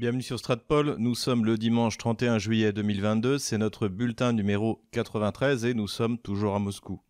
Bienvenue 0.00 0.22
sur 0.22 0.38
Stratpol, 0.38 0.96
nous 0.96 1.14
sommes 1.14 1.44
le 1.44 1.58
dimanche 1.58 1.98
31 1.98 2.38
juillet 2.38 2.72
2022, 2.72 3.36
c'est 3.36 3.58
notre 3.58 3.86
bulletin 3.86 4.32
numéro 4.32 4.82
93 4.92 5.66
et 5.66 5.74
nous 5.74 5.88
sommes 5.88 6.16
toujours 6.16 6.54
à 6.54 6.58
Moscou. 6.58 7.02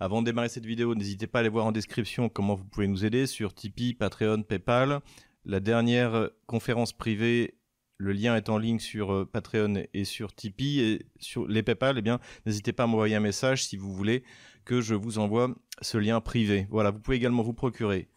Avant 0.00 0.22
de 0.22 0.24
démarrer 0.24 0.48
cette 0.48 0.64
vidéo, 0.64 0.94
n'hésitez 0.94 1.26
pas 1.26 1.40
à 1.40 1.40
aller 1.40 1.50
voir 1.50 1.66
en 1.66 1.72
description 1.72 2.30
comment 2.30 2.54
vous 2.54 2.64
pouvez 2.64 2.88
nous 2.88 3.04
aider 3.04 3.26
sur 3.26 3.54
Tipeee, 3.54 3.92
Patreon, 3.92 4.44
Paypal. 4.44 5.00
La 5.44 5.60
dernière 5.60 6.30
conférence 6.46 6.94
privée, 6.94 7.58
le 7.98 8.12
lien 8.12 8.34
est 8.34 8.48
en 8.48 8.56
ligne 8.56 8.78
sur 8.78 9.12
euh, 9.12 9.26
Patreon 9.30 9.82
et 9.92 10.04
sur 10.06 10.34
Tipeee 10.34 10.80
et 10.80 11.06
sur 11.18 11.46
les 11.46 11.62
Paypal, 11.62 11.98
eh 11.98 12.02
bien, 12.02 12.18
n'hésitez 12.46 12.72
pas 12.72 12.84
à 12.84 12.86
m'envoyer 12.86 13.14
un 13.14 13.20
message 13.20 13.66
si 13.66 13.76
vous 13.76 13.92
voulez 13.92 14.24
que 14.64 14.80
je 14.80 14.94
vous 14.94 15.18
envoie 15.18 15.54
ce 15.82 15.98
lien 15.98 16.22
privé. 16.22 16.66
Voilà, 16.70 16.92
vous 16.92 16.98
pouvez 16.98 17.18
également 17.18 17.42
vous 17.42 17.52
procurer 17.52 18.08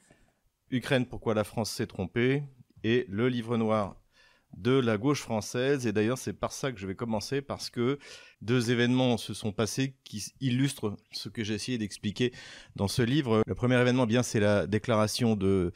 Ukraine, 0.70 1.06
pourquoi 1.06 1.34
la 1.34 1.44
France 1.44 1.70
s'est 1.70 1.88
trompée 1.88 2.44
et 2.86 3.06
le 3.10 3.28
livre 3.28 3.58
noir 3.58 4.01
de 4.58 4.72
la 4.72 4.98
gauche 4.98 5.22
française. 5.22 5.88
Et 5.88 5.92
d'ailleurs, 5.92 6.18
c'est 6.18 6.34
par 6.34 6.52
ça 6.52 6.72
que 6.72 6.80
je 6.80 6.88
vais 6.88 6.96
commencer, 6.96 7.42
parce 7.42 7.70
que 7.70 7.98
deux 8.42 8.72
événements 8.72 9.18
se 9.18 9.34
sont 9.34 9.52
passés 9.52 9.96
qui 10.04 10.24
illustrent 10.40 10.96
ce 11.12 11.30
que 11.30 11.44
j'ai 11.44 11.54
essayé 11.54 11.78
d'expliquer 11.78 12.32
dans 12.76 12.88
ce 12.88 13.02
livre. 13.02 13.44
Le 13.46 13.56
premier 13.56 13.80
événement, 13.80 14.06
bien, 14.06 14.24
c'est 14.24 14.40
la 14.40 14.68
déclaration 14.68 15.36
de 15.36 15.72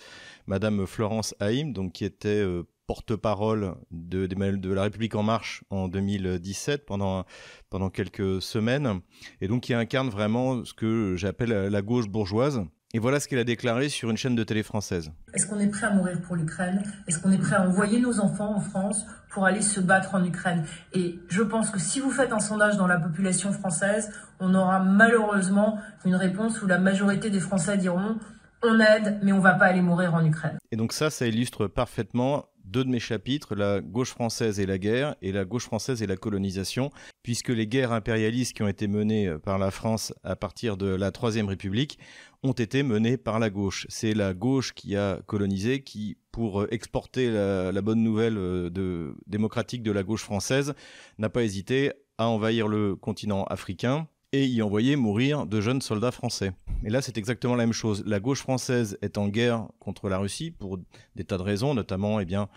Madame 0.48 0.86
Florence 0.86 1.36
Haïm, 1.40 1.74
donc 1.74 1.94
qui 1.94 2.06
était 2.06 2.30
euh, 2.30 2.64
porte-parole 2.88 3.76
de, 3.92 4.28
de, 4.28 4.74
la 4.74 4.84
République 4.84 5.16
en 5.16 5.24
marche 5.24 5.64
en 5.70 5.88
2017 5.88 6.86
pendant, 6.86 7.26
pendant 7.70 7.90
quelques 7.90 8.42
semaines, 8.42 9.02
et 9.42 9.48
donc 9.48 9.64
qui 9.64 9.74
incarne 9.74 10.10
vraiment 10.10 10.64
ce 10.66 10.74
que 10.74 11.16
j'appelle 11.18 11.50
la 11.50 11.82
gauche 11.82 12.08
bourgeoise. 12.08 12.64
Et 12.96 13.00
voilà 13.00 13.20
ce 13.20 13.28
qu'elle 13.28 13.40
a 13.40 13.44
déclaré 13.44 13.90
sur 13.90 14.10
une 14.10 14.16
chaîne 14.16 14.36
de 14.36 14.44
télé 14.46 14.64
française. 14.64 15.12
Est-ce 15.34 15.48
qu'on 15.48 15.60
est 15.60 15.68
prêt 15.68 15.86
à 15.86 15.92
mourir 15.92 16.22
pour 16.22 16.38
l'Ukraine? 16.38 16.82
Est-ce 17.10 17.20
qu'on 17.20 17.34
est 17.34 17.38
prêt 17.38 17.58
à 17.58 17.68
envoyer 17.68 18.00
nos 18.00 18.22
enfants 18.22 18.56
en 18.56 18.62
France 18.62 19.06
pour 19.32 19.46
aller 19.46 19.62
se 19.62 19.82
battre 19.82 20.16
en 20.16 20.24
Ukraine? 20.24 20.64
Et 20.94 21.20
je 21.28 21.44
pense 21.44 21.72
que 21.72 21.78
si 21.78 22.00
vous 22.00 22.10
faites 22.10 22.32
un 22.32 22.40
sondage 22.40 22.78
dans 22.78 22.88
la 22.88 22.98
population 22.98 23.52
française, 23.52 24.14
on 24.40 24.56
aura 24.56 24.80
malheureusement 24.80 25.78
une 26.06 26.16
réponse 26.16 26.62
où 26.62 26.68
la 26.68 26.80
majorité 26.80 27.30
des 27.30 27.42
Français 27.42 27.78
diront 27.78 28.16
on 28.64 28.80
aide, 28.80 29.20
mais 29.22 29.34
on 29.34 29.42
va 29.42 29.56
pas 29.56 29.66
aller 29.66 29.82
mourir 29.82 30.14
en 30.14 30.24
Ukraine. 30.26 30.58
Et 30.72 30.78
donc 30.78 30.94
ça, 30.94 31.10
ça 31.10 31.28
illustre 31.28 31.68
parfaitement 31.68 32.46
deux 32.64 32.84
de 32.84 32.90
mes 32.90 33.00
chapitres, 33.00 33.56
la 33.56 33.80
gauche 33.80 34.10
française 34.10 34.60
et 34.60 34.66
la 34.66 34.78
guerre, 34.78 35.16
et 35.22 35.32
la 35.32 35.46
gauche 35.46 35.66
française 35.66 36.02
et 36.02 36.08
la 36.08 36.16
colonisation, 36.16 36.90
puisque 37.24 37.50
les 37.50 37.68
guerres 37.68 37.92
impérialistes 37.92 38.56
qui 38.56 38.64
ont 38.64 38.68
été 38.68 38.88
menées 38.88 39.36
par 39.44 39.60
la 39.60 39.70
France 39.70 40.14
à 40.24 40.36
partir 40.36 40.76
de 40.76 40.88
la 40.88 41.12
Troisième 41.12 41.48
République 41.48 42.00
ont 42.46 42.54
été 42.54 42.84
menées 42.84 43.18
par 43.18 43.40
la 43.40 43.50
gauche. 43.50 43.86
C'est 43.90 44.14
la 44.14 44.34
gauche 44.34 44.74
qui 44.74 44.96
a 44.96 45.20
colonisé, 45.26 45.82
qui, 45.82 46.18
pour 46.32 46.62
euh, 46.62 46.68
exporter 46.72 47.32
la, 47.32 47.82
bonne 47.82 48.04
nouvelle 48.04 48.38
euh, 48.38 49.14
démocratique 49.28 49.84
de 49.84 49.92
la 49.92 50.04
gauche 50.04 50.24
française, 50.24 50.74
n'a 51.18 51.30
pas 51.30 51.44
hésité 51.44 51.92
à 52.18 52.28
envahir 52.28 52.68
le 52.68 52.96
continent 52.96 53.44
africain, 53.46 54.08
et 54.36 54.48
y 54.48 54.62
envoyer 54.62 54.98
mourir 54.98 55.46
de 55.46 55.62
jeunes 55.62 55.82
soldats 55.82 56.12
français. 56.12 56.52
Et 56.84 56.90
là, 56.90 57.02
c'est 57.02 57.18
exactement 57.18 57.56
la 57.56 57.64
même 57.64 57.74
chose. 57.74 58.04
La 58.06 58.20
gauche 58.20 58.42
française 58.42 58.98
est 59.02 59.18
en 59.18 59.30
guerre 59.30 59.68
contre 59.80 60.10
la 60.10 60.18
Russie 60.18 60.52
pour 60.52 60.78
des 61.16 61.24
tas 61.24 61.38
de 61.38 61.44
raisons, 61.44 61.74
notamment, 61.74 62.20
eh 62.20 62.26
bien, 62.26 62.50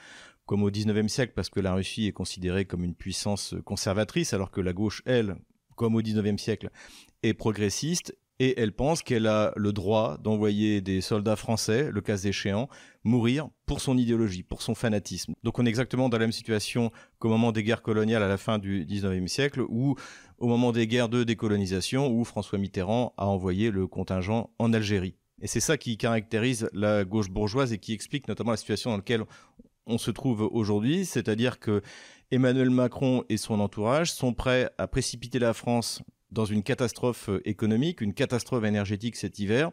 comme 0.44 0.64
au 0.64 0.70
19e 0.70 1.06
siècle, 1.06 1.34
parce 1.36 1.50
que 1.50 1.60
la 1.60 1.74
Russie 1.74 2.08
est 2.08 2.12
considérée 2.12 2.64
comme 2.64 2.82
une 2.82 2.96
puissance 2.96 3.54
conservatrice, 3.64 4.32
alors 4.32 4.50
que 4.50 4.60
la 4.60 4.72
gauche, 4.72 5.02
elle, 5.06 5.36
comme 5.76 5.94
au 5.94 6.02
19e 6.02 6.38
siècle, 6.38 6.70
est 7.22 7.34
progressiste 7.34 8.16
et 8.40 8.60
elle 8.60 8.72
pense 8.72 9.02
qu'elle 9.02 9.26
a 9.26 9.52
le 9.56 9.72
droit 9.72 10.16
d'envoyer 10.18 10.80
des 10.80 11.00
soldats 11.00 11.36
français, 11.36 11.90
le 11.90 12.00
cas 12.00 12.16
échéant, 12.16 12.68
mourir 13.04 13.48
pour 13.66 13.80
son 13.80 13.98
idéologie, 13.98 14.42
pour 14.42 14.62
son 14.62 14.74
fanatisme. 14.74 15.34
Donc 15.42 15.58
on 15.58 15.66
est 15.66 15.68
exactement 15.68 16.08
dans 16.08 16.18
la 16.18 16.24
même 16.24 16.32
situation 16.32 16.92
qu'au 17.18 17.28
moment 17.28 17.52
des 17.52 17.62
guerres 17.62 17.82
coloniales 17.82 18.22
à 18.22 18.28
la 18.28 18.36
fin 18.36 18.58
du 18.58 18.84
19e 18.84 19.26
siècle, 19.26 19.62
ou 19.68 19.96
au 20.38 20.46
moment 20.46 20.72
des 20.72 20.86
guerres 20.86 21.08
de 21.08 21.24
décolonisation, 21.24 22.08
où 22.08 22.24
François 22.24 22.58
Mitterrand 22.58 23.12
a 23.16 23.26
envoyé 23.26 23.70
le 23.70 23.86
contingent 23.86 24.50
en 24.58 24.72
Algérie. 24.72 25.16
Et 25.40 25.46
c'est 25.46 25.60
ça 25.60 25.76
qui 25.76 25.96
caractérise 25.96 26.68
la 26.72 27.04
gauche 27.04 27.30
bourgeoise 27.30 27.72
et 27.72 27.78
qui 27.78 27.92
explique 27.92 28.28
notamment 28.28 28.52
la 28.52 28.56
situation 28.56 28.90
dans 28.90 28.96
laquelle 28.96 29.24
on 29.86 29.98
se 29.98 30.10
trouve 30.10 30.42
aujourd'hui, 30.42 31.06
c'est-à-dire 31.06 31.58
que 31.58 31.82
Emmanuel 32.30 32.70
Macron 32.70 33.24
et 33.28 33.38
son 33.38 33.58
entourage 33.58 34.12
sont 34.12 34.34
prêts 34.34 34.70
à 34.76 34.86
précipiter 34.86 35.38
la 35.38 35.54
France 35.54 36.02
dans 36.30 36.44
une 36.44 36.62
catastrophe 36.62 37.28
euh, 37.28 37.48
économique, 37.48 38.00
une 38.00 38.14
catastrophe 38.14 38.64
énergétique 38.64 39.16
cet 39.16 39.38
hiver, 39.38 39.70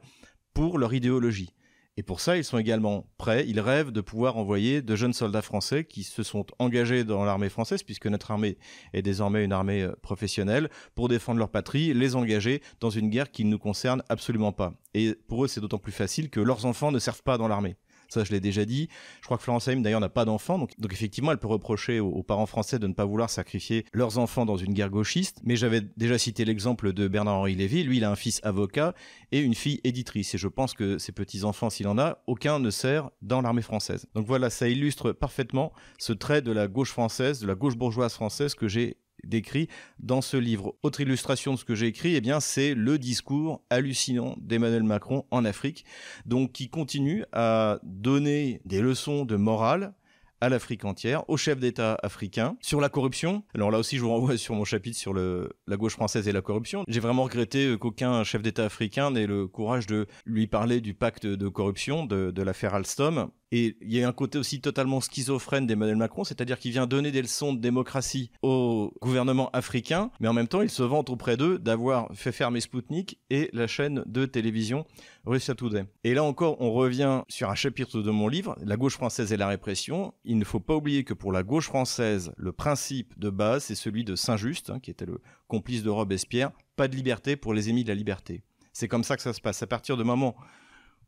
pour 0.53 0.77
leur 0.77 0.93
idéologie. 0.93 1.53
Et 1.97 2.03
pour 2.03 2.19
ça, 2.19 2.35
ils 2.35 2.43
sont 2.43 2.57
également 2.57 3.07
prêts, 3.17 3.45
ils 3.47 3.61
rêvent 3.61 3.91
de 3.91 4.01
pouvoir 4.01 4.35
envoyer 4.35 4.81
de 4.81 4.95
jeunes 4.97 5.13
soldats 5.13 5.41
français 5.41 5.85
qui 5.85 6.03
se 6.03 6.23
sont 6.23 6.45
engagés 6.59 7.05
dans 7.05 7.23
l'armée 7.23 7.47
française, 7.47 7.83
puisque 7.83 8.07
notre 8.07 8.31
armée 8.31 8.57
est 8.91 9.01
désormais 9.01 9.45
une 9.45 9.53
armée 9.53 9.83
euh, 9.83 9.95
professionnelle, 10.01 10.69
pour 10.93 11.07
défendre 11.07 11.39
leur 11.39 11.49
patrie, 11.49 11.93
les 11.93 12.15
engager 12.15 12.61
dans 12.81 12.89
une 12.89 13.09
guerre 13.09 13.31
qui 13.31 13.45
ne 13.45 13.51
nous 13.51 13.59
concerne 13.59 14.03
absolument 14.09 14.51
pas. 14.51 14.73
Et 14.93 15.15
pour 15.27 15.45
eux, 15.45 15.47
c'est 15.47 15.61
d'autant 15.61 15.77
plus 15.77 15.93
facile 15.93 16.29
que 16.29 16.41
leurs 16.41 16.65
enfants 16.65 16.91
ne 16.91 16.99
servent 16.99 17.23
pas 17.23 17.37
dans 17.37 17.47
l'armée. 17.47 17.77
Ça, 18.15 18.23
je 18.23 18.31
l'ai 18.31 18.39
déjà 18.39 18.63
dit. 18.63 18.87
Je 19.19 19.25
crois 19.25 19.35
que 19.35 19.43
Florence 19.43 19.67
Haïm, 19.67 19.81
d'ailleurs, 19.81 19.99
n'a 19.99 20.07
pas 20.07 20.23
d'enfants. 20.23 20.57
Donc, 20.57 20.71
effectivement, 20.89 21.33
elle 21.33 21.37
peut 21.37 21.49
reprocher 21.49 21.99
aux, 21.99 22.23
parents 22.23 22.45
français 22.45 22.79
de 22.79 22.87
ne 22.87 22.93
pas 22.93 23.03
vouloir 23.03 23.29
sacrifier 23.29 23.85
leurs 23.91 24.19
enfants 24.19 24.45
dans 24.45 24.55
une 24.55 24.73
guerre 24.73 24.89
gauchiste. 24.89 25.41
Mais 25.43 25.57
j'avais 25.57 25.81
déjà 25.97 26.17
cité 26.17 26.45
l'exemple 26.45 26.93
de 26.93 27.09
Bernard-Henri 27.09 27.55
Lévy. 27.55 27.83
Lui, 27.83 27.97
il 27.97 28.05
a 28.05 28.11
un 28.11 28.15
fils 28.15 28.39
avocat 28.43 28.95
et 29.33 29.39
une 29.41 29.53
fille 29.53 29.81
éditrice. 29.83 30.33
Et 30.33 30.37
je 30.37 30.47
pense 30.47 30.73
que 30.73 30.97
ses 30.97 31.11
petits-enfants, 31.11 31.69
s'il 31.69 31.89
en 31.89 31.97
a, 31.97 32.19
aucun 32.25 32.59
ne 32.59 32.69
sert 32.69 33.09
dans 33.21 33.41
l'armée 33.41 33.61
française. 33.61 34.05
Donc 34.15 34.25
voilà, 34.25 34.49
ça 34.49 34.69
illustre 34.69 35.11
parfaitement 35.11 35.73
ce 35.99 36.13
trait 36.13 36.41
de 36.41 36.53
la 36.53 36.69
gauche 36.69 36.91
française, 36.91 37.41
de 37.41 37.47
la 37.47 37.55
gauche 37.55 37.75
bourgeoise 37.75 38.13
française 38.13 38.55
que 38.55 38.69
j'ai 38.69 38.95
décrit 39.25 39.67
dans 39.99 40.21
ce 40.21 40.37
livre. 40.37 40.75
Autre 40.83 41.01
illustration 41.01 41.53
de 41.53 41.59
ce 41.59 41.65
que 41.65 41.75
j'ai 41.75 41.87
écrit, 41.87 42.15
eh 42.15 42.21
bien, 42.21 42.39
c'est 42.39 42.73
le 42.73 42.97
discours 42.97 43.61
hallucinant 43.69 44.35
d'Emmanuel 44.39 44.83
Macron 44.83 45.25
en 45.31 45.45
Afrique, 45.45 45.85
donc 46.25 46.51
qui 46.51 46.69
continue 46.69 47.25
à 47.33 47.79
donner 47.83 48.61
des 48.65 48.81
leçons 48.81 49.25
de 49.25 49.35
morale 49.35 49.93
à 50.41 50.49
l'Afrique 50.49 50.83
entière, 50.85 51.27
aux 51.29 51.37
chefs 51.37 51.59
d'État 51.59 51.97
africains, 52.03 52.57
sur 52.61 52.81
la 52.81 52.89
corruption. 52.89 53.43
Alors 53.55 53.71
là 53.71 53.79
aussi, 53.79 53.97
je 53.97 54.01
vous 54.01 54.09
renvoie 54.09 54.37
sur 54.37 54.53
mon 54.53 54.65
chapitre 54.65 54.97
sur 54.97 55.13
la 55.13 55.77
gauche 55.77 55.93
française 55.93 56.27
et 56.27 56.33
la 56.33 56.41
corruption. 56.41 56.83
J'ai 56.87 56.99
vraiment 56.99 57.23
regretté 57.23 57.77
qu'aucun 57.79 58.23
chef 58.23 58.41
d'État 58.41 58.65
africain 58.65 59.11
n'ait 59.11 59.27
le 59.27 59.47
courage 59.47 59.87
de 59.87 60.07
lui 60.25 60.45
parler 60.45 60.81
du 60.81 60.93
pacte 60.93 61.25
de 61.25 61.47
corruption, 61.47 62.05
de 62.05 62.41
l'affaire 62.41 62.75
Alstom. 62.75 63.31
Et 63.57 63.77
il 63.79 63.95
y 63.95 64.03
a 64.03 64.07
un 64.09 64.11
côté 64.11 64.37
aussi 64.37 64.59
totalement 64.59 64.99
schizophrène 64.99 65.65
d'Emmanuel 65.65 65.95
Macron, 65.95 66.25
c'est-à-dire 66.25 66.59
qu'il 66.59 66.73
vient 66.73 66.87
donner 66.87 67.11
des 67.11 67.21
leçons 67.21 67.53
de 67.53 67.59
démocratie 67.61 68.29
au 68.41 68.93
gouvernement 69.01 69.49
africain, 69.51 70.11
mais 70.19 70.27
en 70.27 70.33
même 70.33 70.49
temps, 70.49 70.61
il 70.61 70.69
se 70.69 70.83
vante 70.83 71.09
auprès 71.09 71.37
d'eux 71.37 71.57
d'avoir 71.57 72.09
fait 72.13 72.33
fermer 72.33 72.59
Sputnik 72.59 73.17
et 73.29 73.49
la 73.53 73.65
chaîne 73.65 74.03
de 74.07 74.25
télévision 74.25 74.85
Russia 75.25 75.55
Today. 75.55 75.85
Et 76.03 76.13
là 76.13 76.25
encore, 76.25 76.59
on 76.59 76.73
revient 76.73 77.21
sur 77.29 77.49
un 77.49 77.55
chapitre 77.55 78.01
de 78.01 78.11
mon 78.11 78.27
livre, 78.27 78.57
La 78.61 78.75
gauche 78.75 78.95
française 78.95 79.31
et 79.31 79.37
la 79.37 79.47
répression. 79.47 80.13
Il 80.25 80.37
ne 80.37 80.43
faut 80.43 80.59
pas 80.59 80.75
oublier 80.75 81.05
que 81.05 81.13
pour 81.13 81.31
la 81.31 81.41
gauche 81.41 81.67
française, 81.67 82.33
le 82.35 82.51
principe 82.51 83.17
de 83.17 83.29
base, 83.29 83.63
c'est 83.63 83.75
celui 83.75 84.03
de 84.03 84.17
Saint-Just, 84.17 84.69
hein, 84.69 84.81
qui 84.81 84.91
était 84.91 85.05
le 85.05 85.21
complice 85.47 85.81
de 85.81 85.89
Robespierre, 85.89 86.51
pas 86.75 86.89
de 86.89 86.95
liberté 86.97 87.37
pour 87.37 87.53
les 87.53 87.69
ennemis 87.69 87.85
de 87.85 87.89
la 87.89 87.95
liberté. 87.95 88.41
C'est 88.73 88.89
comme 88.89 89.05
ça 89.05 89.15
que 89.15 89.23
ça 89.23 89.31
se 89.31 89.39
passe. 89.39 89.63
À 89.63 89.67
partir 89.67 89.95
du 89.95 90.03
moment 90.03 90.35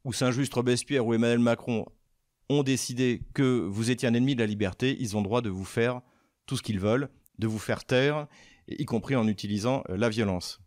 où 0.06 0.14
Saint-Just, 0.14 0.54
Robespierre 0.54 1.06
ou 1.06 1.14
Emmanuel 1.14 1.40
Macron 1.40 1.86
ont 2.50 2.64
décidé 2.64 3.22
que 3.34 3.44
vous 3.44 3.92
étiez 3.92 4.08
un 4.08 4.14
ennemi 4.14 4.36
de 4.36 4.40
la 4.40 4.46
liberté, 4.46 4.96
ils 5.00 5.18
ont 5.18 5.22
droit 5.22 5.42
de 5.42 5.50
vous 5.50 5.66
faire 5.66 6.02
tout 6.46 6.58
ce 6.58 6.64
qu'ils 6.64 6.80
veulent, 6.80 7.10
de 7.40 7.48
vous 7.48 7.60
faire 7.60 7.84
taire, 7.84 8.28
y 8.68 8.86
compris 8.86 9.16
en 9.16 9.28
utilisant 9.28 9.84
euh, 9.90 9.98
la 9.98 10.10
violence. 10.10 10.60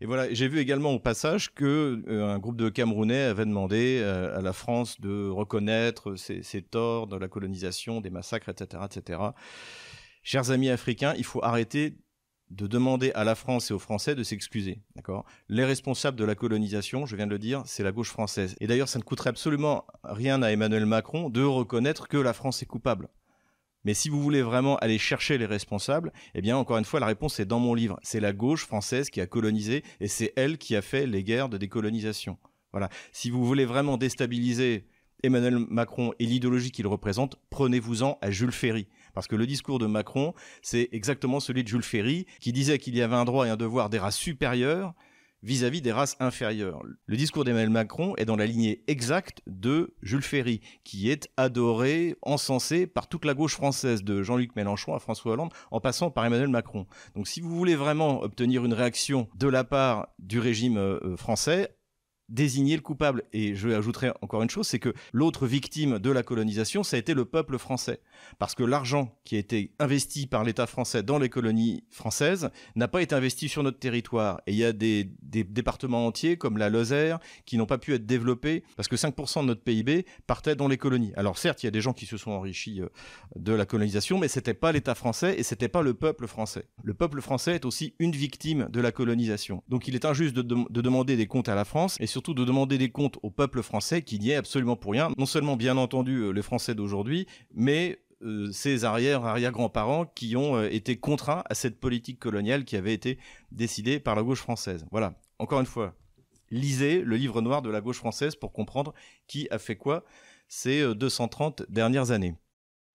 Et 0.00 0.06
voilà, 0.06 0.32
j'ai 0.34 0.48
vu 0.48 0.58
également 0.58 0.90
au 0.90 0.98
passage 0.98 1.54
que 1.54 2.02
euh, 2.08 2.26
un 2.26 2.38
groupe 2.38 2.56
de 2.56 2.68
Camerounais 2.68 3.22
avait 3.22 3.44
demandé 3.44 4.00
euh, 4.00 4.36
à 4.36 4.42
la 4.42 4.52
France 4.52 5.00
de 5.00 5.28
reconnaître 5.28 6.16
ses, 6.16 6.42
ses, 6.42 6.62
torts 6.62 7.06
dans 7.06 7.18
la 7.18 7.28
colonisation, 7.28 8.00
des 8.00 8.10
massacres, 8.10 8.48
etc., 8.48 8.82
etc. 8.84 9.20
Chers 10.24 10.50
amis 10.50 10.70
africains, 10.70 11.14
il 11.16 11.24
faut 11.24 11.42
arrêter 11.44 11.98
de 12.52 12.66
demander 12.66 13.12
à 13.12 13.24
la 13.24 13.34
France 13.34 13.70
et 13.70 13.74
aux 13.74 13.78
Français 13.78 14.14
de 14.14 14.22
s'excuser. 14.22 14.82
D'accord? 14.94 15.24
Les 15.48 15.64
responsables 15.64 16.18
de 16.18 16.24
la 16.24 16.34
colonisation, 16.34 17.06
je 17.06 17.16
viens 17.16 17.26
de 17.26 17.32
le 17.32 17.38
dire, 17.38 17.62
c'est 17.64 17.82
la 17.82 17.92
gauche 17.92 18.10
française. 18.10 18.54
Et 18.60 18.66
d'ailleurs, 18.66 18.88
ça 18.88 18.98
ne 18.98 19.04
coûterait 19.04 19.30
absolument 19.30 19.86
rien 20.04 20.42
à 20.42 20.50
Emmanuel 20.50 20.86
Macron 20.86 21.30
de 21.30 21.42
reconnaître 21.42 22.08
que 22.08 22.18
la 22.18 22.32
France 22.32 22.62
est 22.62 22.66
coupable. 22.66 23.08
Mais 23.84 23.94
si 23.94 24.08
vous 24.08 24.22
voulez 24.22 24.42
vraiment 24.42 24.76
aller 24.76 24.98
chercher 24.98 25.38
les 25.38 25.46
responsables, 25.46 26.12
eh 26.34 26.40
bien, 26.40 26.56
encore 26.56 26.78
une 26.78 26.84
fois, 26.84 27.00
la 27.00 27.06
réponse 27.06 27.40
est 27.40 27.46
dans 27.46 27.58
mon 27.58 27.74
livre. 27.74 27.98
C'est 28.02 28.20
la 28.20 28.32
gauche 28.32 28.64
française 28.64 29.10
qui 29.10 29.20
a 29.20 29.26
colonisé 29.26 29.82
et 30.00 30.06
c'est 30.06 30.32
elle 30.36 30.58
qui 30.58 30.76
a 30.76 30.82
fait 30.82 31.06
les 31.06 31.24
guerres 31.24 31.48
de 31.48 31.58
décolonisation. 31.58 32.38
Voilà. 32.72 32.88
Si 33.12 33.30
vous 33.30 33.44
voulez 33.44 33.64
vraiment 33.64 33.96
déstabiliser 33.96 34.86
Emmanuel 35.24 35.58
Macron 35.58 36.12
et 36.18 36.26
l'idéologie 36.26 36.70
qu'il 36.70 36.86
représente, 36.86 37.36
prenez-vous-en 37.50 38.18
à 38.20 38.30
Jules 38.30 38.52
Ferry. 38.52 38.88
Parce 39.14 39.26
que 39.26 39.36
le 39.36 39.46
discours 39.46 39.78
de 39.78 39.86
Macron, 39.86 40.34
c'est 40.62 40.88
exactement 40.92 41.40
celui 41.40 41.62
de 41.62 41.68
Jules 41.68 41.82
Ferry, 41.82 42.26
qui 42.40 42.52
disait 42.52 42.78
qu'il 42.78 42.96
y 42.96 43.02
avait 43.02 43.16
un 43.16 43.24
droit 43.24 43.46
et 43.46 43.50
un 43.50 43.56
devoir 43.56 43.90
des 43.90 43.98
races 43.98 44.16
supérieures 44.16 44.94
vis-à-vis 45.42 45.82
des 45.82 45.92
races 45.92 46.16
inférieures. 46.20 46.82
Le 47.06 47.16
discours 47.16 47.44
d'Emmanuel 47.44 47.70
Macron 47.70 48.14
est 48.16 48.24
dans 48.24 48.36
la 48.36 48.46
lignée 48.46 48.84
exacte 48.86 49.42
de 49.46 49.94
Jules 50.02 50.22
Ferry, 50.22 50.60
qui 50.84 51.10
est 51.10 51.28
adoré, 51.36 52.16
encensé 52.22 52.86
par 52.86 53.08
toute 53.08 53.24
la 53.24 53.34
gauche 53.34 53.54
française, 53.54 54.04
de 54.04 54.22
Jean-Luc 54.22 54.54
Mélenchon 54.56 54.94
à 54.94 54.98
François 54.98 55.32
Hollande, 55.32 55.52
en 55.70 55.80
passant 55.80 56.10
par 56.10 56.24
Emmanuel 56.24 56.48
Macron. 56.48 56.86
Donc 57.14 57.26
si 57.26 57.40
vous 57.40 57.50
voulez 57.50 57.74
vraiment 57.74 58.22
obtenir 58.22 58.64
une 58.64 58.74
réaction 58.74 59.28
de 59.34 59.48
la 59.48 59.64
part 59.64 60.08
du 60.18 60.38
régime 60.38 60.76
euh, 60.76 61.16
français, 61.16 61.76
désigner 62.28 62.76
le 62.76 62.82
coupable. 62.82 63.24
Et 63.32 63.54
je 63.54 63.68
ajouterai 63.68 64.12
encore 64.22 64.42
une 64.42 64.50
chose, 64.50 64.66
c'est 64.66 64.78
que 64.78 64.92
l'autre 65.12 65.46
victime 65.46 65.98
de 65.98 66.10
la 66.10 66.22
colonisation, 66.22 66.82
ça 66.82 66.96
a 66.96 66.98
été 66.98 67.14
le 67.14 67.24
peuple 67.24 67.58
français. 67.58 68.00
Parce 68.38 68.54
que 68.54 68.62
l'argent 68.62 69.16
qui 69.24 69.36
a 69.36 69.38
été 69.38 69.74
investi 69.78 70.26
par 70.26 70.44
l'État 70.44 70.66
français 70.66 71.02
dans 71.02 71.18
les 71.18 71.28
colonies 71.28 71.84
françaises 71.90 72.50
n'a 72.76 72.88
pas 72.88 73.02
été 73.02 73.14
investi 73.14 73.48
sur 73.48 73.62
notre 73.62 73.78
territoire. 73.78 74.40
Et 74.46 74.52
il 74.52 74.58
y 74.58 74.64
a 74.64 74.72
des, 74.72 75.10
départements 75.20 76.06
entiers, 76.06 76.36
comme 76.36 76.58
la 76.58 76.70
Lozère, 76.70 77.18
qui 77.44 77.56
n'ont 77.56 77.66
pas 77.66 77.78
pu 77.78 77.94
être 77.94 78.06
développés, 78.06 78.64
parce 78.76 78.88
que 78.88 78.96
5% 78.96 79.42
de 79.42 79.46
notre 79.46 79.62
PIB 79.62 80.06
partait 80.26 80.56
dans 80.56 80.68
les 80.68 80.78
colonies. 80.78 81.12
Alors 81.16 81.38
certes, 81.38 81.62
il 81.62 81.66
y 81.66 81.68
a 81.68 81.70
des 81.70 81.80
gens 81.80 81.92
qui 81.92 82.06
se 82.06 82.16
sont 82.16 82.30
enrichis 82.30 82.80
euh, 82.80 82.88
de 83.36 83.52
la 83.52 83.66
colonisation, 83.66 84.18
mais 84.18 84.28
c'était 84.28 84.54
pas 84.54 84.72
l'État 84.72 84.94
français 84.94 85.34
et 85.38 85.42
c'était 85.42 85.68
pas 85.68 85.82
le 85.82 85.94
peuple 85.94 86.26
français. 86.26 86.66
Le 86.82 86.94
peuple 86.94 87.20
français 87.20 87.54
est 87.54 87.64
aussi 87.64 87.94
une 87.98 88.12
victime 88.12 88.68
de 88.70 88.80
la 88.80 88.92
colonisation. 88.92 89.62
Donc 89.68 89.88
il 89.88 89.94
est 89.94 90.04
injuste 90.04 90.34
de, 90.34 90.42
de 90.42 90.80
demander 90.80 91.16
des 91.16 91.26
comptes 91.26 91.48
à 91.48 91.54
la 91.54 91.64
France, 91.64 91.96
surtout 92.12 92.34
de 92.34 92.44
demander 92.44 92.78
des 92.78 92.90
comptes 92.90 93.18
au 93.22 93.30
peuple 93.30 93.62
français 93.62 94.02
qui 94.02 94.18
n'y 94.18 94.30
est 94.30 94.36
absolument 94.36 94.76
pour 94.76 94.92
rien. 94.92 95.10
Non 95.16 95.26
seulement, 95.26 95.56
bien 95.56 95.76
entendu, 95.76 96.18
euh, 96.18 96.30
les 96.30 96.42
Français 96.42 96.74
d'aujourd'hui, 96.74 97.26
mais 97.54 97.98
euh, 98.22 98.52
ses 98.52 98.84
arrière 98.84 99.24
arrière 99.24 99.50
grands-parents 99.50 100.06
qui 100.06 100.36
ont 100.36 100.56
euh, 100.56 100.68
été 100.70 100.96
contraints 100.96 101.42
à 101.48 101.54
cette 101.54 101.80
politique 101.80 102.20
coloniale 102.20 102.64
qui 102.64 102.76
avait 102.76 102.94
été 102.94 103.18
décidée 103.50 103.98
par 103.98 104.14
la 104.14 104.22
gauche 104.22 104.40
française. 104.40 104.86
Voilà. 104.92 105.14
Encore 105.38 105.58
une 105.60 105.66
fois, 105.66 105.96
lisez 106.50 107.00
le 107.00 107.16
livre 107.16 107.40
noir 107.40 107.62
de 107.62 107.70
la 107.70 107.80
gauche 107.80 107.98
française 107.98 108.36
pour 108.36 108.52
comprendre 108.52 108.92
qui 109.26 109.48
a 109.50 109.58
fait 109.58 109.76
quoi 109.76 110.04
ces 110.48 110.94
230 110.94 111.64
dernières 111.70 112.10
années. 112.10 112.34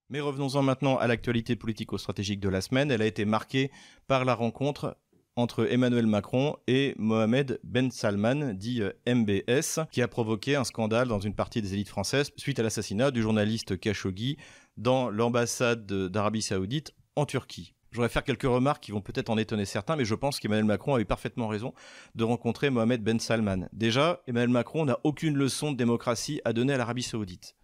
Mais 0.10 0.22
revenons-en 0.22 0.62
maintenant 0.62 0.98
à 0.98 1.08
l'actualité 1.08 1.56
politico-stratégique 1.56 2.40
de 2.40 2.48
la 2.48 2.62
semaine. 2.62 2.92
Elle 2.92 3.02
a 3.02 3.08
été 3.08 3.25
marquée 3.25 3.72
par 4.08 4.24
la 4.24 4.36
rencontre 4.36 4.96
entre 5.38 5.72
Emmanuel 5.72 6.07
Macron 6.07 6.56
et 6.66 6.95
Mohamed 6.98 7.60
Ben 7.63 7.92
Salman, 7.92 8.54
dit 8.56 8.81
euh, 8.81 8.92
MBS, 9.07 9.86
qui 9.92 10.01
a 10.01 10.07
provoqué 10.07 10.56
un 10.56 10.63
scandale 10.63 11.07
dans 11.07 11.19
une 11.19 11.36
partie 11.36 11.62
des 11.62 11.75
élites 11.75 11.89
françaises 11.89 12.31
suite 12.38 12.60
à 12.60 12.63
l'assassinat 12.63 13.12
du 13.12 13.22
journaliste 13.22 13.80
Khashoggi 13.80 14.38
dans 14.78 15.10
l'ambassade 15.12 15.86
d'Arabie 15.86 16.42
Saoudite 16.42 16.94
en 17.16 17.28
Turquie. 17.28 17.75
Je 17.92 17.98
voudrais 17.98 18.10
faire 18.10 18.24
quelques 18.24 18.44
remarques 18.44 18.84
qui 18.84 18.92
vont 18.92 19.01
peut-être 19.01 19.30
en 19.30 19.38
étonner 19.38 19.66
certains, 19.66 19.95
mais 19.95 20.06
je 20.06 20.16
pense 20.16 20.39
qu'Emmanuel 20.39 20.66
Macron 20.66 20.95
a 20.95 21.00
eu 21.00 21.06
parfaitement 21.06 21.48
raison 21.48 21.74
de 22.16 22.24
rencontrer 22.24 22.72
Mohamed 22.72 23.04
Ben 23.04 23.19
Salman. 23.19 23.69
Déjà, 23.74 24.22
Emmanuel 24.28 24.50
Macron 24.50 24.86
n'a 24.86 25.00
aucune 25.04 25.38
leçon 25.38 25.72
de 25.72 25.78
démocratie 25.78 26.42
à 26.45 26.54
donner 26.54 26.74
à 26.74 26.78
l'Arabie 26.78 27.04
Saoudite. 27.04 27.56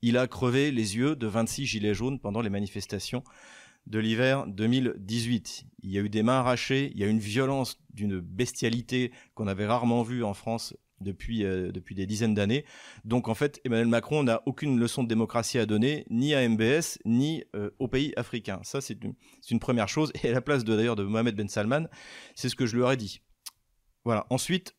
Il 0.00 0.16
a 0.16 0.26
crevé 0.26 0.70
les 0.70 0.96
yeux 0.96 1.14
de 1.14 1.26
26 1.26 1.66
gilets 1.66 1.94
jaunes 1.94 2.20
pendant 2.20 2.40
les 2.40 2.50
manifestations 2.50 3.22
de 3.88 3.98
l'hiver 3.98 4.46
2018. 4.46 5.64
Il 5.82 5.90
y 5.90 5.98
a 5.98 6.02
eu 6.02 6.08
des 6.08 6.22
mains 6.22 6.38
arrachées, 6.40 6.90
il 6.94 7.00
y 7.00 7.04
a 7.04 7.06
eu 7.06 7.10
une 7.10 7.18
violence 7.18 7.78
d'une 7.92 8.20
bestialité 8.20 9.12
qu'on 9.34 9.46
avait 9.46 9.66
rarement 9.66 10.02
vue 10.02 10.22
en 10.22 10.34
France 10.34 10.74
depuis, 11.00 11.44
euh, 11.44 11.72
depuis 11.72 11.94
des 11.94 12.06
dizaines 12.06 12.34
d'années. 12.34 12.64
Donc 13.04 13.28
en 13.28 13.34
fait, 13.34 13.60
Emmanuel 13.64 13.86
Macron 13.86 14.22
n'a 14.24 14.42
aucune 14.46 14.78
leçon 14.78 15.02
de 15.02 15.08
démocratie 15.08 15.58
à 15.58 15.64
donner, 15.64 16.04
ni 16.10 16.34
à 16.34 16.46
MBS, 16.46 16.98
ni 17.04 17.44
euh, 17.56 17.70
aux 17.78 17.88
pays 17.88 18.12
africains. 18.16 18.60
Ça, 18.62 18.80
c'est 18.80 18.98
une, 19.50 19.60
première 19.60 19.88
chose. 19.88 20.12
Et 20.22 20.28
à 20.28 20.32
la 20.32 20.40
place 20.42 20.64
d'ailleurs 20.64 20.96
de, 20.96 21.02
de 21.02 21.08
Mohamed 21.08 21.34
Ben 21.34 21.48
Salman, 21.48 21.86
c'est 22.34 22.48
ce 22.48 22.56
que 22.56 22.66
je 22.66 22.76
lui 22.76 22.82
aurais 22.82 22.96
dit. 22.96 23.22
Voilà. 24.04 24.26
Ensuite, 24.30 24.76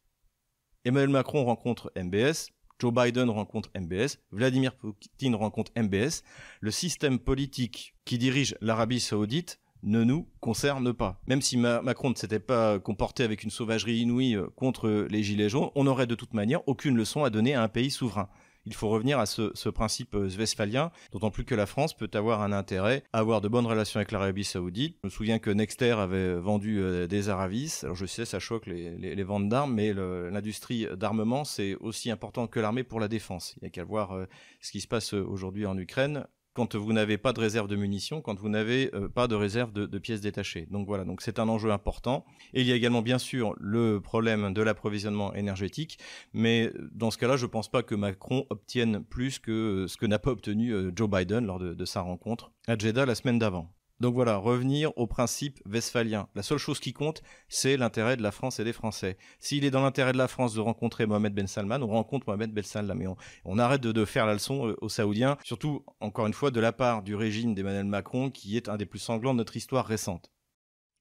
Emmanuel 0.86 1.10
Macron 1.10 1.46
rencontre 1.46 1.92
MBS. 1.96 2.52
Joe 2.80 2.94
Biden 2.94 3.30
rencontre 3.30 3.70
MBS, 3.78 4.20
Vladimir 4.32 4.74
Poutine 4.74 5.36
rencontre 5.36 5.72
MBS, 5.78 6.24
le 6.62 6.72
système 6.72 7.20
politique 7.20 7.94
qui 8.06 8.18
dirige 8.18 8.56
l'Arabie 8.62 9.02
saoudite 9.02 9.60
ne 9.84 10.04
nous 10.04 10.28
concerne 10.40 10.94
pas. 10.94 11.22
Même 11.28 11.42
si 11.42 11.58
Macron 11.58 12.10
ne 12.10 12.16
s'était 12.16 12.40
pas 12.40 12.80
comporté 12.80 13.24
avec 13.24 13.44
une 13.44 13.50
sauvagerie 13.50 14.00
inouïe 14.00 14.36
euh, 14.36 14.48
contre 14.56 15.08
les 15.10 15.24
Gilets 15.24 15.50
jaunes, 15.50 15.70
on 15.76 15.86
n'aurait 15.86 16.08
de 16.08 16.16
toute 16.16 16.34
manière 16.34 16.68
aucune 16.68 16.96
leçon 16.96 17.24
à 17.24 17.30
donner 17.30 17.54
à 17.54 17.64
un 17.64 17.70
pays 17.70 17.92
souverain 17.92 18.30
il 18.70 18.76
faut 18.76 18.90
revenir 18.90 19.18
à 19.20 19.26
ce, 19.26 19.70
principe 19.70 20.14
euh, 20.14 20.30
westphalien, 20.38 20.92
d'autant 21.12 21.32
plus 21.32 21.44
que 21.44 21.56
la 21.56 21.66
France 21.66 21.96
peut 21.96 22.10
avoir 22.14 22.42
un 22.42 22.52
intérêt 22.52 23.04
à 23.14 23.20
avoir 23.20 23.42
de 23.42 23.48
bonnes 23.48 23.66
relations 23.66 23.98
avec 23.98 24.12
l'Arabie 24.12 24.44
Saoudite. 24.44 24.96
Je 25.04 25.08
me 25.08 25.10
souviens 25.10 25.40
que 25.40 25.50
Nexter 25.50 25.94
avait 25.94 26.36
vendu 26.36 26.80
euh, 26.80 27.08
des 27.08 27.30
Aravis. 27.30 27.80
Alors 27.84 27.96
je 27.96 28.06
sais, 28.06 28.26
ça 28.26 28.40
choque 28.40 28.68
les, 28.68 29.24
ventes 29.24 29.50
d'armes, 29.50 29.74
mais 29.74 29.94
l'industrie 29.94 30.88
d'armement, 30.96 31.44
c'est 31.44 31.76
aussi 31.76 32.12
important 32.12 32.48
que 32.48 32.60
l'armée 32.60 32.84
pour 32.84 33.00
la 33.00 33.08
défense. 33.08 33.56
Il 33.58 33.64
n'y 33.64 33.68
a 33.68 33.72
qu'à 33.72 33.84
voir 33.84 34.12
euh, 34.12 34.26
ce 34.62 34.72
qui 34.72 34.82
se 34.82 34.88
passe 34.88 35.14
aujourd'hui 35.14 35.66
en 35.66 35.78
Ukraine 35.78 36.26
quand 36.54 36.76
vous 36.76 36.94
n'avez 36.94 37.18
pas 37.18 37.34
de 37.34 37.40
réserve 37.40 37.68
de 37.68 37.76
munitions, 37.76 38.22
quand 38.22 38.40
vous 38.40 38.50
n'avez 38.50 38.94
euh, 38.94 39.08
pas 39.08 39.28
de 39.28 39.36
réserve 39.36 39.72
de, 39.72 40.00
pièces 40.00 40.22
détachées. 40.22 40.68
Donc 40.72 40.88
voilà, 40.88 41.06
donc 41.06 41.22
c'est 41.22 41.40
un 41.40 41.48
enjeu 41.50 41.72
important. 41.72 42.26
Et 42.54 42.62
il 42.62 42.68
y 42.68 42.72
a 42.72 42.76
également 42.76 43.02
bien 43.02 43.18
sûr 43.18 43.54
le 43.60 44.00
problème 44.00 44.54
de 44.54 44.62
l'approvisionnement 44.62 45.34
énergétique, 45.34 46.00
mais 46.34 46.72
dans 46.92 47.12
ce 47.12 47.18
cas-là, 47.18 47.38
je 47.38 47.46
ne 47.46 47.52
pense 47.52 47.70
pas 47.70 47.84
que 47.84 47.96
Macron 47.96 48.46
obtienne 48.50 49.04
plus 49.04 49.40
que 49.40 49.86
ce 49.88 49.98
que 49.98 50.06
n'a 50.06 50.20
pas 50.20 50.32
obtenu 50.32 50.72
euh, 50.72 50.92
Joe 50.96 51.10
Biden 51.10 51.46
lors 51.46 51.60
de 51.60 51.86
sa 51.86 52.02
rencontre 52.02 52.52
à 52.68 52.78
Jeddah 52.78 53.06
la 53.06 53.16
semaine 53.16 53.40
d'avant. 53.40 53.74
Donc 54.00 54.14
voilà, 54.14 54.38
revenir 54.38 54.98
au 54.98 55.08
principe 55.08 55.60
westphalien. 55.66 56.28
La 56.34 56.44
seule 56.44 56.58
chose 56.58 56.80
qui 56.80 56.94
compte, 56.94 57.22
c'est 57.50 57.76
l'intérêt 57.76 58.16
de 58.16 58.24
la 58.24 58.32
France 58.32 58.60
et 58.60 58.64
des 58.64 58.72
Français. 58.72 59.18
S'il 59.40 59.66
est 59.66 59.72
dans 59.72 59.82
l'intérêt 59.82 60.14
de 60.14 60.18
la 60.18 60.30
France 60.30 60.54
de 60.54 60.62
rencontrer 60.62 61.06
Mohamed 61.06 61.34
Ben 61.34 61.48
Salman, 61.48 61.82
on 61.82 61.88
rencontre 61.88 62.26
Mohamed 62.28 62.54
Ben 62.54 62.64
Salman. 62.64 62.96
Mais 62.96 63.08
on, 63.46 63.60
arrête 63.60 63.82
de, 63.82 64.06
faire 64.06 64.26
la 64.26 64.34
leçon 64.34 64.70
euh, 64.70 64.76
aux 64.82 64.90
Saoudiens, 64.90 65.38
surtout, 65.44 65.84
encore 66.00 66.28
une 66.28 66.34
fois, 66.34 66.50
de 66.50 66.60
la 66.60 66.72
part 66.72 67.04
du 67.04 67.16
régime 67.16 67.54
d'Emmanuel 67.54 67.86
Macron, 67.86 68.30
qui 68.30 68.56
est 68.56 68.70
un 68.70 68.78
des 68.78 68.86
plus 68.86 69.00
sanglants 69.00 69.34
de 69.34 69.40
notre 69.40 69.58
histoire 69.58 69.86
récente. 69.86 70.32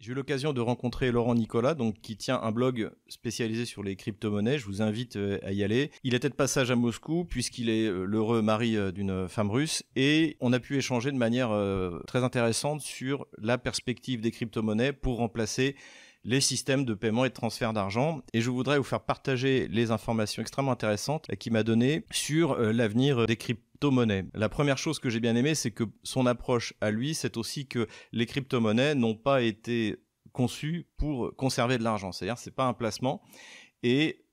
J'ai 0.01 0.13
eu 0.13 0.15
l'occasion 0.15 0.53
de 0.53 0.61
rencontrer 0.61 1.11
Laurent 1.11 1.35
Nicolas, 1.35 1.75
donc 1.75 2.01
qui 2.01 2.17
tient 2.17 2.41
un 2.41 2.53
blog 2.53 2.93
spécialisé 3.09 3.65
sur 3.65 3.83
les 3.83 3.97
crypto-monnaies. 3.97 4.57
Je 4.57 4.65
vous 4.65 4.81
invite 4.81 5.17
euh, 5.17 5.41
à 5.43 5.51
y 5.51 5.65
aller. 5.65 5.91
Il 6.05 6.15
était 6.15 6.29
de 6.29 6.35
passage 6.35 6.71
à 6.71 6.77
Moscou 6.77 7.25
puisqu'il 7.25 7.69
est 7.69 7.89
euh, 7.89 8.05
l'heureux 8.05 8.41
mari 8.41 8.77
euh, 8.77 8.93
d'une 8.93 9.27
femme 9.27 9.51
russe 9.51 9.83
et 9.97 10.37
on 10.39 10.53
a 10.53 10.61
pu 10.61 10.77
échanger 10.77 11.11
de 11.11 11.17
manière 11.17 11.51
très 12.07 12.23
intéressante 12.23 12.81
sur 12.81 13.27
la 13.39 13.59
perspective 13.59 14.21
des 14.21 14.31
crypto-monnaies 14.31 14.93
pour 14.93 15.17
remplacer 15.17 15.75
les 16.23 16.41
systèmes 16.41 16.85
de 16.85 16.95
paiement 16.95 17.25
et 17.25 17.31
de 17.31 17.35
transfert 17.35 17.73
d'argent. 17.73 18.21
Et 18.33 18.41
je 18.41 18.51
voudrais 18.51 18.79
vous 18.79 18.85
faire 18.85 19.01
partager 19.01 19.67
les 19.67 19.91
informations 19.91 20.43
extrêmement 20.43 20.73
intéressantes 20.73 21.27
qu'il 21.39 21.53
m'a 21.53 21.65
données 21.65 22.05
sur 22.13 22.57
l'avenir 22.57 23.27
des 23.27 23.37
crypto 23.37 23.68
La 24.35 24.49
première 24.49 24.79
chose 24.79 24.99
que 24.99 25.11
j'ai 25.11 25.21
bien 25.21 25.37
aimé, 25.37 25.55
c'est 25.55 25.71
que 25.71 25.85
son 26.03 26.27
approche 26.27 26.75
à 26.81 26.91
lui, 26.91 27.15
c'est 27.15 27.37
aussi 27.37 27.67
que 27.67 27.87
les 28.13 28.27
crypto-monnaies 28.27 28.95
n'ont 28.95 29.15
pas 29.15 29.43
été 29.43 29.97
conçues 30.33 30.87
pour 30.97 31.35
conserver 31.37 31.79
de 31.79 31.85
l'argent. 31.85 32.13
C'est-à-dire, 32.13 32.39
c'est 32.39 32.55
pas 32.55 32.67
un 32.67 32.75
placement 32.75 33.23
et 33.83 34.25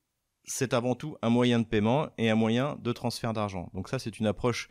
c'est 0.48 0.74
avant 0.74 0.96
tout 0.96 1.18
un 1.22 1.30
moyen 1.30 1.60
de 1.60 1.66
paiement 1.66 2.10
et 2.18 2.30
un 2.30 2.36
moyen 2.36 2.78
de 2.80 2.92
transfert 2.92 3.34
d'argent. 3.34 3.70
Donc 3.74 3.90
ça, 3.90 4.00
c'est 4.00 4.20
une 4.20 4.28
approche 4.28 4.70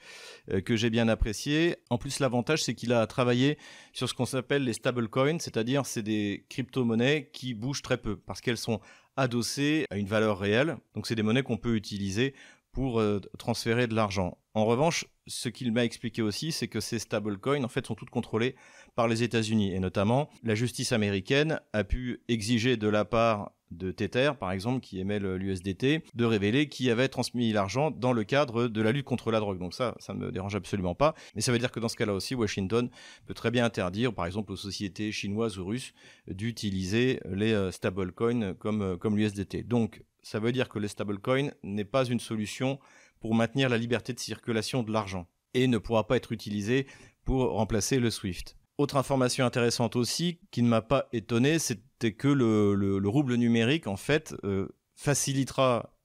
euh, 0.51 0.61
que 0.61 0.77
j'ai 0.77 0.91
bien 0.91 1.09
appréciée. 1.09 1.77
En 1.91 1.99
plus, 1.99 2.21
l'avantage, 2.21 2.63
c'est 2.63 2.75
qu'il 2.75 2.93
a 2.93 3.07
travaillé 3.07 3.59
sur 3.93 4.09
ce 4.09 4.15
qu'on 4.15 4.27
s'appelle 4.27 4.65
les 4.65 4.73
stablecoins, 4.73 5.39
c'est-à-dire 5.41 5.87
c'est 5.87 6.03
des 6.03 6.47
crypto-monnaies 6.49 7.31
qui 7.33 7.55
bougent 7.55 7.83
très 7.83 7.99
peu 7.99 8.17
parce 8.17 8.41
qu'elles 8.41 8.57
sont 8.57 8.81
adossées 9.17 9.87
à 9.91 9.97
une 9.97 10.07
valeur 10.07 10.39
réelle. 10.39 10.77
Donc 10.95 11.07
c'est 11.07 11.15
des 11.15 11.23
monnaies 11.23 11.43
qu'on 11.43 11.57
peut 11.57 11.77
utiliser 11.77 12.35
pour 12.73 13.01
euh, 13.01 13.21
transférer 13.39 13.87
de 13.87 13.95
l'argent. 13.95 14.39
En 14.55 14.67
revanche, 14.67 15.07
ce 15.27 15.49
qu'il 15.49 15.73
m'a 15.73 15.85
expliqué 15.85 16.23
aussi, 16.23 16.53
c'est 16.53 16.69
que 16.69 16.79
ces 16.79 17.01
stablecoins, 17.01 17.65
en 17.65 17.69
fait, 17.69 17.87
sont 17.87 17.97
toutes 17.97 18.11
contrôlées 18.11 18.55
par 18.95 19.09
les 19.09 19.25
États-Unis. 19.25 19.75
Et 19.75 19.81
notamment, 19.81 20.31
la 20.45 20.55
justice 20.55 20.93
américaine 20.93 21.61
a 21.73 21.83
pu 21.83 22.23
exiger 22.29 22.77
de 22.77 22.87
la 22.87 23.05
part 23.05 23.51
de 23.73 23.91
Tether, 23.91 24.33
par 24.39 24.53
exemple, 24.53 24.81
qui 24.81 25.01
émet 25.01 25.19
l'USDT, 25.19 26.05
de 26.15 26.25
révéler 26.25 26.69
qui 26.69 26.89
avait 26.89 27.09
transmis 27.09 27.53
l'argent 27.53 27.91
dans 27.91 28.13
le 28.13 28.23
cadre 28.23 28.69
de 28.69 28.81
la 28.81 28.93
lutte 28.93 29.07
contre 29.07 29.33
la 29.33 29.41
drogue. 29.41 29.59
Donc 29.59 29.75
ça, 29.75 29.97
ça 29.99 30.15
ne 30.15 30.21
me 30.21 30.31
dérange 30.31 30.55
absolument 30.55 30.95
pas. 30.95 31.15
Mais 31.35 31.41
ça 31.41 31.51
veut 31.51 31.59
dire 31.59 31.73
que 31.73 31.81
dans 31.81 31.89
ce 31.89 31.97
cas-là 31.97 32.15
aussi, 32.15 32.37
Washington 32.37 32.89
peut 33.27 33.35
très 33.35 33.51
bien 33.51 33.65
interdire, 33.65 34.15
par 34.15 34.27
exemple, 34.27 34.53
aux 34.53 34.57
sociétés 34.57 35.11
chinoises 35.11 35.59
ou 35.59 35.67
russes 35.67 35.93
d'utiliser 36.29 37.19
les 37.25 37.53
euh, 37.53 37.73
stablecoins 37.73 38.55
comme, 38.55 38.83
euh, 38.83 38.97
comme 38.97 39.17
l'USDT. 39.17 39.65
Donc, 39.65 40.05
ça 40.23 40.39
veut 40.39 40.53
dire 40.53 40.69
que 40.69 40.79
le 40.79 40.89
stablecoin 40.89 41.51
n'est 41.65 41.85
pas 41.85 42.05
une 42.07 42.21
solution 42.21 42.79
pour 43.25 43.35
maintenir 43.35 43.71
la 43.71 43.79
liberté 43.79 44.13
de 44.13 44.21
circulation 44.21 44.83
de 44.83 44.93
l'argent 44.93 45.27
et 45.55 45.67
ne 45.67 45.79
pourra 45.79 46.07
pas 46.07 46.19
être 46.19 46.33
utilisé 46.33 46.87
pour 47.25 47.53
remplacer 47.53 47.99
le 47.99 48.11
SWIFT. 48.11 48.55
Autre 48.77 48.99
information 48.99 49.47
intéressante 49.47 49.97
aussi, 49.97 50.41
qui 50.51 50.63
ne 50.63 50.69
m'a 50.69 50.83
pas 50.83 51.09
étonné, 51.15 51.59
c'était 51.59 52.13
que 52.13 52.29
le, 52.29 53.01
rouble 53.09 53.37
numérique, 53.37 53.87
en 53.87 53.97
fait, 53.97 54.35
euh, 54.45 54.69
facilitera 54.95 55.97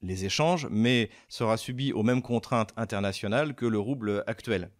les 0.00 0.24
échanges, 0.24 0.66
mais 0.70 1.10
sera 1.28 1.58
subi 1.58 1.92
aux 1.92 2.02
mêmes 2.02 2.22
contraintes 2.22 2.72
internationales 2.78 3.54
que 3.54 3.66
le 3.66 3.78
rouble 3.78 4.24
actuel, 4.26 4.70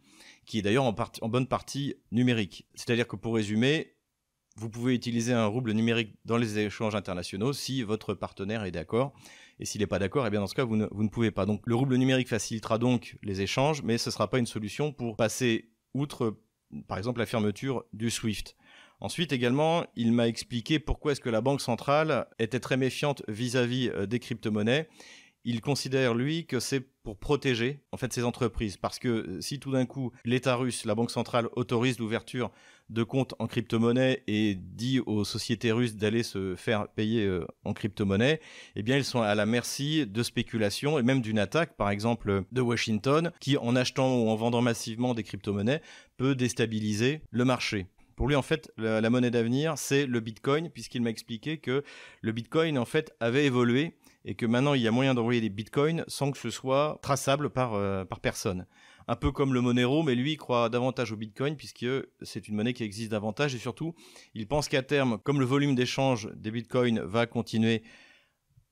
qui 0.46 0.60
est 0.60 0.62
d'ailleurs 0.62 0.84
en, 0.84 0.94
en 1.20 1.28
bonne 1.28 1.46
partie 1.46 1.96
numérique. 2.12 2.66
C'est-à-dire 2.74 3.06
que 3.06 3.16
pour 3.16 3.34
résumer, 3.34 3.94
vous 4.56 4.70
pouvez 4.70 4.94
utiliser 4.94 5.34
un 5.34 5.44
rouble 5.44 5.72
numérique 5.72 6.16
dans 6.24 6.38
les 6.38 6.58
échanges 6.60 6.94
internationaux 6.94 7.52
si 7.52 7.82
votre 7.82 8.14
partenaire 8.14 8.64
est 8.64 8.70
d'accord. 8.70 9.12
Et 9.60 9.64
s'il 9.64 9.80
n'est 9.80 9.86
pas 9.86 9.98
d'accord, 9.98 10.26
eh 10.26 10.30
bien 10.30 10.40
dans 10.40 10.46
ce 10.46 10.54
cas, 10.54 10.64
vous 10.64 10.76
ne, 10.76 11.08
pouvez 11.08 11.30
pas. 11.30 11.46
Donc 11.46 11.62
le 11.64 11.74
rouble 11.74 11.96
numérique 11.96 12.28
facilitera 12.28 12.78
donc 12.78 13.16
les 13.22 13.40
échanges, 13.40 13.82
mais 13.82 13.98
ce 13.98 14.10
ne 14.10 14.12
sera 14.12 14.28
pas 14.28 14.38
une 14.38 14.46
solution 14.46 14.92
pour 14.92 15.16
passer 15.16 15.70
outre, 15.94 16.36
par 16.88 16.98
exemple, 16.98 17.20
la 17.20 17.26
fermeture 17.26 17.84
du 17.92 18.10
SWIFT. 18.10 18.56
Ensuite 19.00 19.32
également, 19.32 19.84
il 19.96 20.12
m'a 20.12 20.28
expliqué 20.28 20.78
pourquoi 20.78 21.12
est-ce 21.12 21.20
que 21.20 21.30
la 21.30 21.40
Banque 21.40 21.60
centrale 21.60 22.26
était 22.38 22.60
très 22.60 22.76
méfiante 22.76 23.22
vis-à-vis 23.28 23.88
-vis 23.88 24.06
des 24.06 24.18
crypto-monnaies 24.18 24.88
il 25.44 25.60
considère 25.60 26.14
lui 26.14 26.46
que 26.46 26.60
c'est 26.60 26.80
pour 27.02 27.18
protéger 27.18 27.80
en 27.92 27.98
fait 27.98 28.12
ces 28.12 28.24
entreprises 28.24 28.78
parce 28.78 28.98
que 28.98 29.08
euh, 29.08 29.40
si 29.40 29.60
tout 29.60 29.70
d'un 29.70 29.84
coup 29.84 30.10
l'État 30.24 30.56
russe, 30.56 30.86
la 30.86 30.94
banque 30.94 31.10
centrale 31.10 31.48
autorise 31.52 31.98
l'ouverture 31.98 32.50
de 32.88 33.02
comptes 33.02 33.34
en 33.38 33.46
crypto-monnaie 33.46 34.22
et 34.26 34.54
dit 34.54 35.00
aux 35.00 35.24
sociétés 35.24 35.70
russes 35.70 35.96
d'aller 35.96 36.22
se 36.22 36.54
faire 36.56 36.88
payer 36.88 37.24
euh, 37.26 37.46
en 37.64 37.74
crypto-monnaie, 37.74 38.40
eh 38.74 38.82
bien 38.82 38.96
ils 38.96 39.04
sont 39.04 39.20
à 39.20 39.34
la 39.34 39.44
merci 39.44 40.06
de 40.06 40.22
spéculation 40.22 40.98
et 40.98 41.02
même 41.02 41.20
d'une 41.20 41.38
attaque 41.38 41.76
par 41.76 41.90
exemple 41.90 42.44
de 42.50 42.60
Washington 42.62 43.30
qui 43.38 43.58
en 43.58 43.76
achetant 43.76 44.16
ou 44.16 44.28
en 44.30 44.36
vendant 44.36 44.62
massivement 44.62 45.12
des 45.12 45.24
crypto-monnaies 45.24 45.82
peut 46.16 46.34
déstabiliser 46.34 47.20
le 47.30 47.44
marché. 47.44 47.86
Pour 48.16 48.28
lui, 48.28 48.36
en 48.36 48.42
fait, 48.42 48.70
la, 48.76 49.00
la 49.00 49.10
monnaie 49.10 49.32
d'avenir, 49.32 49.76
c'est 49.76 50.06
le 50.06 50.20
Bitcoin, 50.20 50.70
puisqu'il 50.70 51.02
m'a 51.02 51.10
expliqué 51.10 51.58
que 51.58 51.82
le 52.20 52.30
Bitcoin, 52.30 52.78
en 52.78 52.84
fait, 52.84 53.12
avait 53.18 53.44
évolué 53.44 53.96
et 54.24 54.34
que 54.34 54.46
maintenant 54.46 54.74
il 54.74 54.82
y 54.82 54.88
a 54.88 54.90
moyen 54.90 55.14
d'envoyer 55.14 55.40
des 55.40 55.50
bitcoins 55.50 56.04
sans 56.08 56.30
que 56.30 56.38
ce 56.38 56.50
soit 56.50 56.98
traçable 57.02 57.50
par, 57.50 57.74
euh, 57.74 58.04
par 58.04 58.20
personne. 58.20 58.66
Un 59.06 59.16
peu 59.16 59.32
comme 59.32 59.52
le 59.52 59.60
Monero, 59.60 60.02
mais 60.02 60.14
lui 60.14 60.32
il 60.32 60.36
croit 60.36 60.68
davantage 60.70 61.12
au 61.12 61.16
bitcoin 61.16 61.56
puisque 61.56 61.86
c'est 62.22 62.48
une 62.48 62.56
monnaie 62.56 62.72
qui 62.72 62.84
existe 62.84 63.10
davantage 63.10 63.54
et 63.54 63.58
surtout 63.58 63.94
il 64.34 64.48
pense 64.48 64.68
qu'à 64.68 64.82
terme, 64.82 65.18
comme 65.18 65.40
le 65.40 65.46
volume 65.46 65.74
d'échange 65.74 66.30
des 66.34 66.50
bitcoins 66.50 67.00
va 67.00 67.26
continuer 67.26 67.82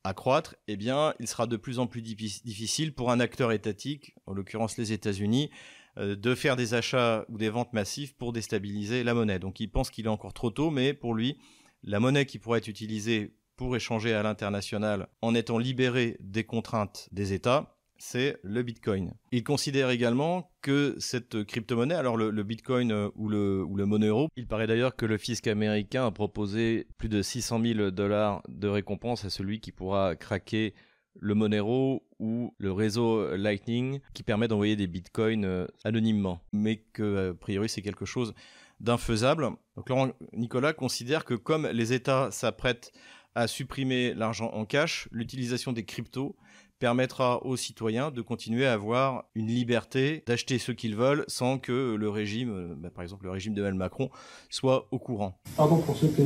à 0.05 0.15
croître, 0.15 0.57
eh 0.69 0.77
bien 0.77 1.15
il 1.21 1.29
sera 1.29 1.47
de 1.47 1.57
plus 1.57 1.79
en 1.79 1.87
plus 1.87 2.03
difficile 2.03 2.95
pour 2.95 3.11
un 3.11 3.21
acteur 3.21 3.53
étatique, 3.53 4.15
en 4.27 4.33
l'occurrence 4.33 4.77
les 4.79 4.93
États-Unis, 4.93 5.51
euh, 5.99 6.17
de 6.17 6.35
faire 6.35 6.57
des 6.57 6.73
achats 6.73 7.27
ou 7.29 7.37
des 7.37 7.51
ventes 7.51 7.75
massives 7.75 8.17
pour 8.17 8.33
déstabiliser 8.33 9.05
la 9.05 9.13
monnaie. 9.13 9.39
Donc 9.39 9.61
il 9.61 9.69
pense 9.69 9.91
qu'il 9.91 10.07
est 10.07 10.09
encore 10.09 10.33
trop 10.33 10.51
tôt, 10.51 10.71
mais 10.71 10.95
pour 10.95 11.15
lui, 11.15 11.37
la 11.83 12.01
monnaie 12.01 12.25
qui 12.25 12.39
pourrait 12.39 12.59
être 12.59 12.69
utilisée 12.69 13.35
pour 13.63 13.77
échanger 13.77 14.13
à 14.13 14.25
l'international 14.25 15.07
en 15.21 15.37
étant 15.37 15.57
libéré 15.57 16.17
des 16.19 16.43
contraintes 16.43 17.09
des 17.13 17.33
États, 17.33 17.77
c'est 17.97 18.37
le 18.43 18.65
Bitcoin. 18.65 19.15
Il 19.31 19.45
considère 19.45 19.91
également 19.91 20.51
que 20.63 20.97
cette 20.99 21.45
crypto-monnaie, 21.45 21.95
alors 21.95 22.17
le, 22.17 22.43
Bitcoin 22.43 22.91
euh, 22.91 23.11
ou 23.15 23.29
le, 23.29 23.63
ou 23.63 23.77
le 23.77 23.87
Monero, 23.87 24.27
il 24.35 24.49
paraît 24.49 24.67
d'ailleurs 24.67 24.97
que 24.97 25.07
le 25.07 25.17
fisc 25.17 25.47
américain 25.47 26.05
a 26.05 26.11
proposé 26.11 26.89
plus 26.99 27.09
de 27.09 27.23
600 27.23 27.61
000 27.63 27.91
dollars 27.93 28.43
de 28.49 28.67
récompense 28.67 29.25
à 29.25 29.31
celui 29.31 29.61
qui 29.61 29.71
pourra 29.71 30.17
craquer 30.17 30.75
le 31.21 31.37
Monero 31.37 32.03
ou 32.19 32.57
le 32.59 32.73
réseau 32.73 33.37
Lightning 33.37 34.01
qui 34.13 34.25
permet 34.25 34.49
d'envoyer 34.49 34.75
des 34.75 34.89
bitcoins 34.89 35.45
euh, 35.45 35.69
anonymement, 35.85 36.41
mais 36.53 36.79
que 36.79 37.31
a 37.31 37.35
priori 37.35 37.69
c'est 37.69 37.83
quelque 37.83 38.07
chose 38.07 38.35
d'infaisable. 38.81 39.51
Donc 39.77 39.89
Laurent 39.89 40.11
Nicolas 40.33 40.73
considère 40.73 41.25
que 41.25 41.35
comme 41.35 41.69
les 41.69 41.93
États 41.93 42.33
s'apprêtent 42.33 42.93
à 43.35 43.47
supprimer 43.47 44.15
l'argent 44.15 44.51
en 44.53 44.65
cash, 44.65 45.09
l'utilisation 45.11 45.73
des 45.73 45.85
cryptos 45.85 46.37
permettra 46.79 47.45
aux 47.47 47.57
citoyens 47.57 48.11
de 48.11 48.23
continuer 48.23 48.67
à 48.67 48.73
avoir 48.73 49.25
une 49.37 49.47
liberté 49.47 50.25
d'acheter 50.27 50.59
ce 50.59 50.73
qu'ils 50.73 50.97
veulent 50.97 51.25
sans 51.29 51.59
que 51.59 51.95
le 51.95 52.11
régime, 52.11 52.51
euh, 52.51 52.75
bah, 52.77 52.91
par 52.93 53.05
exemple 53.05 53.25
le 53.25 53.31
régime 53.31 53.55
d'Emmanuel 53.55 53.79
Macron, 53.79 54.11
soit 54.51 54.89
au 54.91 54.99
courant. 54.99 55.39
Pardon 55.57 55.79
pour 55.79 55.97
ceux 55.97 56.09
qui 56.09 56.23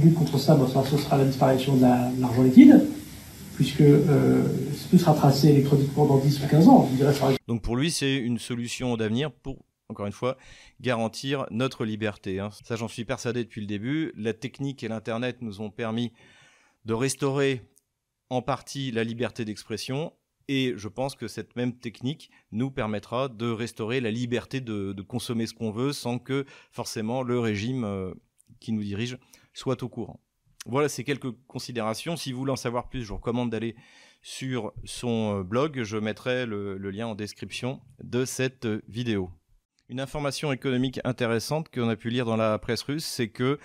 luttent 0.00 0.14
contre 0.14 0.38
ça, 0.38 0.58
ce 0.90 0.96
sera 0.98 1.16
la 1.16 1.24
disparition 1.24 1.76
de 1.76 1.82
l'argent 2.20 2.42
liquide 2.42 2.84
puisque 3.54 3.82
euh, 3.82 4.42
tout 4.90 4.98
sera 4.98 5.14
tracé 5.14 5.50
électroniquement 5.50 6.06
dans 6.06 6.18
10 6.18 6.42
ou 6.42 6.48
15 6.48 6.68
ans. 6.68 6.90
Donc 7.46 7.62
pour 7.62 7.76
lui, 7.76 7.90
c'est 7.90 8.16
une 8.16 8.38
solution 8.38 8.96
d'avenir 8.96 9.30
pour 9.30 9.58
encore 9.88 10.06
une 10.06 10.12
fois, 10.12 10.36
garantir 10.80 11.46
notre 11.50 11.84
liberté. 11.84 12.40
Hein. 12.40 12.50
Ça, 12.64 12.76
j'en 12.76 12.88
suis 12.88 13.04
persuadé 13.04 13.44
depuis 13.44 13.60
le 13.60 13.66
début. 13.66 14.12
La 14.16 14.32
technique 14.32 14.82
et 14.82 14.88
l'Internet 14.88 15.42
nous 15.42 15.60
ont 15.60 15.70
permis 15.70 16.12
de 16.84 16.94
restaurer 16.94 17.62
en 18.30 18.42
partie 18.42 18.90
la 18.90 19.04
liberté 19.04 19.44
d'expression. 19.44 20.12
Et 20.48 20.74
je 20.76 20.88
pense 20.88 21.14
que 21.14 21.26
cette 21.28 21.56
même 21.56 21.78
technique 21.78 22.30
nous 22.52 22.70
permettra 22.70 23.28
de 23.28 23.50
restaurer 23.50 24.00
la 24.00 24.10
liberté 24.10 24.60
de, 24.60 24.94
consommer 25.02 25.46
ce 25.46 25.54
qu'on 25.54 25.70
veut 25.70 25.92
sans 25.92 26.18
que 26.18 26.44
forcément 26.70 27.22
le 27.22 27.38
régime 27.38 27.84
euh, 27.84 28.12
qui 28.60 28.72
nous 28.72 28.82
dirige 28.82 29.18
soit 29.54 29.82
au 29.82 29.88
courant. 29.88 30.20
Voilà, 30.66 30.88
ces 30.88 31.04
quelques 31.04 31.30
considérations. 31.46 32.16
Si 32.16 32.32
vous 32.32 32.38
voulez 32.38 32.52
en 32.52 32.56
savoir 32.56 32.88
plus, 32.88 33.02
je 33.02 33.08
vous 33.08 33.16
recommande 33.16 33.50
d'aller 33.50 33.74
sur 34.22 34.72
son 34.84 35.40
euh, 35.40 35.42
blog. 35.42 35.82
Je 35.82 35.96
mettrai 35.96 36.46
le 36.46 36.76
lien 36.90 37.06
en 37.06 37.14
description 37.14 37.80
de 38.02 38.24
cette 38.24 38.66
vidéo. 38.88 39.30
Une 39.90 40.00
information 40.00 40.50
économique 40.50 40.98
intéressante 41.04 41.68
qu'on 41.68 41.90
a 41.90 41.96
pu 41.96 42.08
lire 42.08 42.24
dans 42.24 42.36
la 42.36 42.58
presse 42.58 42.82
russe, 42.82 43.04
c'est 43.04 43.28
que 43.28 43.58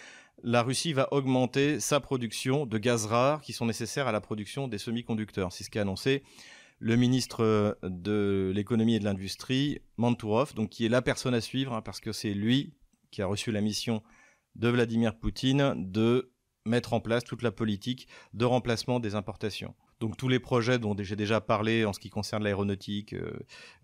la 0.44 0.64
Russie 0.64 0.92
va 0.92 1.08
augmenter 1.14 1.80
sa 1.80 2.02
production 2.02 2.66
de 2.66 2.78
gaz 2.78 3.06
rares 3.06 3.42
qui 3.42 3.54
sont 3.54 3.66
nécessaires 3.66 4.08
à 4.08 4.12
la 4.12 4.20
production 4.20 4.68
des 4.68 4.78
semi-conducteurs. 4.78 5.54
C'est 5.54 5.64
ce 5.64 5.70
qu'a 5.70 5.82
annoncé 5.82 6.24
le 6.80 6.98
ministre 6.98 7.78
de 7.84 8.52
l'économie 8.54 8.96
et 8.96 9.00
de 9.00 9.06
l'industrie, 9.06 9.80
Mantourov, 9.96 10.54
donc 10.56 10.70
qui 10.70 10.86
est 10.86 10.90
la 10.90 11.02
personne 11.02 11.34
à 11.34 11.42
suivre, 11.42 11.74
hein, 11.74 11.82
parce 11.82 12.02
que 12.02 12.12
c'est 12.12 12.34
lui 12.34 12.74
qui 13.12 13.22
a 13.22 13.26
reçu 13.26 13.52
la 13.52 13.62
mission 13.62 14.04
de 14.56 14.68
Vladimir 14.68 15.18
Poutine 15.18 15.74
de 15.78 16.34
mettre 16.66 16.94
en 16.94 17.00
place 17.00 17.24
toute 17.24 17.44
la 17.44 17.52
politique 17.52 18.08
de 18.34 18.44
remplacement 18.44 19.00
des 19.00 19.16
importations. 19.16 19.74
Donc 20.00 20.16
tous 20.16 20.30
les 20.30 20.40
projets 20.40 20.80
dont 20.80 20.96
j'ai 20.98 21.16
déjà 21.16 21.42
parlé 21.42 21.84
en 21.84 21.92
ce 21.92 22.00
qui 22.00 22.10
concerne 22.10 22.44
l'aéronautique, 22.44 23.14
euh, 23.14 23.32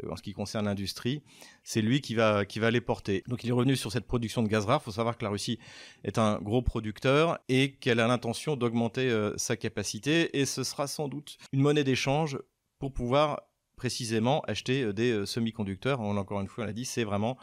en 0.09 0.15
ce 0.15 0.21
qui 0.21 0.33
concerne 0.33 0.65
l'industrie, 0.65 1.21
c'est 1.63 1.81
lui 1.81 1.99
qui 1.99 2.15
va, 2.15 2.45
qui 2.45 2.59
va 2.59 2.71
les 2.71 2.81
porter. 2.81 3.23
Donc 3.27 3.43
il 3.43 3.49
est 3.49 3.53
revenu 3.53 3.75
sur 3.75 3.91
cette 3.91 4.05
production 4.05 4.41
de 4.41 4.47
gaz 4.47 4.65
rare. 4.65 4.79
Il 4.81 4.85
faut 4.85 4.91
savoir 4.91 5.17
que 5.17 5.25
la 5.25 5.29
Russie 5.29 5.59
est 6.03 6.17
un 6.17 6.39
gros 6.39 6.61
producteur 6.61 7.39
et 7.49 7.73
qu'elle 7.73 7.99
a 7.99 8.07
l'intention 8.07 8.55
d'augmenter 8.55 9.09
euh, 9.09 9.33
sa 9.37 9.57
capacité 9.57 10.39
et 10.39 10.45
ce 10.45 10.63
sera 10.63 10.87
sans 10.87 11.09
doute 11.09 11.37
une 11.51 11.61
monnaie 11.61 11.83
d'échange 11.83 12.39
pour 12.79 12.93
pouvoir 12.93 13.41
précisément 13.75 14.41
acheter 14.41 14.83
euh, 14.83 14.93
des 14.93 15.25
semi-conducteurs. 15.25 15.99
On 15.99 16.15
encore 16.15 16.39
une 16.39 16.47
fois, 16.47 16.63
on 16.63 16.67
l'a 16.67 16.73
dit, 16.73 16.85
c'est 16.85 17.03
vraiment 17.03 17.37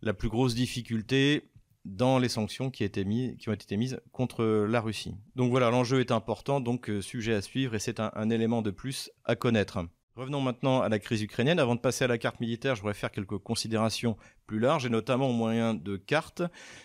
la 0.00 0.14
plus 0.14 0.28
grosse 0.28 0.54
difficulté 0.54 1.50
dans 1.84 2.18
les 2.18 2.28
sanctions 2.28 2.70
qui, 2.70 2.84
ont 2.84 3.52
été 3.52 3.76
mises 3.76 4.00
contre 4.12 4.44
la 4.44 4.80
Russie. 4.80 5.14
Donc 5.36 5.50
voilà, 5.50 5.70
l'enjeu 5.70 6.00
est 6.00 6.10
important, 6.10 6.60
donc 6.60 6.88
euh, 6.88 7.02
sujet 7.02 7.34
à 7.34 7.42
suivre 7.42 7.74
et 7.74 7.78
c'est 7.78 8.00
un, 8.00 8.30
élément 8.30 8.62
de 8.62 8.70
plus 8.70 9.10
à 9.24 9.36
connaître. 9.36 9.78
Revenons 10.16 10.40
maintenant 10.40 10.80
à 10.80 10.88
la 10.88 11.00
crise 11.00 11.22
ukrainienne. 11.22 11.58
Avant 11.58 11.74
de 11.74 11.80
passer 11.80 12.04
à 12.04 12.06
la 12.06 12.18
carte 12.18 12.38
militaire, 12.38 12.76
je 12.76 12.82
voudrais 12.82 12.94
faire 12.94 13.10
quelques 13.10 13.38
considérations 13.38 14.16
plus 14.46 14.60
larges 14.60 14.86
et 14.86 14.88
notamment 14.88 15.28
au 15.28 15.32
moyen 15.32 15.74
de 15.74 15.96
cartes, 15.96 16.42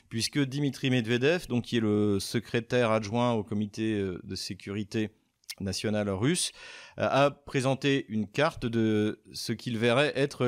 puisque 0.09 0.39
Dimitri 0.39 0.89
Medvedev, 0.89 1.47
donc 1.47 1.65
qui 1.65 1.77
est 1.77 1.81
le 1.81 2.19
secrétaire 2.19 2.91
adjoint 2.91 3.33
au 3.33 3.43
comité 3.43 3.99
euh, 3.99 4.19
de 4.23 4.35
sécurité 4.35 5.11
nationale 5.61 6.09
russe, 6.09 6.51
euh, 6.99 7.07
a 7.09 7.31
présenté 7.31 8.05
une 8.09 8.27
carte 8.27 8.65
de 8.65 9.21
ce 9.31 9.53
qu'il 9.53 9.77
verrait 9.77 10.13
être 10.15 10.45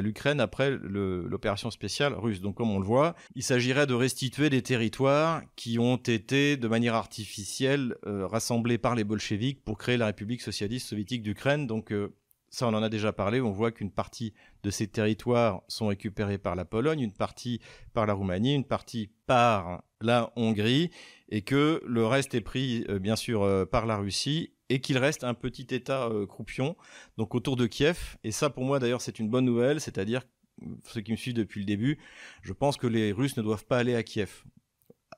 l'Ukraine 0.00 0.40
après 0.40 0.70
l'opération 0.70 1.70
spéciale 1.70 2.14
russe. 2.14 2.40
Donc 2.40 2.56
comme 2.56 2.70
on 2.70 2.78
le 2.78 2.86
voit, 2.86 3.14
il 3.34 3.42
s'agirait 3.42 3.86
de 3.86 3.94
restituer 3.94 4.50
des 4.50 4.62
territoires 4.62 5.42
qui 5.56 5.78
ont 5.78 5.96
été 5.96 6.56
de 6.56 6.68
manière 6.68 6.94
artificielle 6.94 7.94
euh, 8.06 8.26
rassemblés 8.26 8.78
par 8.78 8.94
les 8.94 9.04
bolcheviks 9.04 9.64
pour 9.64 9.78
créer 9.78 9.96
la 9.96 10.06
République 10.06 10.42
socialiste 10.42 10.88
soviétique 10.88 11.22
d'Ukraine. 11.22 11.66
Donc 11.66 11.92
euh, 11.92 12.14
ça, 12.50 12.66
on 12.66 12.74
en 12.74 12.82
a 12.82 12.88
déjà 12.88 13.12
parlé. 13.12 13.40
On 13.40 13.50
voit 13.50 13.72
qu'une 13.72 13.90
partie 13.90 14.32
de 14.62 14.70
ces 14.70 14.86
territoires 14.86 15.62
sont 15.68 15.88
récupérés 15.88 16.38
par 16.38 16.54
la 16.54 16.64
Pologne, 16.64 17.00
une 17.00 17.12
partie 17.12 17.60
par 17.92 18.06
la 18.06 18.14
Roumanie, 18.14 18.54
une 18.54 18.64
partie 18.64 19.10
par 19.26 19.82
la 20.00 20.32
Hongrie, 20.36 20.90
et 21.28 21.42
que 21.42 21.82
le 21.86 22.06
reste 22.06 22.34
est 22.34 22.40
pris, 22.40 22.84
euh, 22.88 22.98
bien 22.98 23.16
sûr, 23.16 23.42
euh, 23.42 23.64
par 23.64 23.86
la 23.86 23.96
Russie, 23.96 24.52
et 24.68 24.80
qu'il 24.80 24.98
reste 24.98 25.24
un 25.24 25.34
petit 25.34 25.66
État 25.70 26.06
euh, 26.06 26.26
croupion, 26.26 26.76
donc 27.16 27.34
autour 27.34 27.56
de 27.56 27.66
Kiev. 27.66 28.16
Et 28.24 28.30
ça, 28.30 28.50
pour 28.50 28.64
moi, 28.64 28.78
d'ailleurs, 28.78 29.00
c'est 29.00 29.18
une 29.18 29.28
bonne 29.28 29.44
nouvelle, 29.44 29.80
c'est-à-dire, 29.80 30.22
ceux 30.84 31.00
qui 31.00 31.12
me 31.12 31.16
suivent 31.16 31.34
depuis 31.34 31.60
le 31.60 31.66
début, 31.66 31.98
je 32.42 32.52
pense 32.52 32.76
que 32.76 32.86
les 32.86 33.12
Russes 33.12 33.36
ne 33.36 33.42
doivent 33.42 33.66
pas 33.66 33.78
aller 33.78 33.94
à 33.94 34.02
Kiev 34.02 34.44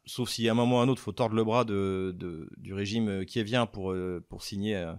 sauf 0.08 0.30
si 0.30 0.48
à 0.48 0.52
un 0.52 0.54
moment 0.54 0.76
ou 0.76 0.78
à 0.80 0.82
un 0.82 0.88
autre, 0.88 1.00
faut 1.00 1.12
tordre 1.12 1.36
le 1.36 1.44
bras 1.44 1.64
de, 1.64 2.16
du 2.56 2.74
régime 2.74 3.24
kievien 3.24 3.66
pour, 3.66 3.92
euh, 3.92 4.24
pour 4.28 4.42
signer 4.42 4.76
euh, 4.76 4.94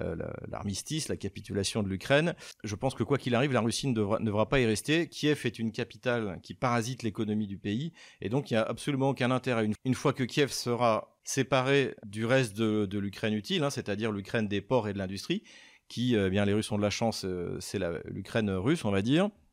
euh, 0.00 0.16
l'armistice, 0.48 1.08
la 1.08 1.16
capitulation 1.16 1.82
de 1.82 1.88
l'Ukraine. 1.88 2.34
Je 2.64 2.74
pense 2.74 2.94
que 2.94 3.02
quoi 3.02 3.18
qu'il 3.18 3.34
arrive, 3.34 3.52
la 3.52 3.60
Russie 3.60 3.88
ne 3.88 3.94
devra, 3.94 4.48
pas 4.48 4.60
y 4.60 4.66
rester. 4.66 5.08
Kiev 5.08 5.40
est 5.44 5.58
une 5.58 5.72
capitale 5.72 6.38
qui 6.42 6.54
parasite 6.54 7.02
l'économie 7.02 7.46
du 7.46 7.58
pays, 7.58 7.92
et 8.20 8.28
donc 8.28 8.50
il 8.50 8.54
n'y 8.54 8.58
a 8.58 8.62
absolument 8.62 9.10
aucun 9.10 9.30
intérêt. 9.30 9.68
Une, 9.84 9.94
fois 9.94 10.12
que 10.12 10.22
Kiev 10.22 10.52
sera 10.52 11.16
séparé 11.24 11.94
du 12.06 12.24
reste 12.24 12.56
de, 12.56 12.98
l'Ukraine 12.98 13.34
utile, 13.34 13.64
hein, 13.64 13.70
c'est-à-dire 13.70 14.12
l'Ukraine 14.12 14.46
des 14.46 14.60
ports 14.60 14.88
et 14.88 14.92
de 14.92 14.98
l'industrie, 14.98 15.42
qui, 15.88 16.16
bien 16.30 16.44
les 16.44 16.52
Russes 16.52 16.70
ont 16.70 16.76
de 16.78 16.82
la 16.82 16.90
chance, 16.90 17.26
c'est 17.60 17.80
l'Ukraine 18.04 18.50
russe, 18.50 18.84
on 18.84 18.90
va 18.90 19.02
dire, 19.02 19.26
euh, 19.26 19.45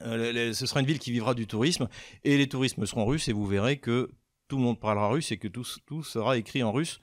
ce 0.00 0.66
sera 0.66 0.80
une 0.80 0.86
ville 0.86 0.98
qui 0.98 1.12
vivra 1.12 1.34
du 1.34 1.46
tourisme 1.46 1.88
et 2.24 2.36
les 2.36 2.48
tourismes 2.48 2.86
seront 2.86 3.06
russes 3.06 3.28
et 3.28 3.32
vous 3.32 3.46
verrez 3.46 3.78
que 3.78 4.10
tout 4.48 4.56
le 4.56 4.62
monde 4.62 4.80
parlera 4.80 5.08
russe 5.08 5.32
et 5.32 5.38
que 5.38 5.48
tout, 5.48 5.64
tout 5.86 6.02
sera 6.02 6.36
écrit 6.38 6.62
en 6.62 6.72
russe 6.72 7.00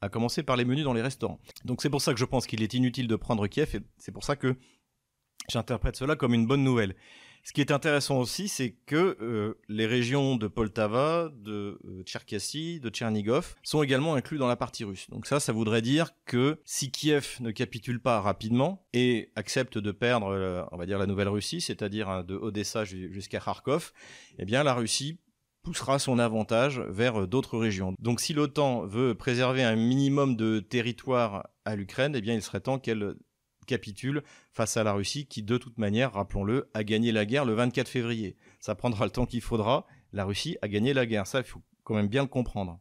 à 0.00 0.08
commencer 0.08 0.42
par 0.42 0.56
les 0.56 0.64
menus 0.64 0.84
dans 0.84 0.92
les 0.92 1.02
restaurants. 1.02 1.40
Donc 1.64 1.80
c'est 1.80 1.90
pour 1.90 2.02
ça 2.02 2.12
que 2.12 2.20
je 2.20 2.24
pense 2.24 2.46
qu'il 2.46 2.62
est 2.62 2.74
inutile 2.74 3.08
de 3.08 3.16
prendre 3.16 3.46
Kiev 3.46 3.74
et 3.74 3.80
c'est 3.96 4.12
pour 4.12 4.24
ça 4.24 4.36
que 4.36 4.56
j'interprète 5.48 5.96
cela 5.96 6.16
comme 6.16 6.34
une 6.34 6.46
bonne 6.46 6.62
nouvelle. 6.62 6.94
Ce 7.44 7.52
qui 7.52 7.60
est 7.60 7.70
intéressant 7.70 8.20
aussi, 8.20 8.48
c'est 8.48 8.70
que 8.86 9.18
euh, 9.20 9.60
les 9.68 9.84
régions 9.84 10.36
de 10.36 10.46
Poltava, 10.48 11.30
de 11.36 11.78
euh, 11.84 12.80
de 12.80 12.90
Tchernigov 12.90 13.54
sont 13.62 13.82
également 13.82 14.14
inclus 14.14 14.38
dans 14.38 14.48
la 14.48 14.56
partie 14.56 14.82
russe. 14.82 15.10
Donc 15.10 15.26
ça, 15.26 15.40
ça 15.40 15.52
voudrait 15.52 15.82
dire 15.82 16.12
que 16.24 16.58
si 16.64 16.90
Kiev 16.90 17.36
ne 17.40 17.50
capitule 17.50 18.00
pas 18.00 18.22
rapidement 18.22 18.86
et 18.94 19.30
accepte 19.36 19.76
de 19.76 19.92
perdre, 19.92 20.28
euh, 20.28 20.62
on 20.72 20.78
va 20.78 20.86
dire, 20.86 20.98
la 20.98 21.04
Nouvelle-Russie, 21.04 21.60
c'est-à-dire 21.60 22.08
hein, 22.08 22.24
de 22.24 22.34
Odessa 22.34 22.86
jusqu'à 22.86 23.40
Kharkov, 23.40 23.92
eh 24.38 24.46
bien 24.46 24.62
la 24.62 24.72
Russie 24.72 25.18
poussera 25.62 25.98
son 25.98 26.18
avantage 26.18 26.80
vers 26.88 27.28
d'autres 27.28 27.58
régions. 27.58 27.94
Donc 27.98 28.20
si 28.20 28.32
l'OTAN 28.32 28.86
veut 28.86 29.14
préserver 29.14 29.62
un 29.62 29.76
minimum 29.76 30.34
de 30.36 30.60
territoire 30.60 31.48
à 31.66 31.76
l'Ukraine, 31.76 32.14
eh 32.16 32.22
bien 32.22 32.34
il 32.34 32.42
serait 32.42 32.60
temps 32.60 32.78
qu'elle 32.78 33.16
capitule 33.64 34.22
face 34.52 34.76
à 34.76 34.84
la 34.84 34.92
Russie 34.92 35.26
qui, 35.26 35.42
de 35.42 35.58
toute 35.58 35.78
manière, 35.78 36.12
rappelons-le, 36.12 36.70
a 36.74 36.84
gagné 36.84 37.12
la 37.12 37.26
guerre 37.26 37.44
le 37.44 37.54
24 37.54 37.88
février. 37.88 38.36
Ça 38.60 38.74
prendra 38.74 39.04
le 39.04 39.10
temps 39.10 39.26
qu'il 39.26 39.40
faudra. 39.40 39.86
La 40.12 40.24
Russie 40.24 40.56
a 40.62 40.68
gagné 40.68 40.94
la 40.94 41.06
guerre. 41.06 41.26
Ça, 41.26 41.38
il 41.38 41.44
faut 41.44 41.62
quand 41.82 41.94
même 41.94 42.08
bien 42.08 42.22
le 42.22 42.28
comprendre. 42.28 42.80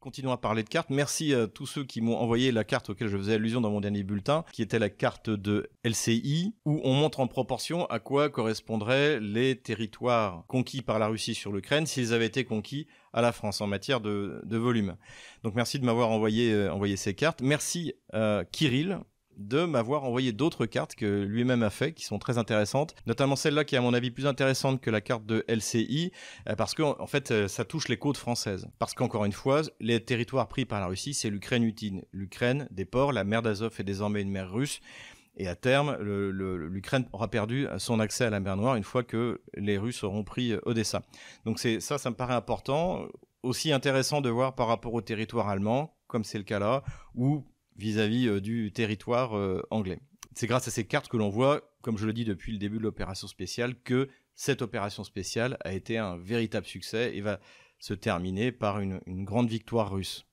Continuons 0.00 0.30
à 0.30 0.36
parler 0.36 0.62
de 0.62 0.68
cartes. 0.68 0.90
Merci 0.90 1.34
à 1.34 1.48
tous 1.48 1.66
ceux 1.66 1.84
qui 1.84 2.00
m'ont 2.00 2.16
envoyé 2.16 2.52
la 2.52 2.62
carte 2.62 2.88
auquel 2.90 3.08
je 3.08 3.16
faisais 3.16 3.34
allusion 3.34 3.60
dans 3.60 3.70
mon 3.70 3.80
dernier 3.80 4.04
bulletin, 4.04 4.44
qui 4.52 4.62
était 4.62 4.78
la 4.78 4.90
carte 4.90 5.28
de 5.28 5.70
LCI, 5.84 6.54
où 6.64 6.80
on 6.84 6.94
montre 6.94 7.18
en 7.18 7.26
proportion 7.26 7.84
à 7.86 7.98
quoi 7.98 8.30
correspondraient 8.30 9.18
les 9.18 9.60
territoires 9.60 10.44
conquis 10.46 10.82
par 10.82 11.00
la 11.00 11.08
Russie 11.08 11.34
sur 11.34 11.52
l'Ukraine 11.52 11.84
s'ils 11.84 12.14
avaient 12.14 12.26
été 12.26 12.44
conquis 12.44 12.86
à 13.12 13.22
la 13.22 13.32
France 13.32 13.60
en 13.60 13.66
matière 13.66 14.00
de, 14.00 14.40
volume. 14.48 14.96
Donc 15.42 15.56
merci 15.56 15.80
de 15.80 15.84
m'avoir 15.84 16.10
envoyé, 16.10 16.52
euh, 16.52 16.96
ces 16.96 17.14
cartes. 17.14 17.42
Merci 17.42 17.94
à 18.12 18.44
Kirill 18.52 19.00
de 19.38 19.64
m'avoir 19.64 20.04
envoyé 20.04 20.32
d'autres 20.32 20.66
cartes 20.66 20.94
que 20.94 21.22
lui-même 21.22 21.62
a 21.62 21.70
fait, 21.70 21.92
qui 21.92 22.04
sont 22.04 22.18
très 22.18 22.38
intéressantes, 22.38 22.94
notamment 23.06 23.36
celle-là 23.36 23.64
qui 23.64 23.76
est 23.76 23.78
à 23.78 23.80
mon 23.80 23.94
avis 23.94 24.10
plus 24.10 24.26
intéressante 24.26 24.80
que 24.80 24.90
la 24.90 25.00
carte 25.00 25.24
de 25.24 25.44
LCI, 25.48 26.12
euh, 26.48 26.56
parce 26.56 26.74
que 26.74 26.82
en 26.82 27.06
fait 27.06 27.30
euh, 27.30 27.48
ça 27.48 27.64
touche 27.64 27.88
les 27.88 27.96
côtes 27.96 28.16
françaises. 28.16 28.68
Parce 28.78 28.94
qu'encore 28.94 29.24
une 29.24 29.32
fois, 29.32 29.62
les 29.80 30.04
territoires 30.04 30.48
pris 30.48 30.64
par 30.64 30.80
la 30.80 30.86
Russie, 30.86 31.14
c'est 31.14 31.30
l'Ukraine 31.30 31.62
utile. 31.62 32.04
L'Ukraine, 32.12 32.68
des 32.70 32.84
ports, 32.84 33.12
la 33.12 33.24
mer 33.24 33.42
d'Azov 33.42 33.74
est 33.78 33.84
désormais 33.84 34.22
une 34.22 34.30
mer 34.30 34.50
russe. 34.50 34.80
Et 35.36 35.46
à 35.46 35.54
terme, 35.54 35.96
l'Ukraine 36.00 37.06
aura 37.12 37.28
perdu 37.28 37.68
son 37.78 38.00
accès 38.00 38.24
à 38.24 38.30
la 38.30 38.40
mer 38.40 38.56
Noire 38.56 38.74
une 38.74 38.82
fois 38.82 39.04
que 39.04 39.40
les 39.54 39.78
Russes 39.78 40.02
auront 40.02 40.24
pris 40.24 40.52
euh, 40.52 40.60
Odessa. 40.64 41.02
Donc 41.44 41.60
c'est 41.60 41.78
ça, 41.78 41.96
ça 41.96 42.10
me 42.10 42.16
paraît 42.16 42.34
important. 42.34 43.06
Aussi 43.44 43.70
intéressant 43.70 44.20
de 44.20 44.28
voir 44.28 44.56
par 44.56 44.66
rapport 44.66 44.92
au 44.94 45.00
territoire 45.00 45.48
allemand, 45.48 45.96
comme 46.08 46.24
c'est 46.24 46.38
le 46.38 46.44
cas 46.44 46.58
là, 46.58 46.82
où 47.14 47.44
vis-à-vis 47.78 48.28
euh, 48.28 48.40
du 48.40 48.72
territoire 48.72 49.36
euh, 49.36 49.62
anglais. 49.70 50.00
C'est 50.34 50.46
grâce 50.46 50.68
à 50.68 50.70
ces 50.70 50.86
cartes 50.86 51.08
que 51.08 51.16
l'on 51.16 51.30
voit, 51.30 51.72
comme 51.80 51.96
je 51.96 52.06
le 52.06 52.12
dis 52.12 52.24
depuis 52.24 52.52
le 52.52 52.58
début 52.58 52.78
de 52.78 52.82
l'opération 52.82 53.26
spéciale, 53.26 53.74
que 53.82 54.08
cette 54.34 54.62
opération 54.62 55.02
spéciale 55.04 55.56
a 55.64 55.72
été 55.72 55.98
un 55.98 56.16
véritable 56.16 56.66
succès 56.66 57.16
et 57.16 57.20
va 57.20 57.40
se 57.80 57.94
terminer 57.94 58.52
par 58.52 58.80
une 58.80 59.00
grande 59.24 59.48
victoire 59.48 59.90
russe. 59.90 60.27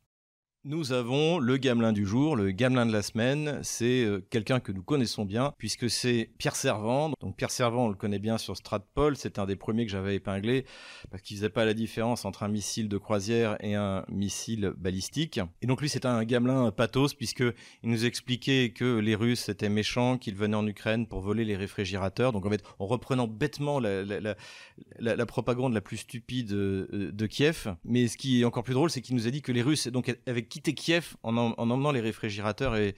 Nous 0.68 0.94
avons 0.94 1.38
le 1.38 1.58
gamelin 1.58 1.94
du 1.94 2.08
jour, 2.08 2.36
le 2.36 2.50
gamelin 2.50 2.88
de 2.88 2.92
la 2.92 3.04
semaine. 3.04 3.60
C'est 3.62 4.04
euh, 4.04 4.26
quelqu'un 4.32 4.60
que 4.60 4.72
nous 4.72 4.82
connaissons 4.82 5.24
bien 5.24 5.54
puisque 5.60 5.92
c'est 5.92 6.32
Pierre 6.40 6.56
Servant. 6.56 7.12
Donc 7.22 7.38
Pierre 7.38 7.52
Servant, 7.52 7.86
on 7.86 7.90
le 7.90 7.94
connaît 7.94 8.18
bien 8.18 8.40
sur 8.40 8.58
Stratpol. 8.58 9.16
C'est 9.16 9.38
un 9.38 9.46
des 9.46 9.56
premiers 9.56 9.86
que 9.86 9.92
j'avais 9.92 10.16
épinglé 10.16 10.66
parce 11.12 11.22
qu'il 11.22 11.38
faisait 11.38 11.52
pas 11.52 11.66
la 11.66 11.76
différence 11.76 12.26
entre 12.26 12.42
un 12.42 12.48
missile 12.48 12.90
de 12.90 12.98
croisière 12.98 13.58
et 13.64 13.76
un 13.76 14.06
missile 14.10 14.74
balistique. 14.76 15.40
Et 15.62 15.68
donc 15.68 15.82
lui, 15.82 15.90
c'est 15.90 16.04
un 16.04 16.24
gamelin 16.24 16.72
pathos 16.72 17.14
puisque 17.14 17.44
il 17.84 17.92
nous 17.92 18.04
expliquait 18.04 18.72
que 18.72 18.98
les 18.98 19.14
Russes 19.14 19.50
étaient 19.50 19.70
méchants, 19.70 20.18
qu'ils 20.18 20.36
venaient 20.36 20.58
en 20.58 20.66
Ukraine 20.66 21.06
pour 21.06 21.20
voler 21.20 21.46
les 21.46 21.56
réfrigérateurs. 21.56 22.32
Donc 22.32 22.44
en 22.44 22.50
fait, 22.50 22.64
en 22.80 22.88
reprenant 22.88 23.28
bêtement 23.28 23.80
la, 23.80 25.26
propagande 25.28 25.76
la 25.76 25.82
plus 25.82 25.98
stupide 25.98 26.54
euh, 26.54 27.12
de 27.14 27.28
Kiev. 27.28 27.76
Mais 27.84 28.08
ce 28.08 28.18
qui 28.18 28.42
est 28.42 28.46
encore 28.46 28.64
plus 28.64 28.74
drôle, 28.74 28.90
c'est 28.90 29.02
qu'il 29.02 29.16
nous 29.16 29.28
a 29.28 29.30
dit 29.30 29.44
que 29.44 29.52
les 29.52 29.62
Russes, 29.62 29.90
donc 29.90 30.18
avec 30.26 30.55
quitté 30.56 30.74
Kiev 30.74 31.18
en, 31.24 31.36
emmenant 31.36 31.92
les 31.92 32.00
réfrigérateurs 32.00 32.78
et, 32.78 32.96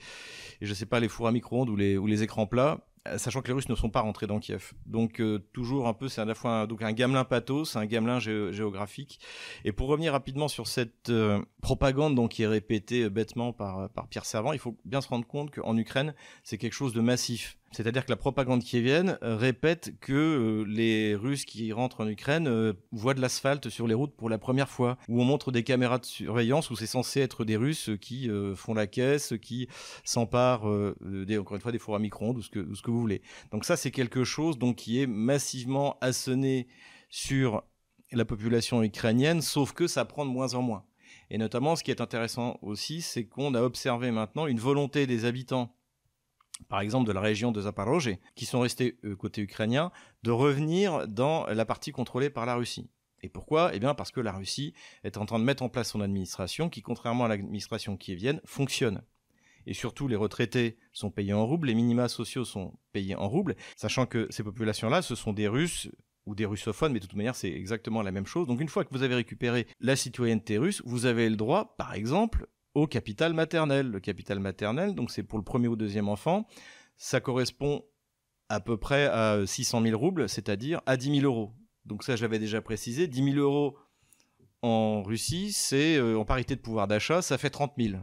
je 0.60 0.72
sais 0.74 0.86
pas 0.86 1.00
les 1.00 1.08
fours 1.08 1.26
à 1.26 1.32
micro-ondes 1.32 1.68
ou 1.68 1.76
les, 1.76 2.22
écrans 2.22 2.46
plats 2.46 2.78
sachant 3.16 3.40
que 3.40 3.48
les 3.48 3.54
Russes 3.54 3.68
ne 3.68 3.74
sont 3.74 3.90
pas 3.90 4.00
rentrés 4.00 4.26
dans 4.26 4.38
Kiev. 4.38 4.72
Donc 4.86 5.20
euh, 5.20 5.38
toujours 5.52 5.88
un 5.88 5.94
peu, 5.94 6.08
c'est 6.08 6.20
à 6.20 6.24
la 6.24 6.34
fois 6.34 6.50
un, 6.50 6.66
donc 6.66 6.82
un 6.82 6.92
gamelin 6.92 7.24
pathos, 7.24 7.76
un 7.76 7.86
gamelin 7.86 8.18
géographique. 8.18 9.20
Et 9.64 9.72
pour 9.72 9.88
revenir 9.88 10.12
rapidement 10.12 10.48
sur 10.48 10.66
cette 10.66 11.08
euh, 11.08 11.40
propagande 11.62 12.14
donc 12.14 12.32
qui 12.32 12.42
est 12.42 12.46
répétée 12.46 13.08
bêtement 13.08 13.52
par, 13.52 13.88
par 13.90 14.08
Pierre 14.08 14.26
Servant, 14.26 14.52
il 14.52 14.58
faut 14.58 14.76
bien 14.84 15.00
se 15.00 15.08
rendre 15.08 15.26
compte 15.26 15.50
qu'en 15.52 15.76
Ukraine, 15.76 16.14
c'est 16.42 16.58
quelque 16.58 16.74
chose 16.74 16.92
de 16.92 17.00
massif. 17.00 17.56
C'est-à-dire 17.70 18.06
que 18.06 18.10
la 18.10 18.16
propagande 18.16 18.62
kievienne 18.64 19.18
répète 19.20 19.92
que 20.00 20.64
les 20.66 21.14
Russes 21.14 21.44
qui 21.44 21.70
rentrent 21.74 22.02
en 22.02 22.08
Ukraine 22.08 22.72
voient 22.92 23.12
de 23.12 23.20
l'asphalte 23.20 23.68
sur 23.68 23.86
les 23.86 23.92
routes 23.92 24.16
pour 24.16 24.30
la 24.30 24.38
première 24.38 24.70
fois, 24.70 24.96
où 25.06 25.20
on 25.20 25.24
montre 25.26 25.52
des 25.52 25.62
caméras 25.62 25.98
de 25.98 26.06
surveillance 26.06 26.70
où 26.70 26.76
c'est 26.76 26.86
censé 26.86 27.20
être 27.20 27.44
des 27.44 27.58
Russes 27.58 27.90
qui 28.00 28.30
font 28.54 28.72
la 28.72 28.86
caisse, 28.86 29.34
qui 29.42 29.68
s'emparent, 30.02 30.64
encore 30.64 31.56
une 31.56 31.60
fois, 31.60 31.70
des 31.70 31.78
fours 31.78 31.94
à 31.94 31.98
micro-ondes 31.98 32.38
ou 32.38 32.42
ou 32.56 32.74
ce 32.74 32.82
que 32.82 32.90
vous 32.90 32.97
Donc 33.50 33.64
ça, 33.64 33.76
c'est 33.76 33.90
quelque 33.90 34.24
chose 34.24 34.58
donc 34.58 34.76
qui 34.76 35.00
est 35.00 35.06
massivement 35.06 35.96
assonné 36.00 36.68
sur 37.10 37.62
la 38.12 38.24
population 38.24 38.82
ukrainienne, 38.82 39.42
sauf 39.42 39.72
que 39.72 39.86
ça 39.86 40.04
prend 40.04 40.24
de 40.24 40.30
moins 40.30 40.54
en 40.54 40.62
moins. 40.62 40.84
Et 41.30 41.38
notamment, 41.38 41.76
ce 41.76 41.84
qui 41.84 41.90
est 41.90 42.00
intéressant 42.00 42.58
aussi, 42.62 43.02
c'est 43.02 43.26
qu'on 43.26 43.54
a 43.54 43.62
observé 43.62 44.10
maintenant 44.10 44.46
une 44.46 44.58
volonté 44.58 45.06
des 45.06 45.24
habitants, 45.24 45.74
par 46.68 46.80
exemple 46.80 47.06
de 47.06 47.12
la 47.12 47.20
région 47.20 47.52
de 47.52 47.60
Zaporozhye, 47.60 48.18
qui 48.34 48.46
sont 48.46 48.60
restés 48.60 48.98
euh, 49.04 49.14
côté 49.14 49.42
ukrainien, 49.42 49.92
de 50.22 50.30
revenir 50.30 51.06
dans 51.06 51.46
la 51.46 51.64
partie 51.64 51.92
contrôlée 51.92 52.30
par 52.30 52.46
la 52.46 52.56
Russie. 52.56 52.90
Et 53.22 53.28
pourquoi? 53.28 53.74
Eh 53.74 53.80
bien 53.80 53.94
parce 53.94 54.10
que 54.10 54.20
la 54.20 54.32
Russie 54.32 54.74
est 55.04 55.16
en 55.16 55.26
train 55.26 55.38
de 55.38 55.44
mettre 55.44 55.62
en 55.62 55.68
place 55.68 55.90
son 55.90 56.00
administration 56.00 56.68
qui, 56.68 56.82
contrairement 56.82 57.24
à 57.24 57.28
l'administration 57.28 57.96
qui 57.96 58.14
vienne, 58.14 58.40
fonctionne 58.44 59.02
et 59.68 59.74
surtout 59.74 60.08
les 60.08 60.16
retraités 60.16 60.78
sont 60.92 61.10
payés 61.10 61.34
en 61.34 61.46
roubles, 61.46 61.68
les 61.68 61.74
minima 61.74 62.08
sociaux 62.08 62.46
sont 62.46 62.78
payés 62.92 63.14
en 63.14 63.28
roubles, 63.28 63.54
sachant 63.76 64.06
que 64.06 64.26
ces 64.30 64.42
populations-là, 64.42 65.02
ce 65.02 65.14
sont 65.14 65.34
des 65.34 65.46
Russes 65.46 65.90
ou 66.24 66.34
des 66.34 66.46
russophones, 66.46 66.92
mais 66.92 67.00
de 67.00 67.06
toute 67.06 67.16
manière, 67.16 67.34
c'est 67.34 67.50
exactement 67.50 68.02
la 68.02 68.10
même 68.10 68.26
chose. 68.26 68.46
Donc 68.46 68.60
une 68.60 68.68
fois 68.68 68.84
que 68.84 68.90
vous 68.92 69.02
avez 69.02 69.14
récupéré 69.14 69.66
la 69.80 69.94
citoyenneté 69.94 70.58
russe, 70.58 70.82
vous 70.84 71.06
avez 71.06 71.28
le 71.28 71.36
droit, 71.36 71.74
par 71.76 71.94
exemple, 71.94 72.48
au 72.74 72.86
capital 72.86 73.34
maternel. 73.34 73.90
Le 73.90 74.00
capital 74.00 74.38
maternel, 74.38 74.94
donc 74.94 75.10
c'est 75.10 75.22
pour 75.22 75.38
le 75.38 75.44
premier 75.44 75.68
ou 75.68 75.76
deuxième 75.76 76.08
enfant, 76.08 76.46
ça 76.96 77.20
correspond 77.20 77.84
à 78.48 78.60
peu 78.60 78.76
près 78.76 79.06
à 79.06 79.46
600 79.46 79.82
000 79.82 79.98
roubles, 79.98 80.28
c'est-à-dire 80.28 80.80
à 80.86 80.96
10 80.96 81.20
000 81.20 81.24
euros. 81.24 81.54
Donc 81.84 82.04
ça, 82.04 82.16
j'avais 82.16 82.38
déjà 82.38 82.60
précisé, 82.62 83.06
10 83.06 83.32
000 83.32 83.36
euros 83.36 83.76
en 84.62 85.02
Russie, 85.02 85.52
c'est 85.52 85.96
euh, 85.96 86.18
en 86.18 86.24
parité 86.24 86.56
de 86.56 86.60
pouvoir 86.60 86.88
d'achat, 86.88 87.22
ça 87.22 87.38
fait 87.38 87.50
30 87.50 87.72
000. 87.78 87.98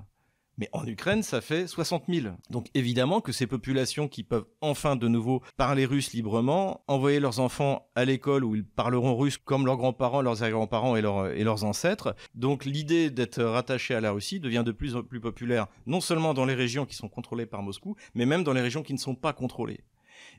Mais 0.58 0.70
en 0.72 0.86
Ukraine, 0.86 1.22
ça 1.22 1.42
fait 1.42 1.68
60 1.68 2.06
000. 2.08 2.34
Donc 2.50 2.68
évidemment 2.74 3.20
que 3.20 3.32
ces 3.32 3.48
populations 3.48 4.08
qui 4.08 4.24
peuvent 4.24 4.46
enfin 4.62 4.96
de 4.96 5.08
nouveau 5.08 5.42
parler 5.58 5.86
russe 5.86 6.14
librement, 6.14 6.84
envoyer 6.88 7.20
leurs 7.20 7.40
enfants 7.40 7.90
à 7.96 8.06
l'école 8.06 8.46
où 8.46 8.56
ils 8.56 8.66
parleront 8.66 9.18
russe 9.18 9.38
comme 9.38 9.66
leurs 9.66 9.78
grands-parents, 9.78 10.22
leurs 10.22 10.44
arrière-grands-parents 10.44 10.96
et, 10.96 11.02
leurs 11.02 11.64
ancêtres. 11.64 12.16
Donc 12.34 12.66
l'idée 12.66 13.10
d'être 13.10 13.44
rattaché 13.44 13.96
à 13.96 14.02
la 14.02 14.12
Russie 14.12 14.40
devient 14.40 14.64
de 14.66 14.72
plus 14.72 14.96
en 14.96 15.04
plus 15.04 15.20
populaire, 15.20 15.68
non 15.86 16.00
seulement 16.00 16.34
dans 16.34 16.46
les 16.46 16.56
régions 16.56 16.86
qui 16.86 16.96
sont 16.96 17.10
contrôlées 17.10 17.46
par 17.46 17.62
Moscou, 17.62 17.96
mais 18.14 18.26
même 18.26 18.44
dans 18.44 18.54
les 18.54 18.62
régions 18.62 18.84
qui 18.84 18.94
ne 18.94 19.00
sont 19.00 19.16
pas 19.16 19.34
contrôlées. 19.34 19.82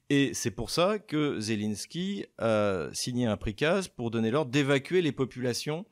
Et 0.09 0.33
c'est 0.35 0.51
pour 0.51 0.71
ça 0.71 0.99
que 0.99 1.41
Zelensky 1.41 2.25
a 2.39 2.89
signé 2.93 3.27
un 3.27 3.37
prikaz 3.37 3.89
pour 3.89 4.11
donner 4.11 4.31
l'ordre 4.31 4.51
d'évacuer 4.51 5.03
les 5.03 5.13
populations 5.13 5.85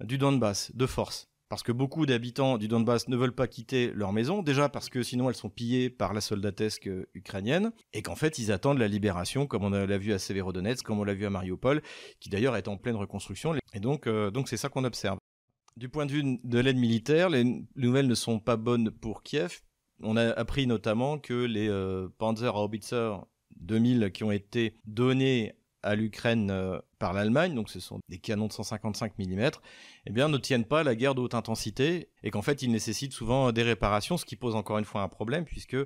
du 0.00 0.18
Donbass 0.18 0.74
de 0.74 0.86
force 0.86 1.27
parce 1.48 1.62
que 1.62 1.72
beaucoup 1.72 2.06
d'habitants 2.06 2.58
du 2.58 2.68
Donbass 2.68 3.08
ne 3.08 3.16
veulent 3.16 3.34
pas 3.34 3.46
quitter 3.46 3.90
leur 3.94 4.12
maison, 4.12 4.42
déjà 4.42 4.68
parce 4.68 4.88
que 4.88 5.02
sinon 5.02 5.28
elles 5.28 5.36
sont 5.36 5.50
pillées 5.50 5.90
par 5.90 6.12
la 6.12 6.20
soldatesque 6.20 6.90
ukrainienne, 7.14 7.72
et 7.92 8.02
qu'en 8.02 8.16
fait 8.16 8.38
ils 8.38 8.52
attendent 8.52 8.78
la 8.78 8.88
libération, 8.88 9.46
comme 9.46 9.64
on 9.64 9.70
l'a 9.70 9.98
vu 9.98 10.12
à 10.12 10.18
Severodonetsk, 10.18 10.84
comme 10.84 11.00
on 11.00 11.04
l'a 11.04 11.14
vu 11.14 11.26
à 11.26 11.30
Mariupol, 11.30 11.82
qui 12.20 12.28
d'ailleurs 12.28 12.56
est 12.56 12.68
en 12.68 12.76
pleine 12.76 12.96
reconstruction, 12.96 13.54
et 13.72 13.80
donc 13.80 14.06
euh, 14.06 14.30
donc 14.30 14.48
c'est 14.48 14.56
ça 14.56 14.68
qu'on 14.68 14.84
observe. 14.84 15.18
Du 15.76 15.88
point 15.88 16.06
de 16.06 16.12
vue 16.12 16.40
de 16.42 16.58
l'aide 16.58 16.76
militaire, 16.76 17.30
les 17.30 17.44
nouvelles 17.76 18.08
ne 18.08 18.14
sont 18.14 18.40
pas 18.40 18.56
bonnes 18.56 18.90
pour 18.90 19.22
Kiev. 19.22 19.60
On 20.02 20.16
a 20.16 20.30
appris 20.32 20.66
notamment 20.66 21.18
que 21.18 21.44
les 21.44 21.68
euh, 21.68 22.08
Panzer 22.18 22.54
Haubitzer 22.54 23.14
2000 23.60 24.10
qui 24.12 24.24
ont 24.24 24.32
été 24.32 24.76
donnés 24.86 25.54
à 25.82 25.94
l'Ukraine 25.94 26.50
euh, 26.50 26.78
par 26.98 27.12
l'Allemagne, 27.12 27.54
donc 27.54 27.70
ce 27.70 27.80
sont 27.80 28.00
des 28.08 28.18
canons 28.18 28.48
de 28.48 28.52
155 28.52 29.18
mm, 29.18 29.50
eh 30.06 30.10
bien, 30.10 30.28
ne 30.28 30.38
tiennent 30.38 30.64
pas 30.64 30.82
la 30.82 30.94
guerre 30.94 31.14
de 31.14 31.20
haute 31.20 31.34
intensité 31.34 32.10
et 32.22 32.30
qu'en 32.30 32.42
fait, 32.42 32.62
ils 32.62 32.70
nécessitent 32.70 33.12
souvent 33.12 33.52
des 33.52 33.62
réparations, 33.62 34.16
ce 34.16 34.24
qui 34.24 34.36
pose 34.36 34.54
encore 34.54 34.78
une 34.78 34.84
fois 34.84 35.02
un 35.02 35.08
problème 35.08 35.44
puisque, 35.44 35.76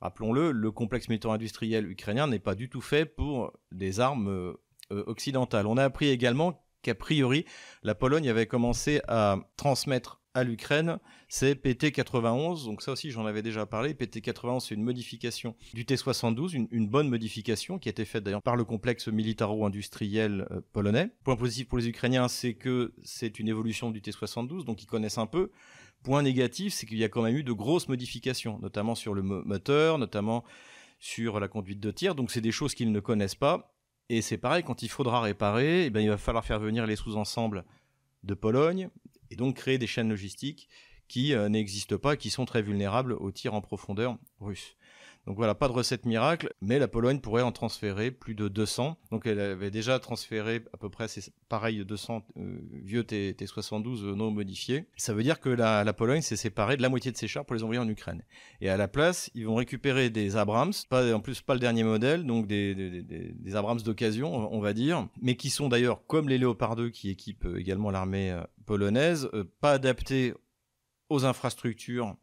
rappelons-le, 0.00 0.52
le 0.52 0.70
complexe 0.72 1.08
militaire-industriel 1.08 1.90
ukrainien 1.90 2.26
n'est 2.26 2.38
pas 2.38 2.54
du 2.54 2.68
tout 2.68 2.80
fait 2.80 3.06
pour 3.06 3.52
des 3.72 4.00
armes 4.00 4.28
euh, 4.28 5.04
occidentales. 5.06 5.66
On 5.66 5.76
a 5.76 5.84
appris 5.84 6.08
également 6.08 6.64
qu'a 6.82 6.94
priori, 6.94 7.44
la 7.82 7.94
Pologne 7.94 8.28
avait 8.28 8.46
commencé 8.46 9.00
à 9.08 9.36
transmettre 9.56 10.20
l'Ukraine, 10.44 10.98
c'est 11.28 11.54
PT91. 11.54 12.64
Donc 12.64 12.82
ça 12.82 12.92
aussi, 12.92 13.10
j'en 13.10 13.26
avais 13.26 13.42
déjà 13.42 13.66
parlé. 13.66 13.94
PT91, 13.94 14.60
c'est 14.60 14.74
une 14.74 14.82
modification 14.82 15.54
du 15.74 15.84
T72, 15.84 16.66
une, 16.70 16.88
bonne 16.88 17.08
modification 17.08 17.78
qui 17.78 17.88
a 17.88 17.90
été 17.90 18.04
faite 18.04 18.24
d'ailleurs 18.24 18.42
par 18.42 18.56
le 18.56 18.64
complexe 18.64 19.08
militaro-industriel 19.08 20.46
euh, 20.50 20.60
polonais. 20.72 21.10
Point 21.24 21.36
positif 21.36 21.68
pour 21.68 21.78
les 21.78 21.88
Ukrainiens, 21.88 22.28
c'est 22.28 22.54
que 22.54 22.94
c'est 23.02 23.38
une 23.38 23.48
évolution 23.48 23.90
du 23.90 24.00
T72, 24.00 24.64
donc 24.64 24.82
ils 24.82 24.86
connaissent 24.86 25.18
un 25.18 25.26
peu. 25.26 25.50
Point 26.02 26.22
négatif, 26.22 26.74
c'est 26.74 26.86
qu'il 26.86 26.98
y 26.98 27.04
a 27.04 27.08
quand 27.08 27.22
même 27.22 27.36
eu 27.36 27.42
de 27.42 27.52
grosses 27.52 27.88
modifications, 27.88 28.58
notamment 28.60 28.94
sur 28.94 29.14
le 29.14 29.22
moteur, 29.22 29.98
notamment 29.98 30.44
sur 31.00 31.40
la 31.40 31.48
conduite 31.48 31.80
de 31.80 31.90
tir. 31.90 32.14
Donc 32.14 32.30
c'est 32.30 32.40
des 32.40 32.52
choses 32.52 32.74
qu'ils 32.74 32.92
ne 32.92 33.00
connaissent 33.00 33.34
pas. 33.34 33.74
Et 34.08 34.22
c'est 34.22 34.38
pareil, 34.38 34.62
quand 34.62 34.82
il 34.82 34.88
faudra 34.88 35.20
réparer, 35.20 35.86
eh 35.86 35.90
bien, 35.90 36.00
il 36.00 36.08
va 36.08 36.16
falloir 36.16 36.44
faire 36.44 36.60
venir 36.60 36.86
les 36.86 36.96
sous-ensembles 36.96 37.64
de 38.24 38.34
Pologne 38.34 38.88
et 39.30 39.36
donc 39.36 39.56
créer 39.56 39.78
des 39.78 39.86
chaînes 39.86 40.08
logistiques 40.08 40.68
qui 41.08 41.34
euh, 41.34 41.48
n'existent 41.48 41.98
pas, 41.98 42.16
qui 42.16 42.30
sont 42.30 42.44
très 42.44 42.62
vulnérables 42.62 43.14
aux 43.14 43.32
tirs 43.32 43.54
en 43.54 43.60
profondeur 43.60 44.18
russes. 44.40 44.76
Donc 45.28 45.36
voilà, 45.36 45.54
pas 45.54 45.68
de 45.68 45.74
recette 45.74 46.06
miracle, 46.06 46.54
mais 46.62 46.78
la 46.78 46.88
Pologne 46.88 47.20
pourrait 47.20 47.42
en 47.42 47.52
transférer 47.52 48.10
plus 48.10 48.34
de 48.34 48.48
200. 48.48 48.96
Donc 49.10 49.26
elle 49.26 49.38
avait 49.40 49.70
déjà 49.70 49.98
transféré 49.98 50.64
à 50.72 50.78
peu 50.78 50.88
près, 50.88 51.06
c'est 51.06 51.22
pareil, 51.50 51.84
200 51.84 52.24
euh, 52.38 52.58
vieux 52.82 53.04
T, 53.04 53.36
72 53.44 54.04
euh, 54.04 54.14
non 54.14 54.30
modifiés. 54.30 54.86
Ça 54.96 55.12
veut 55.12 55.22
dire 55.22 55.38
que 55.38 55.50
la, 55.50 55.92
Pologne 55.92 56.22
s'est 56.22 56.36
séparée 56.36 56.78
de 56.78 56.82
la 56.82 56.88
moitié 56.88 57.12
de 57.12 57.18
ses 57.18 57.28
chars 57.28 57.44
pour 57.44 57.54
les 57.54 57.62
envoyer 57.62 57.78
en 57.78 57.86
Ukraine. 57.90 58.24
Et 58.62 58.70
à 58.70 58.78
la 58.78 58.88
place, 58.88 59.30
ils 59.34 59.46
vont 59.46 59.56
récupérer 59.56 60.08
des 60.08 60.36
Abrams, 60.36 60.72
pas, 60.88 61.14
en 61.14 61.20
plus 61.20 61.42
pas 61.42 61.52
le 61.52 61.60
dernier 61.60 61.84
modèle, 61.84 62.24
donc 62.24 62.46
des, 62.46 63.54
Abrams 63.54 63.82
d'occasion, 63.82 64.34
on 64.34 64.60
va 64.60 64.72
dire, 64.72 65.08
mais 65.20 65.36
qui 65.36 65.50
sont 65.50 65.68
d'ailleurs, 65.68 66.06
comme 66.06 66.30
les 66.30 66.38
Léopard 66.38 66.74
2 66.74 66.88
qui 66.88 67.10
équipent 67.10 67.48
également 67.54 67.90
l'armée 67.90 68.34
polonaise, 68.64 69.28
pas 69.60 69.72
adaptés 69.72 70.32
aux 71.10 71.26
infrastructures 71.26 72.16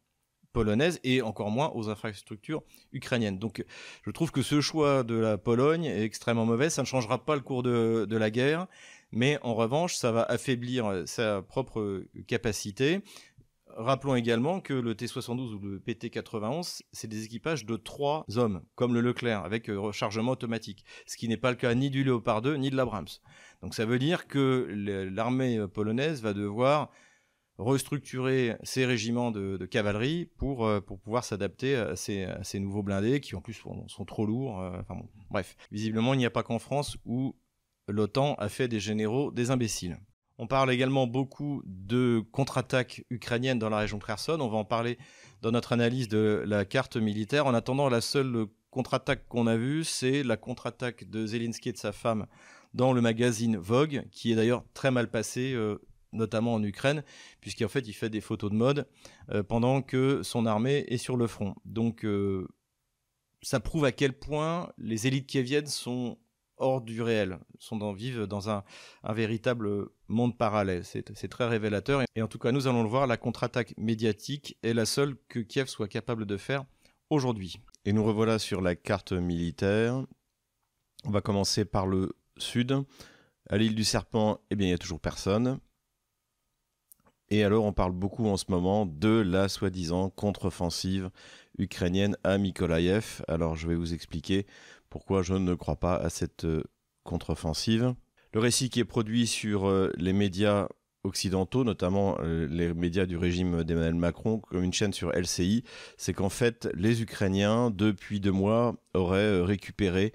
polonaises 0.55 1.01
et 1.03 1.21
encore 1.21 1.51
moins 1.51 1.73
aux 1.75 1.89
infrastructures 1.89 2.63
ukrainiennes. 2.93 3.37
Donc 3.37 3.65
je 4.05 4.11
trouve 4.11 4.31
que 4.31 4.41
ce 4.41 4.61
choix 4.61 5.03
de 5.03 5.15
la 5.15 5.37
Pologne 5.37 5.83
est 5.83 6.03
extrêmement 6.03 6.45
mauvais. 6.45 6.69
Ça 6.69 6.81
ne 6.81 6.87
changera 6.87 7.25
pas 7.25 7.35
le 7.35 7.41
cours 7.41 7.61
de, 7.61 8.15
la 8.15 8.31
guerre, 8.31 8.67
mais 9.11 9.37
en 9.41 9.53
revanche, 9.53 9.95
ça 9.95 10.13
va 10.13 10.23
affaiblir 10.23 11.03
sa 11.07 11.41
propre 11.41 12.05
capacité. 12.27 13.01
Rappelons 13.75 14.15
également 14.15 14.61
que 14.61 14.73
le 14.73 14.95
T-72 14.95 15.55
ou 15.55 15.59
le 15.59 15.79
PT-91, 15.79 16.83
c'est 16.93 17.09
des 17.09 17.25
équipages 17.25 17.65
de 17.65 17.75
trois 17.75 18.23
hommes, 18.37 18.61
comme 18.75 18.93
le 18.93 19.01
Leclerc, 19.01 19.43
avec 19.43 19.69
euh, 19.69 19.77
rechargement 19.77 20.31
automatique, 20.31 20.85
ce 21.05 21.17
qui 21.17 21.27
n'est 21.27 21.35
pas 21.35 21.49
le 21.49 21.57
cas 21.57 21.73
ni 21.75 21.89
du 21.89 22.05
Léopard 22.05 22.41
2 22.41 22.55
ni 22.55 22.69
de 22.69 22.77
l'Abrams. 22.77 23.09
Donc 23.61 23.75
ça 23.75 23.85
veut 23.85 23.99
dire 23.99 24.27
que 24.27 24.69
l'armée 25.13 25.67
polonaise 25.67 26.21
va 26.21 26.31
devoir 26.31 26.89
restructurer 27.57 28.55
ses 28.63 28.85
régiments 28.85 29.31
de, 29.31 29.65
cavalerie 29.65 30.25
pour, 30.37 30.65
euh, 30.65 30.81
pour 30.81 30.99
pouvoir 30.99 31.23
s'adapter 31.23 31.75
à 31.75 31.95
ces, 31.95 32.27
ces, 32.43 32.59
nouveaux 32.59 32.83
blindés 32.83 33.21
qui 33.21 33.35
en 33.35 33.41
plus 33.41 33.53
sont, 33.53 34.05
trop 34.05 34.25
lourds. 34.25 34.61
Euh, 34.61 34.77
enfin 34.81 35.01
bref, 35.29 35.55
visiblement 35.71 36.13
il 36.13 36.17
n'y 36.17 36.25
a 36.25 36.31
pas 36.31 36.43
qu'en 36.43 36.59
France 36.59 36.97
où 37.05 37.35
l'OTAN 37.87 38.35
a 38.35 38.49
fait 38.49 38.67
des 38.67 38.79
généraux 38.79 39.31
des 39.31 39.51
imbéciles. 39.51 39.97
On 40.37 40.47
parle 40.47 40.69
également 40.69 41.07
beaucoup 41.07 41.61
de 41.65 42.21
contre-attaques 42.33 43.05
ukrainiennes 43.09 43.59
dans 43.59 43.69
la 43.69 43.77
région 43.77 43.97
de 43.97 44.03
Kherson. 44.03 44.37
On 44.41 44.49
va 44.49 44.57
en 44.57 44.65
parler 44.65 44.97
dans 45.41 45.51
notre 45.51 45.71
analyse 45.71 46.09
de 46.09 46.43
la 46.45 46.65
carte 46.65 46.97
militaire. 46.97 47.45
En 47.45 47.53
attendant, 47.53 47.87
la 47.87 48.01
seule 48.01 48.47
contre-attaque 48.69 49.27
qu'on 49.29 49.47
a 49.47 49.55
vue, 49.55 49.85
c'est 49.85 50.23
la 50.23 50.35
contre-attaque 50.35 51.09
de 51.09 51.25
Zelensky 51.25 51.69
et 51.69 51.71
de 51.71 51.77
sa 51.77 51.93
femme 51.93 52.25
dans 52.73 52.91
le 52.91 52.99
magazine 52.99 53.55
Vogue, 53.55 54.03
qui 54.11 54.33
est 54.33 54.35
d'ailleurs 54.35 54.65
très 54.73 54.91
mal 54.91 55.09
passée. 55.09 55.53
Euh, 55.53 55.79
notamment 56.15 56.53
en 56.53 56.63
Ukraine, 56.63 57.03
puisqu'en 57.41 57.67
fait 57.67 57.87
il 57.87 57.93
fait 57.93 58.09
des 58.09 58.21
photos 58.21 58.51
de 58.51 58.55
mode 58.55 58.87
euh, 59.31 59.43
pendant 59.43 59.81
que 59.81 60.23
son 60.23 60.45
armée 60.45 60.85
est 60.87 60.97
sur 60.97 61.17
le 61.17 61.27
front. 61.27 61.55
Donc 61.65 62.05
euh, 62.05 62.47
ça 63.41 63.59
prouve 63.59 63.85
à 63.85 63.91
quel 63.91 64.13
point 64.13 64.71
les 64.77 65.07
élites 65.07 65.27
kieviennes 65.27 65.67
sont 65.67 66.17
hors 66.57 66.81
du 66.81 67.01
réel, 67.01 67.37
sont 67.59 67.93
vivent 67.93 68.23
dans 68.23 68.49
un, 68.49 68.63
véritable 69.09 69.87
monde 70.07 70.37
parallèle. 70.37 70.83
C'est 70.83 71.27
très 71.27 71.47
révélateur. 71.47 72.03
Et 72.15 72.21
en 72.21 72.27
tout 72.27 72.39
cas, 72.39 72.51
nous 72.51 72.67
allons 72.67 72.83
le 72.83 72.89
voir, 72.89 73.07
la 73.07 73.17
contre-attaque 73.17 73.73
médiatique 73.77 74.57
est 74.63 74.73
la 74.73 74.85
seule 74.85 75.17
que 75.27 75.39
Kiev 75.39 75.67
soit 75.67 75.87
capable 75.87 76.25
de 76.25 76.37
faire 76.37 76.65
aujourd'hui. 77.09 77.57
Et 77.85 77.93
nous 77.93 78.03
revoilà 78.03 78.39
sur 78.39 78.61
la 78.61 78.75
carte 78.75 79.11
militaire. 79.11 80.03
On 81.03 81.11
va 81.11 81.21
commencer 81.21 81.65
par 81.65 81.85
le 81.85 82.13
sud. 82.37 82.83
À 83.47 83.57
l'île 83.57 83.75
du 83.75 83.83
Serpent, 83.83 84.41
eh 84.49 84.55
bien, 84.55 84.67
il 84.67 84.69
n'y 84.71 84.75
a 84.75 84.79
toujours 84.79 84.99
personne. 84.99 85.59
Et 87.29 87.43
alors, 87.43 87.65
on 87.65 87.73
parle 87.73 87.91
beaucoup 87.91 88.27
en 88.27 88.37
ce 88.37 88.45
moment 88.49 88.85
de 88.85 89.21
la 89.25 89.49
soi-disant 89.49 90.09
contre-offensive 90.11 91.09
ukrainienne 91.57 92.17
à 92.23 92.37
Mykolaïev. 92.37 93.23
Alors, 93.27 93.55
je 93.55 93.67
vais 93.67 93.75
vous 93.75 93.93
expliquer 93.93 94.45
pourquoi 94.89 95.23
je 95.23 95.33
ne 95.33 95.55
crois 95.55 95.77
pas 95.77 95.95
à 95.95 96.09
cette 96.09 96.45
euh, 96.45 96.63
contre-offensive. 97.03 97.95
Le 98.33 98.39
récit 98.39 98.69
qui 98.69 98.79
est 98.79 98.85
produit 98.85 99.25
sur 99.25 99.67
euh, 99.67 99.91
les 99.97 100.13
médias 100.13 100.67
occidentaux, 101.03 101.63
notamment 101.63 102.17
euh, 102.19 102.47
les 102.47 102.73
médias 102.75 103.07
du 103.07 103.17
régime 103.17 103.63
d'Emmanuel 103.63 103.95
Macron, 103.95 104.39
comme 104.39 104.63
une 104.63 104.73
chaîne 104.73 104.93
sur 104.93 105.11
LCI, 105.11 105.63
c'est 105.97 106.13
qu'en 106.13 106.29
fait, 106.29 106.69
les 106.75 107.01
Ukrainiens, 107.01 107.71
depuis 107.71 108.19
deux 108.19 108.31
mois, 108.31 108.75
auraient 108.93 109.41
récupéré 109.41 110.13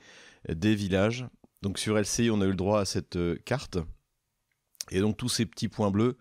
des 0.49 0.77
villages. 0.77 1.27
Donc 1.63 1.79
sur 1.79 1.99
LCI, 1.99 2.31
on 2.31 2.41
a 2.41 2.45
eu 2.45 2.51
le 2.51 2.55
droit 2.55 2.81
à 2.81 2.85
cette 2.85 3.19
carte. 3.45 3.79
Et 4.91 5.01
donc 5.01 5.17
tous 5.17 5.29
ces 5.29 5.47
petits 5.47 5.69
points 5.69 5.91
bleus 5.91 6.17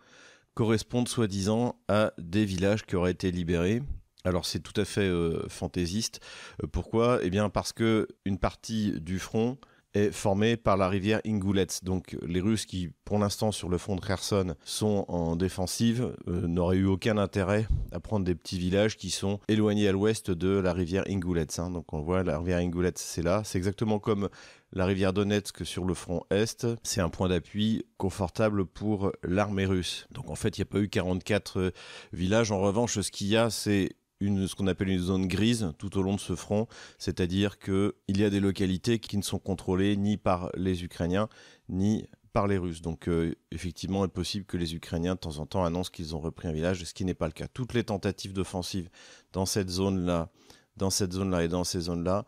correspondent 0.59 1.07
soi-disant 1.07 1.79
à 1.87 2.11
des 2.17 2.43
villages 2.43 2.85
qui 2.85 2.97
auraient 2.97 3.13
été 3.13 3.31
libérés. 3.31 3.81
Alors 4.25 4.45
c'est 4.45 4.59
tout 4.59 4.73
à 4.75 4.83
fait 4.83 5.07
euh, 5.07 5.47
fantaisiste. 5.47 6.19
Euh, 6.61 6.67
pourquoi? 6.67 7.19
Eh 7.23 7.29
bien 7.29 7.49
parce 7.49 7.71
que 7.71 8.09
une 8.25 8.37
partie 8.37 8.99
du 8.99 9.19
front 9.19 9.57
est 9.93 10.11
formée 10.11 10.57
par 10.57 10.75
la 10.75 10.89
rivière 10.89 11.21
Ingulets. 11.25 11.79
Donc 11.83 12.17
les 12.21 12.41
Russes 12.41 12.65
qui, 12.65 12.89
pour 13.05 13.19
l'instant, 13.19 13.53
sur 13.53 13.69
le 13.69 13.77
front 13.77 13.95
de 13.95 14.01
Kherson, 14.01 14.55
sont 14.65 15.05
en 15.07 15.37
défensive, 15.37 16.13
euh, 16.27 16.45
n'auraient 16.45 16.75
eu 16.75 16.87
aucun 16.87 17.17
intérêt 17.17 17.65
à 17.91 17.99
prendre 17.99 18.25
des 18.25 18.35
petits 18.35 18.57
villages 18.57 18.97
qui 18.97 19.09
sont 19.09 19.39
éloignés 19.47 19.87
à 19.87 19.91
l'ouest 19.91 20.31
de 20.31 20.49
la 20.49 20.73
rivière 20.73 21.03
Ingulets. 21.07 21.59
Hein. 21.59 21.71
Donc 21.71 21.93
on 21.93 22.01
voit 22.01 22.23
la 22.23 22.39
rivière 22.39 22.59
Ingulets, 22.59 22.91
c'est 22.95 23.21
là. 23.21 23.41
C'est 23.43 23.57
exactement 23.57 23.99
comme 23.99 24.29
la 24.73 24.85
rivière 24.85 25.13
Donetsk 25.13 25.65
sur 25.65 25.85
le 25.85 25.93
front 25.93 26.21
est, 26.29 26.67
c'est 26.83 27.01
un 27.01 27.09
point 27.09 27.29
d'appui 27.29 27.85
confortable 27.97 28.65
pour 28.65 29.11
l'armée 29.23 29.65
russe. 29.65 30.05
Donc 30.11 30.29
en 30.29 30.35
fait, 30.35 30.57
il 30.57 30.61
n'y 30.61 30.63
a 30.63 30.71
pas 30.71 30.79
eu 30.79 30.89
44 30.89 31.59
euh, 31.59 31.71
villages. 32.13 32.51
En 32.51 32.59
revanche, 32.59 32.99
ce 32.99 33.11
qu'il 33.11 33.27
y 33.27 33.37
a, 33.37 33.49
c'est 33.49 33.89
une, 34.19 34.47
ce 34.47 34.55
qu'on 34.55 34.67
appelle 34.67 34.89
une 34.89 34.99
zone 34.99 35.27
grise 35.27 35.71
tout 35.77 35.97
au 35.97 36.01
long 36.01 36.15
de 36.15 36.19
ce 36.19 36.35
front, 36.35 36.67
c'est-à-dire 36.97 37.57
qu'il 37.57 37.93
y 38.09 38.23
a 38.23 38.29
des 38.29 38.39
localités 38.39 38.99
qui 38.99 39.17
ne 39.17 39.21
sont 39.21 39.39
contrôlées 39.39 39.95
ni 39.97 40.17
par 40.17 40.51
les 40.55 40.83
Ukrainiens 40.83 41.29
ni 41.69 42.05
par 42.33 42.47
les 42.47 42.57
Russes. 42.57 42.81
Donc 42.81 43.07
euh, 43.07 43.35
effectivement, 43.51 44.03
il 44.03 44.07
est 44.07 44.11
possible 44.11 44.45
que 44.45 44.57
les 44.57 44.75
Ukrainiens 44.75 45.15
de 45.15 45.19
temps 45.19 45.37
en 45.37 45.45
temps 45.45 45.63
annoncent 45.63 45.91
qu'ils 45.91 46.15
ont 46.15 46.19
repris 46.19 46.47
un 46.47 46.51
village, 46.51 46.83
ce 46.83 46.93
qui 46.93 47.05
n'est 47.05 47.13
pas 47.13 47.27
le 47.27 47.33
cas. 47.33 47.47
Toutes 47.47 47.73
les 47.73 47.83
tentatives 47.83 48.33
d'offensive 48.33 48.89
dans 49.33 49.45
cette 49.45 49.69
zone-là, 49.69 50.29
dans 50.77 50.89
cette 50.89 51.13
zone-là 51.13 51.43
et 51.43 51.47
dans 51.47 51.63
ces 51.63 51.81
zones-là 51.81 52.25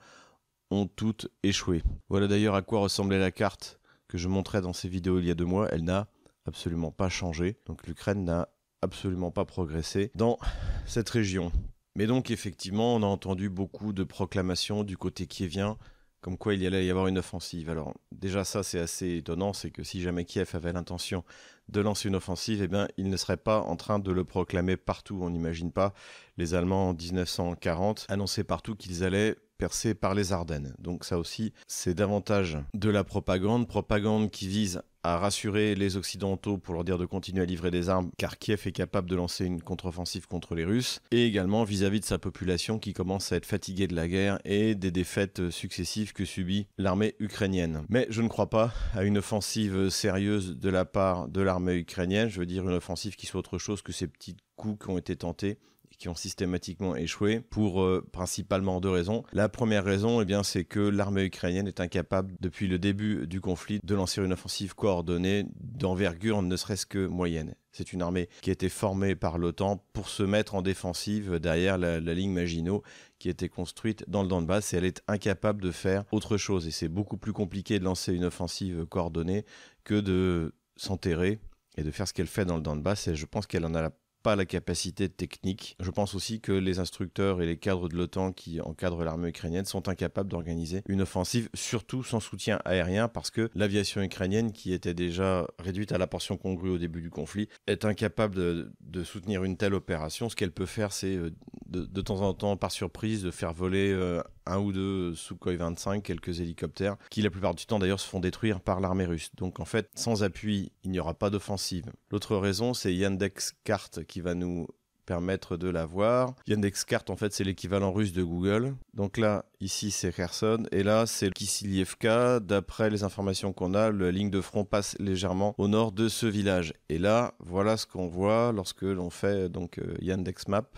ont 0.69 0.87
toutes 0.87 1.27
échoué. 1.43 1.83
Voilà 2.09 2.27
d'ailleurs 2.27 2.55
à 2.55 2.61
quoi 2.61 2.79
ressemblait 2.79 3.19
la 3.19 3.31
carte 3.31 3.79
que 4.07 4.17
je 4.17 4.27
montrais 4.27 4.61
dans 4.61 4.73
ces 4.73 4.89
vidéos 4.89 5.19
il 5.19 5.25
y 5.25 5.31
a 5.31 5.35
deux 5.35 5.45
mois. 5.45 5.69
Elle 5.71 5.83
n'a 5.83 6.07
absolument 6.45 6.91
pas 6.91 7.09
changé. 7.09 7.57
Donc 7.65 7.87
l'Ukraine 7.87 8.23
n'a 8.23 8.49
absolument 8.81 9.31
pas 9.31 9.45
progressé 9.45 10.11
dans 10.15 10.37
cette 10.85 11.09
région. 11.09 11.51
Mais 11.95 12.07
donc 12.07 12.31
effectivement, 12.31 12.95
on 12.95 13.03
a 13.03 13.05
entendu 13.05 13.49
beaucoup 13.49 13.93
de 13.93 14.03
proclamations 14.03 14.83
du 14.83 14.97
côté 14.97 15.27
kievien, 15.27 15.77
comme 16.21 16.37
quoi 16.37 16.53
il 16.53 16.65
allait 16.65 16.85
y 16.85 16.89
avoir 16.89 17.07
une 17.07 17.17
offensive. 17.17 17.69
Alors 17.69 17.93
déjà 18.11 18.43
ça 18.43 18.63
c'est 18.63 18.79
assez 18.79 19.17
étonnant, 19.17 19.53
c'est 19.53 19.71
que 19.71 19.83
si 19.83 20.01
jamais 20.01 20.25
Kiev 20.25 20.49
avait 20.53 20.71
l'intention 20.71 21.23
de 21.69 21.81
lancer 21.81 22.07
une 22.07 22.15
offensive, 22.15 22.61
eh 22.61 22.67
bien 22.67 22.87
il 22.97 23.09
ne 23.09 23.17
serait 23.17 23.37
pas 23.37 23.61
en 23.61 23.75
train 23.75 23.99
de 23.99 24.11
le 24.11 24.23
proclamer 24.23 24.77
partout. 24.77 25.19
On 25.21 25.29
n'imagine 25.29 25.71
pas 25.71 25.93
les 26.37 26.53
Allemands 26.53 26.89
en 26.89 26.93
1940 26.93 28.05
annoncer 28.09 28.43
partout 28.43 28.75
qu'ils 28.75 29.03
allaient 29.03 29.35
percé 29.57 29.93
par 29.93 30.15
les 30.15 30.33
Ardennes. 30.33 30.73
Donc 30.79 31.05
ça 31.05 31.19
aussi, 31.19 31.53
c'est 31.67 31.93
davantage 31.93 32.57
de 32.73 32.89
la 32.89 33.03
propagande, 33.03 33.67
propagande 33.67 34.31
qui 34.31 34.47
vise 34.47 34.81
à 35.03 35.17
rassurer 35.17 35.75
les 35.75 35.97
Occidentaux 35.97 36.57
pour 36.57 36.73
leur 36.73 36.83
dire 36.83 36.97
de 36.97 37.05
continuer 37.05 37.41
à 37.41 37.45
livrer 37.45 37.71
des 37.71 37.89
armes, 37.89 38.11
car 38.17 38.37
Kiev 38.37 38.61
est 38.65 38.71
capable 38.71 39.09
de 39.09 39.15
lancer 39.15 39.45
une 39.45 39.61
contre-offensive 39.61 40.27
contre 40.27 40.55
les 40.55 40.65
Russes, 40.65 41.01
et 41.11 41.25
également 41.25 41.63
vis-à-vis 41.63 41.99
de 41.99 42.05
sa 42.05 42.19
population 42.19 42.79
qui 42.79 42.93
commence 42.93 43.31
à 43.31 43.37
être 43.37 43.45
fatiguée 43.45 43.87
de 43.87 43.95
la 43.95 44.07
guerre 44.07 44.39
et 44.45 44.75
des 44.75 44.91
défaites 44.91 45.49
successives 45.49 46.13
que 46.13 46.25
subit 46.25 46.67
l'armée 46.77 47.15
ukrainienne. 47.19 47.83
Mais 47.89 48.07
je 48.09 48.21
ne 48.21 48.27
crois 48.27 48.49
pas 48.49 48.73
à 48.93 49.03
une 49.03 49.17
offensive 49.17 49.89
sérieuse 49.89 50.57
de 50.57 50.69
la 50.69 50.85
part 50.85 51.27
de 51.27 51.41
l'armée 51.41 51.75
ukrainienne, 51.75 52.29
je 52.29 52.39
veux 52.39 52.45
dire 52.45 52.67
une 52.67 52.75
offensive 52.75 53.15
qui 53.15 53.25
soit 53.25 53.39
autre 53.39 53.57
chose 53.57 53.81
que 53.81 53.91
ces 53.91 54.07
petits 54.07 54.37
coups 54.55 54.85
qui 54.85 54.91
ont 54.91 54.97
été 54.97 55.15
tentés 55.15 55.57
qui 56.01 56.09
ont 56.09 56.15
systématiquement 56.15 56.95
échoué 56.95 57.41
pour 57.41 57.83
euh, 57.83 58.03
principalement 58.11 58.81
deux 58.81 58.89
raisons. 58.89 59.23
La 59.33 59.49
première 59.49 59.83
raison, 59.83 60.19
eh 60.19 60.25
bien, 60.25 60.41
c'est 60.41 60.63
que 60.63 60.79
l'armée 60.79 61.25
ukrainienne 61.25 61.67
est 61.67 61.79
incapable, 61.79 62.33
depuis 62.39 62.67
le 62.67 62.79
début 62.79 63.27
du 63.27 63.39
conflit, 63.39 63.79
de 63.83 63.93
lancer 63.93 64.19
une 64.19 64.33
offensive 64.33 64.73
coordonnée 64.73 65.45
d'envergure 65.59 66.41
ne 66.41 66.55
serait-ce 66.55 66.87
que 66.87 67.05
moyenne. 67.05 67.53
C'est 67.71 67.93
une 67.93 68.01
armée 68.01 68.29
qui 68.41 68.49
a 68.49 68.53
été 68.53 68.67
formée 68.67 69.15
par 69.15 69.37
l'OTAN 69.37 69.85
pour 69.93 70.09
se 70.09 70.23
mettre 70.23 70.55
en 70.55 70.63
défensive 70.63 71.35
derrière 71.35 71.77
la, 71.77 71.99
ligne 71.99 72.31
Maginot 72.31 72.81
qui 73.19 73.27
a 73.27 73.31
été 73.31 73.47
construite 73.47 74.03
dans 74.07 74.23
le 74.23 74.27
Donbass 74.27 74.73
et 74.73 74.77
elle 74.77 74.85
est 74.85 75.03
incapable 75.07 75.61
de 75.61 75.69
faire 75.69 76.03
autre 76.11 76.37
chose. 76.37 76.65
Et 76.67 76.71
c'est 76.71 76.89
beaucoup 76.89 77.17
plus 77.17 77.31
compliqué 77.31 77.77
de 77.77 77.83
lancer 77.83 78.11
une 78.11 78.25
offensive 78.25 78.87
coordonnée 78.87 79.45
que 79.83 79.99
de 79.99 80.55
s'enterrer 80.77 81.39
et 81.77 81.83
de 81.83 81.91
faire 81.91 82.07
ce 82.07 82.13
qu'elle 82.13 82.27
fait 82.27 82.45
dans 82.45 82.55
le 82.55 82.63
Donbass. 82.63 83.07
Et 83.07 83.15
je 83.15 83.25
pense 83.27 83.45
qu'elle 83.45 83.65
en 83.65 83.75
a 83.75 83.83
la 83.83 83.91
pas 84.21 84.35
la 84.35 84.45
capacité 84.45 85.09
technique. 85.09 85.75
Je 85.79 85.91
pense 85.91 86.15
aussi 86.15 86.41
que 86.41 86.51
les 86.51 86.79
instructeurs 86.79 87.41
et 87.41 87.45
les 87.45 87.57
cadres 87.57 87.89
de 87.89 87.95
l'OTAN 87.95 88.31
qui 88.31 88.61
encadrent 88.61 89.03
l'armée 89.03 89.29
ukrainienne 89.29 89.65
sont 89.65 89.89
incapables 89.89 90.29
d'organiser 90.29 90.83
une 90.87 91.01
offensive, 91.01 91.49
surtout 91.53 92.03
sans 92.03 92.19
soutien 92.19 92.59
aérien, 92.65 93.07
parce 93.07 93.31
que 93.31 93.49
l'aviation 93.55 94.01
ukrainienne, 94.01 94.51
qui 94.51 94.73
était 94.73 94.93
déjà 94.93 95.47
réduite 95.59 95.91
à 95.91 95.97
la 95.97 96.07
portion 96.07 96.37
congrue 96.37 96.69
au 96.69 96.77
début 96.77 97.01
du 97.01 97.09
conflit, 97.09 97.47
est 97.67 97.85
incapable 97.85 98.35
de, 98.35 99.03
soutenir 99.03 99.43
une 99.43 99.57
telle 99.57 99.73
opération. 99.73 100.29
Ce 100.29 100.35
qu'elle 100.35 100.51
peut 100.51 100.67
faire, 100.67 100.93
c'est 100.93 101.15
euh, 101.15 101.31
de, 101.67 102.01
temps 102.01 102.21
en 102.21 102.33
temps, 102.33 102.55
par 102.57 102.71
surprise, 102.71 103.23
de 103.23 103.31
faire 103.31 103.53
voler 103.53 103.91
euh, 103.91 104.21
un 104.45 104.59
ou 104.59 104.71
deux 104.71 105.15
Sukhoi 105.15 105.55
25, 105.55 106.03
quelques 106.03 106.39
hélicoptères, 106.39 106.97
qui 107.09 107.21
la 107.21 107.29
plupart 107.29 107.55
du 107.55 107.65
temps 107.65 107.79
d'ailleurs 107.79 107.99
se 107.99 108.07
font 108.07 108.19
détruire 108.19 108.59
par 108.61 108.79
l'armée 108.79 109.05
russe. 109.05 109.31
Donc 109.35 109.59
en 109.59 109.65
fait, 109.65 109.89
sans 109.95 110.23
appui, 110.23 110.71
il 110.83 110.91
n'y 110.91 110.99
aura 110.99 111.13
pas 111.13 111.29
d'offensive. 111.29 111.91
L'autre 112.11 112.35
raison, 112.37 112.73
c'est 112.73 112.93
Yandex 112.93 113.53
Carte 113.63 114.03
qui 114.11 114.21
va 114.21 114.35
nous 114.35 114.67
permettre 115.07 115.57
de 115.57 115.67
la 115.67 115.85
voir. 115.85 116.35
Yandex 116.45 116.85
Carte, 116.85 117.09
en 117.09 117.15
fait, 117.15 117.33
c'est 117.33 117.43
l'équivalent 117.43 117.91
russe 117.91 118.13
de 118.13 118.23
Google. 118.23 118.75
Donc 118.93 119.17
là, 119.17 119.45
ici, 119.59 119.89
c'est 119.89 120.13
Kherson. 120.13 120.65
Et 120.71 120.83
là, 120.83 121.05
c'est 121.07 121.31
Kisilievka. 121.31 122.39
D'après 122.39 122.89
les 122.89 123.03
informations 123.03 123.53
qu'on 123.53 123.73
a, 123.73 123.91
la 123.91 124.11
ligne 124.11 124.29
de 124.29 124.41
front 124.41 124.65
passe 124.65 124.95
légèrement 124.99 125.55
au 125.57 125.67
nord 125.67 125.91
de 125.91 126.07
ce 126.07 126.27
village. 126.27 126.73
Et 126.89 126.99
là, 126.99 127.33
voilà 127.39 127.77
ce 127.77 127.87
qu'on 127.87 128.07
voit 128.07 128.51
lorsque 128.51 128.83
l'on 128.83 129.09
fait 129.09 129.49
donc 129.49 129.79
euh, 129.79 129.95
Yandex 130.01 130.47
Map. 130.47 130.69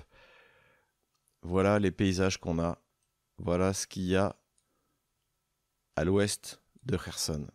Voilà 1.42 1.80
les 1.80 1.92
paysages 1.92 2.38
qu'on 2.38 2.60
a 2.60 2.78
voilà 3.38 3.74
ce 3.74 3.88
qu'il 3.88 4.04
y 4.04 4.16
a 4.16 4.36
à 5.96 6.06
l'ouest 6.06 6.62
de 6.86 6.98
Kherson. 6.98 7.48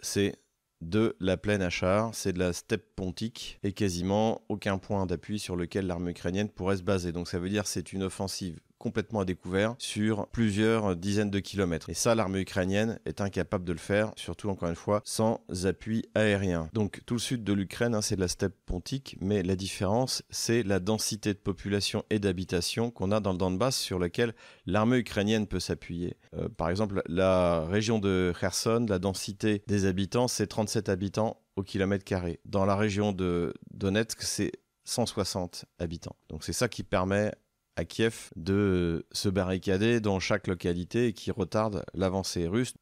C'est 0.00 0.41
de 0.82 1.16
la 1.20 1.36
plaine 1.36 1.62
Achar, 1.62 2.14
c'est 2.14 2.32
de 2.32 2.38
la 2.38 2.52
steppe 2.52 2.94
pontique 2.96 3.58
et 3.62 3.72
quasiment 3.72 4.42
aucun 4.48 4.78
point 4.78 5.06
d'appui 5.06 5.38
sur 5.38 5.56
lequel 5.56 5.86
l'armée 5.86 6.10
ukrainienne 6.10 6.48
pourrait 6.48 6.76
se 6.76 6.82
baser. 6.82 7.12
Donc 7.12 7.28
ça 7.28 7.38
veut 7.38 7.48
dire 7.48 7.66
c'est 7.66 7.92
une 7.92 8.02
offensive 8.02 8.58
complètement 8.82 9.20
à 9.20 9.24
découvert 9.24 9.76
sur 9.78 10.26
plusieurs 10.26 10.96
dizaines 10.96 11.30
de 11.30 11.38
kilomètres. 11.38 11.88
Et 11.88 11.94
ça, 11.94 12.14
l'armée 12.14 12.40
ukrainienne 12.40 12.98
est 13.06 13.20
incapable 13.20 13.64
de 13.64 13.72
le 13.72 13.78
faire, 13.78 14.12
surtout 14.16 14.50
encore 14.50 14.68
une 14.68 14.74
fois, 14.74 15.00
sans 15.04 15.40
appui 15.64 16.04
aérien. 16.14 16.68
Donc 16.72 17.00
tout 17.06 17.14
le 17.14 17.20
sud 17.20 17.44
de 17.44 17.52
l'Ukraine, 17.52 17.94
hein, 17.94 18.02
c'est 18.02 18.16
de 18.16 18.20
la 18.20 18.28
steppe 18.28 18.56
pontique, 18.66 19.16
mais 19.20 19.42
la 19.44 19.54
différence, 19.54 20.24
c'est 20.30 20.64
la 20.64 20.80
densité 20.80 21.32
de 21.32 21.38
population 21.38 22.04
et 22.10 22.18
d'habitation 22.18 22.90
qu'on 22.90 23.12
a 23.12 23.20
dans 23.20 23.32
le 23.32 23.38
Donbass 23.38 23.76
sur 23.76 24.00
lequel 24.00 24.34
l'armée 24.66 24.98
ukrainienne 24.98 25.46
peut 25.46 25.60
s'appuyer. 25.60 26.16
Euh, 26.36 26.48
par 26.48 26.68
exemple, 26.68 27.02
la 27.06 27.64
région 27.66 28.00
de 28.00 28.32
Kherson, 28.38 28.84
la 28.88 28.98
densité 28.98 29.62
des 29.68 29.86
habitants, 29.86 30.26
c'est 30.26 30.48
37 30.48 30.88
habitants 30.88 31.40
au 31.54 31.62
kilomètre 31.62 32.04
carré. 32.04 32.40
Dans 32.44 32.64
la 32.64 32.74
région 32.74 33.12
de 33.12 33.54
Donetsk, 33.72 34.22
c'est 34.22 34.52
160 34.84 35.66
habitants. 35.78 36.16
Donc 36.28 36.44
c'est 36.44 36.52
ça 36.52 36.68
qui 36.68 36.82
permet 36.82 37.32
à 37.76 37.84
Kiev 37.84 38.30
de 38.36 39.06
se 39.12 39.28
barricader 39.28 40.00
dans 40.00 40.20
chaque 40.20 40.46
localité 40.46 41.08
et 41.08 41.12
qui 41.12 41.30
retarde 41.30 41.84
l'avancée 41.94 42.46
russe. 42.46 42.74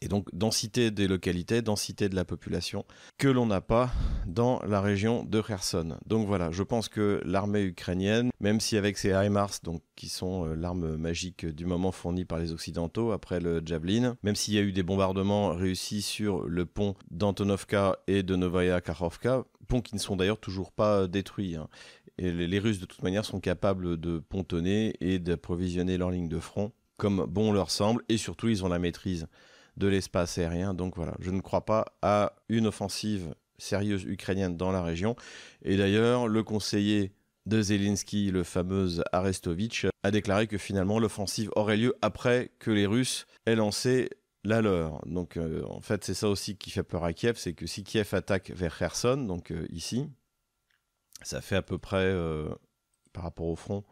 Et 0.00 0.08
donc 0.08 0.26
densité 0.32 0.90
des 0.90 1.06
localités, 1.06 1.62
densité 1.62 2.08
de 2.08 2.16
la 2.16 2.24
population, 2.24 2.84
que 3.18 3.28
l'on 3.28 3.46
n'a 3.46 3.60
pas 3.60 3.90
dans 4.26 4.60
la 4.66 4.80
région 4.80 5.22
de 5.22 5.40
Kherson. 5.40 5.96
Donc 6.06 6.26
voilà, 6.26 6.50
je 6.50 6.64
pense 6.64 6.88
que 6.88 7.20
l'armée 7.24 7.62
ukrainienne, 7.62 8.30
même 8.40 8.58
si 8.58 8.76
avec 8.76 8.98
ses 8.98 9.10
HIMARS, 9.10 9.60
donc 9.62 9.82
qui 9.94 10.08
sont 10.08 10.46
euh, 10.46 10.54
l'arme 10.54 10.96
magique 10.96 11.46
du 11.46 11.66
moment 11.66 11.92
fournie 11.92 12.24
par 12.24 12.38
les 12.38 12.52
Occidentaux 12.52 13.12
après 13.12 13.38
le 13.38 13.62
Javelin, 13.64 14.16
même 14.24 14.34
s'il 14.34 14.54
y 14.54 14.58
a 14.58 14.62
eu 14.62 14.72
des 14.72 14.82
bombardements 14.82 15.50
réussis 15.50 16.02
sur 16.02 16.48
le 16.48 16.66
pont 16.66 16.94
d'Antonovka 17.12 17.98
et 18.08 18.24
de 18.24 18.34
Novaya 18.34 18.80
Kakhovka, 18.80 19.44
ponts 19.68 19.82
qui 19.82 19.94
ne 19.94 20.00
sont 20.00 20.16
d'ailleurs 20.16 20.40
toujours 20.40 20.72
pas 20.72 21.06
détruits. 21.06 21.54
Hein. 21.56 21.68
Et 22.18 22.30
les, 22.30 22.58
Russes, 22.58 22.78
de 22.78 22.86
toute 22.86 23.02
manière, 23.02 23.24
sont 23.24 23.40
capables 23.40 23.98
de 23.98 24.18
pontonner 24.18 24.94
et 25.00 25.18
d'approvisionner 25.18 25.96
leur 25.96 26.10
ligne 26.10 26.28
de 26.28 26.38
front 26.38 26.72
comme 26.96 27.24
bon 27.26 27.52
leur 27.52 27.70
semble. 27.70 28.04
Et 28.08 28.16
surtout, 28.16 28.48
ils 28.48 28.64
ont 28.64 28.68
la 28.68 28.78
maîtrise 28.78 29.26
de 29.76 29.86
l'espace 29.86 30.38
aérien. 30.38 30.74
Donc 30.74 30.96
voilà, 30.96 31.14
je 31.20 31.30
ne 31.30 31.40
crois 31.40 31.64
pas 31.64 31.86
à 32.02 32.34
une 32.48 32.66
offensive 32.66 33.34
sérieuse 33.58 34.04
ukrainienne 34.04 34.56
dans 34.56 34.72
la 34.72 34.82
région. 34.82 35.16
Et 35.62 35.76
d'ailleurs, 35.76 36.28
le 36.28 36.42
conseiller 36.42 37.12
de 37.46 37.60
Zelensky, 37.60 38.30
le 38.30 38.44
fameux 38.44 39.02
Arestovitch, 39.12 39.86
a 40.02 40.10
déclaré 40.10 40.46
que 40.46 40.58
finalement 40.58 40.98
l'offensive 40.98 41.50
aurait 41.56 41.76
lieu 41.76 41.94
après 42.02 42.50
que 42.58 42.70
les 42.70 42.86
Russes 42.86 43.26
aient 43.46 43.56
lancé 43.56 44.10
la 44.44 44.60
leur. 44.60 45.04
Donc 45.06 45.36
euh, 45.36 45.62
en 45.68 45.80
fait, 45.80 46.04
c'est 46.04 46.14
ça 46.14 46.28
aussi 46.28 46.56
qui 46.56 46.70
fait 46.70 46.82
peur 46.82 47.04
à 47.04 47.12
Kiev, 47.12 47.36
c'est 47.36 47.52
que 47.52 47.66
si 47.66 47.84
Kiev 47.84 48.08
attaque 48.12 48.50
vers 48.50 48.76
Kherson, 48.76 49.16
donc 49.16 49.50
euh, 49.50 49.66
ici, 49.70 50.08
ça 51.24 51.40
fait 51.40 51.56
à 51.56 51.62
peu 51.62 51.78
près, 51.78 51.96
euh, 51.98 52.48
par 53.12 53.24
rapport 53.24 53.46
au 53.46 53.56
front, 53.56 53.84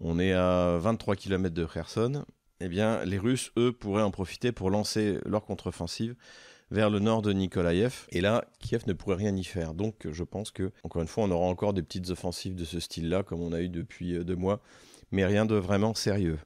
on 0.00 0.18
est 0.18 0.32
à 0.32 0.78
23 0.78 1.16
km 1.16 1.54
de 1.54 1.64
Kherson. 1.64 2.24
Eh 2.60 2.68
bien, 2.68 3.04
les 3.04 3.18
Russes, 3.18 3.52
eux, 3.56 3.72
pourraient 3.72 4.02
en 4.02 4.10
profiter 4.10 4.52
pour 4.52 4.70
lancer 4.70 5.18
leur 5.24 5.44
contre-offensive 5.44 6.14
vers 6.70 6.90
le 6.90 6.98
nord 6.98 7.22
de 7.22 7.32
Nikolaïev. 7.32 8.06
Et 8.10 8.20
là, 8.20 8.44
Kiev 8.60 8.84
ne 8.86 8.92
pourrait 8.92 9.16
rien 9.16 9.34
y 9.34 9.44
faire. 9.44 9.74
Donc, 9.74 10.06
je 10.10 10.24
pense 10.24 10.50
que, 10.50 10.72
encore 10.84 11.02
une 11.02 11.08
fois, 11.08 11.24
on 11.24 11.30
aura 11.30 11.46
encore 11.46 11.72
des 11.72 11.82
petites 11.82 12.10
offensives 12.10 12.54
de 12.54 12.64
ce 12.64 12.80
style-là, 12.80 13.22
comme 13.22 13.40
on 13.40 13.52
a 13.52 13.60
eu 13.60 13.68
depuis 13.68 14.14
euh, 14.14 14.24
deux 14.24 14.36
mois, 14.36 14.60
mais 15.10 15.24
rien 15.24 15.46
de 15.46 15.54
vraiment 15.54 15.94
sérieux. 15.94 16.38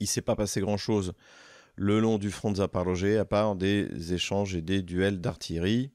Il 0.00 0.06
s'est 0.06 0.22
pas 0.22 0.36
passé 0.36 0.60
grand-chose 0.60 1.14
le 1.76 2.00
long 2.00 2.18
du 2.18 2.30
front 2.30 2.50
de 2.50 2.56
Zaporozhye, 2.56 3.16
à 3.16 3.24
part 3.24 3.56
des 3.56 4.12
échanges 4.12 4.54
et 4.54 4.62
des 4.62 4.82
duels 4.82 5.20
d'artillerie. 5.20 5.90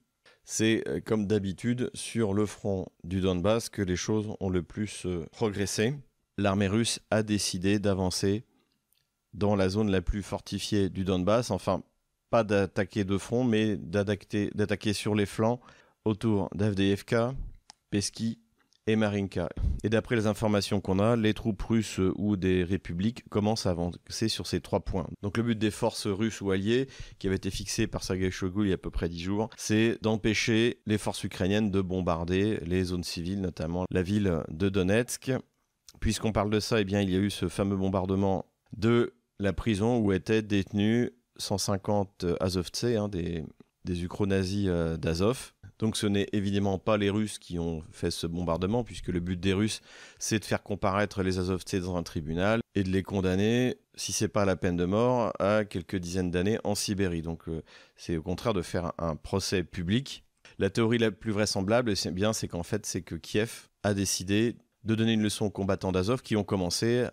C'est 0.50 0.88
euh, 0.88 1.02
comme 1.02 1.28
d'habitude 1.28 1.92
sur 1.94 2.34
le 2.34 2.46
front 2.46 2.88
du 3.04 3.20
Donbass 3.20 3.68
que 3.68 3.82
les 3.82 3.98
choses 3.98 4.34
ont 4.40 4.50
le 4.50 4.64
plus 4.64 5.06
euh, 5.06 5.26
progressé. 5.34 5.94
L'armée 6.38 6.70
russe 6.70 7.02
a 7.12 7.22
décidé 7.22 7.80
d'avancer 7.80 8.46
dans 9.34 9.58
la 9.58 9.68
zone 9.68 9.92
la 9.92 10.02
plus 10.02 10.24
fortifiée 10.24 10.90
du 10.90 11.04
Donbass, 11.04 11.52
enfin 11.52 11.84
pas 12.30 12.46
d'attaquer 12.46 13.04
de 13.04 13.18
front, 13.18 13.44
mais 13.44 13.76
d'attaquer 13.76 14.94
sur 14.94 15.16
les 15.16 15.26
flancs 15.26 15.60
autour 16.06 16.50
d'Avdeyevka, 16.56 17.36
Peski 17.90 18.40
et 18.88 18.96
Marinka. 18.96 19.50
Et 19.84 19.90
d'après 19.90 20.16
les 20.16 20.28
informations 20.28 20.82
qu'on 20.82 21.00
a, 21.00 21.16
les 21.16 21.34
troupes 21.34 21.62
russes 21.62 22.00
ou 22.16 22.38
des 22.38 22.64
républiques 22.64 23.28
commencent 23.30 23.66
à 23.66 23.72
avancer 23.72 24.30
sur 24.30 24.48
ces 24.48 24.62
trois 24.62 24.80
points. 24.80 25.08
Donc 25.22 25.38
le 25.38 25.44
but 25.44 25.60
des 25.60 25.72
forces 25.72 26.08
russes 26.08 26.42
ou 26.42 26.52
alliées, 26.52 26.88
qui 27.20 27.28
avait 27.28 27.36
été 27.36 27.52
fixé 27.52 27.86
par 27.86 28.04
Sergei 28.04 28.32
Shoigu 28.32 28.64
il 28.64 28.70
y 28.70 28.72
a 28.72 28.76
à 28.76 28.78
peu 28.78 28.90
près 28.90 29.10
dix 29.10 29.22
jours, 29.22 29.50
c'est 29.58 29.98
d'empêcher 30.02 30.80
les 30.86 30.98
forces 30.98 31.24
ukrainiennes 31.24 31.70
de 31.70 31.82
bombarder 31.82 32.60
les 32.66 32.86
zones 32.86 33.04
civiles, 33.04 33.42
notamment 33.42 33.86
la 33.92 34.02
ville 34.02 34.42
de 34.50 34.70
Donetsk. 34.70 35.32
Puisqu'on 36.00 36.32
parle 36.32 36.50
de 36.50 36.60
ça, 36.60 36.80
eh 36.80 36.84
bien, 36.84 37.02
il 37.02 37.10
y 37.10 37.16
a 37.16 37.20
eu 37.20 37.32
ce 37.32 37.48
fameux 37.48 37.76
bombardement 37.76 38.46
de 38.76 39.16
la 39.40 39.52
prison 39.52 39.98
où 39.98 40.12
étaient 40.14 40.42
détenus 40.42 41.12
150 41.38 42.26
Azovtsé, 42.40 42.98
hein, 42.98 43.08
des, 43.08 43.44
des 43.88 44.04
ukro-nazis 44.04 44.68
euh, 44.68 44.98
d'Azov. 44.98 45.54
Donc 45.80 45.96
ce 45.96 46.08
n'est 46.08 46.28
évidemment 46.32 46.80
pas 46.80 46.98
les 46.98 47.10
Russes 47.10 47.38
qui 47.38 47.60
ont 47.60 47.84
fait 47.92 48.12
ce 48.12 48.26
bombardement, 48.26 48.84
puisque 48.84 49.10
le 49.10 49.20
but 49.20 49.40
des 49.40 49.54
Russes, 49.54 49.82
c'est 50.18 50.40
de 50.40 50.46
faire 50.46 50.64
comparaître 50.64 51.22
les 51.22 51.38
Azovtsés 51.38 51.82
dans 51.82 51.96
un 51.96 52.04
tribunal 52.04 52.62
et 52.74 52.84
de 52.84 52.90
les 52.90 53.04
condamner, 53.04 53.78
si 53.96 54.12
c'est 54.12 54.28
pas 54.28 54.46
la 54.46 54.56
peine 54.56 54.76
de 54.76 54.86
mort, 54.86 55.34
à 55.40 55.66
quelques 55.66 55.98
dizaines 55.98 56.32
d'années 56.32 56.60
en 56.64 56.74
Sibérie. 56.74 57.22
Donc 57.22 57.48
euh, 57.48 57.62
c'est 57.96 58.18
au 58.18 58.24
contraire 58.24 58.54
de 58.54 58.62
faire 58.62 58.94
un, 58.98 59.16
procès 59.16 59.64
public. 59.64 60.24
La 60.58 60.70
théorie 60.70 60.98
la 60.98 61.12
plus 61.12 61.32
vraisemblable, 61.32 61.96
c'est 61.96 62.12
bien, 62.12 62.34
c'est 62.34 62.48
qu'en 62.48 62.64
fait, 62.64 62.86
c'est 62.86 63.02
que 63.02 63.16
Kiev 63.16 63.68
a 63.84 63.94
décidé 63.94 64.56
de 64.84 64.96
donner 64.96 65.14
une 65.14 65.22
leçon 65.22 65.46
aux 65.46 65.52
combattants 65.52 65.92
d'Azov 65.92 66.24
qui 66.24 66.36
ont 66.36 66.44
commencé 66.44 67.06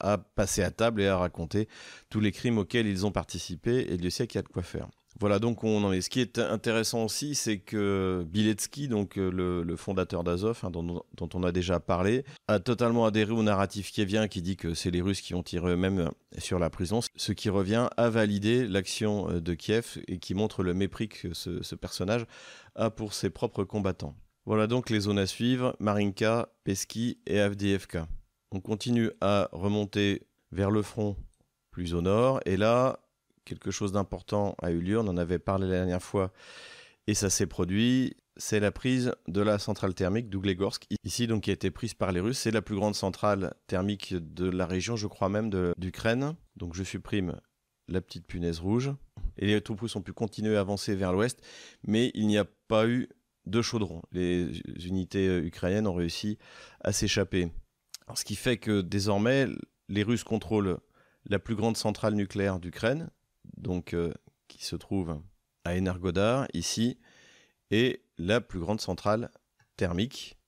à 0.00 0.18
passer 0.18 0.62
à 0.62 0.70
table 0.70 1.02
et 1.02 1.06
à 1.06 1.16
raconter 1.16 1.68
tous 2.08 2.20
les 2.20 2.32
crimes 2.32 2.58
auxquels 2.58 2.86
ils 2.86 3.06
ont 3.06 3.12
participé, 3.12 3.92
et 3.92 3.96
Dieu 3.98 4.10
sait 4.10 4.26
qu'il 4.26 4.38
y 4.38 4.40
a 4.40 4.42
de 4.42 4.48
quoi 4.48 4.62
faire. 4.62 4.88
Voilà, 5.18 5.38
donc 5.38 5.64
on 5.64 5.82
en 5.84 5.92
est. 5.92 6.00
Ce 6.00 6.08
qui 6.08 6.20
est 6.20 6.38
intéressant 6.38 7.04
aussi, 7.04 7.34
c'est 7.34 7.58
que 7.58 8.24
Biletsky, 8.28 8.88
donc 8.88 9.18
euh, 9.18 9.30
le, 9.30 9.76
fondateur 9.76 10.24
d'Azov, 10.24 10.60
hein, 10.62 10.70
dont, 10.70 11.02
on 11.34 11.42
a 11.42 11.52
déjà 11.52 11.80
parlé, 11.80 12.24
a 12.48 12.60
totalement 12.60 13.04
adhéré 13.04 13.32
au 13.32 13.42
narratif 13.42 13.90
qui 13.90 14.04
vient, 14.04 14.28
qui 14.28 14.40
dit 14.40 14.56
que 14.56 14.72
c'est 14.72 14.90
les 14.90 15.02
Russes 15.02 15.20
qui 15.20 15.34
ont 15.34 15.42
tiré 15.42 15.72
eux-mêmes 15.72 16.10
sur 16.38 16.58
la 16.58 16.70
prison, 16.70 17.00
ce 17.16 17.32
qui 17.32 17.50
revient 17.50 17.88
à 17.96 18.08
valider 18.08 18.66
l'action 18.66 19.30
euh, 19.30 19.40
de 19.40 19.54
Kiev 19.54 19.98
et 20.06 20.18
qui 20.18 20.34
montre 20.34 20.62
le 20.62 20.74
mépris 20.74 21.08
que 21.08 21.34
ce, 21.34 21.74
personnage 21.74 22.24
a 22.74 22.90
pour 22.90 23.12
ses 23.12 23.30
propres 23.30 23.64
combattants. 23.64 24.14
Voilà 24.46 24.66
donc 24.66 24.90
les 24.90 25.00
zones 25.00 25.18
à 25.18 25.26
suivre, 25.26 25.76
Marinka, 25.80 26.48
Peski 26.64 27.18
et 27.26 27.40
Avdiivka. 27.40 28.06
On 28.52 28.60
continue 28.60 29.10
à 29.20 29.48
remonter 29.52 30.26
vers 30.50 30.70
le 30.70 30.82
front 30.82 31.16
plus 31.70 31.94
au 31.94 32.00
nord, 32.00 32.40
et 32.46 32.56
là, 32.56 33.00
quelque 33.44 33.70
chose 33.70 33.92
d'important 33.92 34.54
a 34.62 34.70
eu 34.70 34.80
lieu. 34.80 34.98
On 34.98 35.08
en 35.08 35.16
avait 35.16 35.38
parlé 35.38 35.66
la 35.66 35.76
dernière 35.76 36.02
fois. 36.02 36.32
Et 37.06 37.14
ça 37.14 37.30
s'est 37.30 37.46
produit, 37.46 38.14
c'est 38.36 38.60
la 38.60 38.70
prise 38.70 39.12
de 39.26 39.40
la 39.40 39.58
centrale 39.58 39.94
thermique 39.94 40.28
d'Ouglegorsk, 40.30 40.86
ici 41.04 41.26
donc 41.26 41.44
qui 41.44 41.50
a 41.50 41.52
été 41.52 41.70
prise 41.70 41.94
par 41.94 42.12
les 42.12 42.20
Russes. 42.20 42.38
C'est 42.38 42.50
la 42.50 42.62
plus 42.62 42.76
grande 42.76 42.94
centrale 42.94 43.54
thermique 43.66 44.14
de 44.14 44.48
la 44.48 44.66
région, 44.66 44.96
je 44.96 45.06
crois 45.06 45.28
même 45.28 45.50
d'Ukraine. 45.76 46.34
Donc 46.56 46.74
je 46.74 46.84
supprime 46.84 47.40
la 47.88 48.00
petite 48.00 48.26
punaise 48.26 48.60
rouge. 48.60 48.92
Et 49.38 49.46
les 49.46 49.60
troupes 49.60 49.80
russes 49.80 49.96
ont 49.96 50.02
pu 50.02 50.12
continuer 50.12 50.56
à 50.56 50.60
avancer 50.60 50.94
vers 50.94 51.12
l'ouest, 51.12 51.40
mais 51.84 52.10
il 52.14 52.26
n'y 52.26 52.38
a 52.38 52.44
pas 52.68 52.86
eu 52.86 53.08
de 53.46 53.62
chaudron. 53.62 54.02
Les 54.12 54.60
unités 54.84 55.26
euh, 55.26 55.44
ukrainiennes 55.44 55.86
ont 55.86 55.94
réussi 55.94 56.38
à 56.80 56.92
s'échapper. 56.92 57.50
Ce 58.14 58.24
qui 58.24 58.36
fait 58.36 58.58
que 58.58 58.80
désormais, 58.80 59.46
les 59.88 60.02
Russes 60.02 60.24
contrôlent 60.24 60.78
la 61.26 61.38
plus 61.38 61.54
grande 61.54 61.76
centrale 61.76 62.14
nucléaire 62.14 62.58
d'Ukraine, 62.58 63.10
donc 63.60 63.94
euh, 63.94 64.12
qui 64.48 64.64
se 64.64 64.76
trouve 64.76 65.20
à 65.64 65.76
Energodar, 65.76 66.46
ici, 66.54 66.98
et 67.70 68.02
la 68.18 68.40
plus 68.40 68.60
grande 68.60 68.80
centrale 68.80 69.30
thermique. 69.76 70.38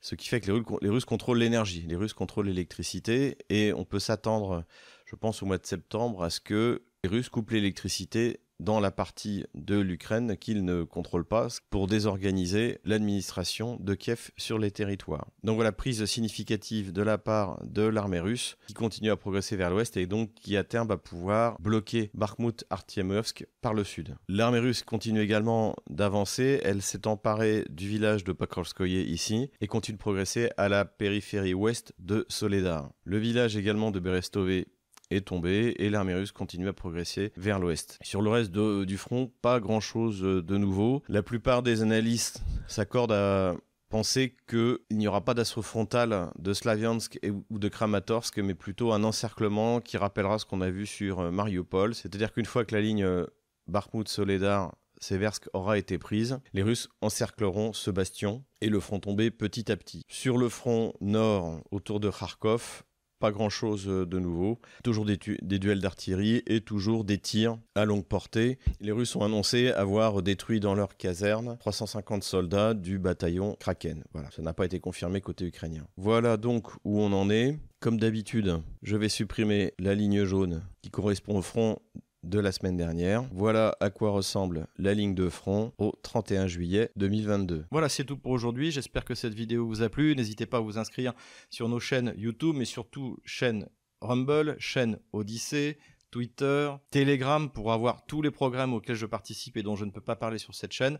Ce 0.00 0.14
qui 0.14 0.28
fait 0.28 0.40
que 0.40 0.52
les 0.82 0.88
Russes 0.90 1.04
contrôlent 1.04 1.38
l'énergie, 1.38 1.86
les 1.88 1.96
Russes 1.96 2.12
contrôlent 2.12 2.46
l'électricité, 2.46 3.38
et 3.48 3.72
on 3.72 3.84
peut 3.84 3.98
s'attendre, 3.98 4.64
je 5.06 5.16
pense, 5.16 5.42
au 5.42 5.46
mois 5.46 5.58
de 5.58 5.66
septembre, 5.66 6.22
à 6.22 6.30
ce 6.30 6.40
que 6.40 6.84
les 7.02 7.10
Russes 7.10 7.28
coupent 7.28 7.50
l'électricité 7.50 8.40
dans 8.64 8.80
la 8.80 8.90
partie 8.90 9.44
de 9.54 9.78
l'Ukraine 9.78 10.36
qu'ils 10.36 10.64
ne 10.64 10.82
contrôlent 10.82 11.26
pas 11.26 11.48
pour 11.70 11.86
désorganiser 11.86 12.78
l'administration 12.84 13.76
de 13.80 13.94
Kiev 13.94 14.30
sur 14.36 14.58
les 14.58 14.70
territoires. 14.70 15.28
Donc 15.42 15.56
voilà, 15.56 15.70
prise 15.72 16.04
significative 16.06 16.92
de 16.92 17.02
la 17.02 17.18
part 17.18 17.60
de 17.64 17.82
l'armée 17.82 18.20
russe 18.20 18.56
qui 18.66 18.74
continue 18.74 19.10
à 19.10 19.16
progresser 19.16 19.56
vers 19.56 19.70
l'ouest 19.70 19.96
et 19.96 20.06
donc 20.06 20.32
qui 20.34 20.56
à 20.56 20.64
terme 20.64 20.88
va 20.88 20.96
pouvoir 20.96 21.60
bloquer 21.60 22.10
Bakhmut 22.14 22.64
Artyemovsk 22.70 23.46
par 23.60 23.74
le 23.74 23.84
sud. 23.84 24.16
L'armée 24.28 24.58
russe 24.58 24.82
continue 24.82 25.20
également 25.20 25.76
d'avancer, 25.90 26.60
elle 26.64 26.82
s'est 26.82 27.06
emparée 27.06 27.64
du 27.68 27.86
village 27.86 28.24
de 28.24 28.32
Pokrovskoye 28.32 29.02
ici 29.02 29.50
et 29.60 29.66
continue 29.66 29.96
de 29.96 30.02
progresser 30.02 30.50
à 30.56 30.68
la 30.68 30.84
périphérie 30.84 31.54
ouest 31.54 31.92
de 31.98 32.24
Soledar. 32.28 32.90
Le 33.04 33.18
village 33.18 33.56
également 33.56 33.90
de 33.90 34.00
Berestové 34.00 34.68
est 35.10 35.26
tombé 35.26 35.74
et 35.78 35.90
l'armée 35.90 36.14
russe 36.14 36.32
continue 36.32 36.68
à 36.68 36.72
progresser 36.72 37.32
vers 37.36 37.58
l'ouest. 37.58 37.98
Sur 38.02 38.22
le 38.22 38.30
reste 38.30 38.52
du 38.52 38.96
front, 38.96 39.32
pas 39.42 39.60
grand-chose 39.60 40.20
de 40.20 40.56
nouveau. 40.56 41.02
La 41.08 41.22
plupart 41.22 41.62
des 41.62 41.82
analystes 41.82 42.42
s'accordent 42.66 43.12
à 43.12 43.54
penser 43.94 44.34
qu'il 44.48 44.78
n'y 44.90 45.06
aura 45.06 45.24
pas 45.24 45.34
d'assaut 45.34 45.62
frontal 45.62 46.32
de 46.36 46.52
Slaviansk 46.52 47.20
ou 47.48 47.58
de 47.60 47.68
Kramatorsk, 47.68 48.38
mais 48.38 48.54
plutôt 48.54 48.92
un 48.92 49.04
encerclement 49.04 49.80
qui 49.80 49.96
rappellera 49.96 50.40
ce 50.40 50.46
qu'on 50.46 50.62
a 50.62 50.70
vu 50.70 50.84
sur 50.84 51.20
euh, 51.20 51.30
Mariupol. 51.30 51.94
C'est-à-dire 51.94 52.32
qu'une 52.32 52.44
fois 52.44 52.64
que 52.64 52.74
la 52.74 52.80
ligne 52.80 53.04
euh, 53.04 53.24
Bakhmut-Soledar 53.68 54.74
Seversk 55.00 55.48
aura 55.52 55.78
été 55.78 55.98
prise, 55.98 56.40
les 56.54 56.62
Russes 56.62 56.88
encercleront 57.02 57.72
ce 57.72 57.90
bastion 57.92 58.44
et 58.60 58.68
le 58.68 58.80
feront 58.80 59.00
tomber 59.00 59.30
petit 59.30 59.70
à 59.70 59.76
petit. 59.76 60.02
Sur 60.08 60.38
le 60.38 60.48
front 60.48 60.94
nord, 61.00 61.60
autour 61.70 62.00
de 62.00 62.10
Kharkov, 62.10 62.82
pas 63.18 63.30
grand-chose 63.30 63.88
euh, 63.88 64.06
de 64.06 64.18
nouveau. 64.18 64.58
Toujours 64.82 65.04
des, 65.04 65.16
duels 65.16 65.80
d'artillerie 65.80 66.42
et 66.46 66.60
toujours 66.60 67.04
des 67.04 67.18
tirs 67.18 67.58
à 67.74 67.84
longue 67.84 68.04
portée. 68.04 68.58
Les 68.80 68.92
Russes 68.92 69.16
ont 69.16 69.22
annoncé 69.22 69.70
avoir 69.70 70.22
détruit 70.22 70.60
dans 70.60 70.74
leur 70.74 70.96
caserne 70.96 71.56
350 71.60 72.22
soldats 72.22 72.74
du 72.74 72.98
bataillon 72.98 73.56
Kraken. 73.58 74.04
Voilà, 74.12 74.30
ça 74.30 74.42
n'a 74.42 74.52
pas 74.52 74.66
été 74.66 74.80
confirmé 74.80 75.20
côté 75.20 75.46
ukrainien. 75.46 75.86
Voilà 75.96 76.36
donc 76.36 76.68
où 76.84 77.00
on 77.00 77.12
en 77.12 77.30
est. 77.30 77.58
Comme 77.80 77.98
d'habitude, 78.00 78.62
je 78.82 78.96
vais 78.96 79.10
supprimer 79.10 79.74
la 79.78 79.94
ligne 79.94 80.24
jaune 80.24 80.62
qui 80.80 80.90
correspond 80.90 81.38
au 81.38 81.42
front 81.42 81.78
de 82.24 82.38
la 82.38 82.52
semaine 82.52 82.76
dernière. 82.76 83.24
Voilà 83.32 83.76
à 83.80 83.90
quoi 83.90 84.10
ressemble 84.10 84.66
la 84.78 84.94
ligne 84.94 85.14
de 85.14 85.28
front 85.28 85.72
au 85.78 85.92
31 86.02 86.46
juillet 86.46 86.90
2022. 86.96 87.66
Voilà, 87.70 87.88
c'est 87.88 88.04
tout 88.04 88.16
pour 88.16 88.32
aujourd'hui. 88.32 88.70
J'espère 88.70 89.04
que 89.04 89.14
cette 89.14 89.34
vidéo 89.34 89.66
vous 89.66 89.82
a 89.82 89.88
plu. 89.88 90.14
N'hésitez 90.16 90.46
pas 90.46 90.58
à 90.58 90.60
vous 90.60 90.78
inscrire 90.78 91.12
sur 91.50 91.68
nos 91.68 91.80
chaînes 91.80 92.14
YouTube, 92.16 92.56
mais 92.56 92.64
surtout 92.64 93.18
chaîne 93.24 93.68
Rumble, 94.00 94.56
chaîne 94.58 94.98
Odyssée, 95.12 95.78
Twitter, 96.10 96.70
Telegram 96.90 97.50
pour 97.50 97.72
avoir 97.72 98.06
tous 98.06 98.22
les 98.22 98.30
programmes 98.30 98.74
auxquels 98.74 98.96
je 98.96 99.06
participe 99.06 99.56
et 99.56 99.62
dont 99.62 99.76
je 99.76 99.84
ne 99.84 99.90
peux 99.90 100.00
pas 100.00 100.16
parler 100.16 100.38
sur 100.38 100.54
cette 100.54 100.72
chaîne. 100.72 100.98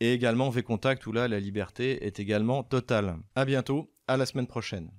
Et 0.00 0.12
également 0.12 0.50
V-Contact 0.50 1.06
où 1.06 1.12
là 1.12 1.28
la 1.28 1.40
liberté 1.40 2.04
est 2.04 2.20
également 2.20 2.62
totale. 2.62 3.16
À 3.34 3.44
bientôt, 3.44 3.92
à 4.06 4.16
la 4.16 4.26
semaine 4.26 4.46
prochaine. 4.46 4.90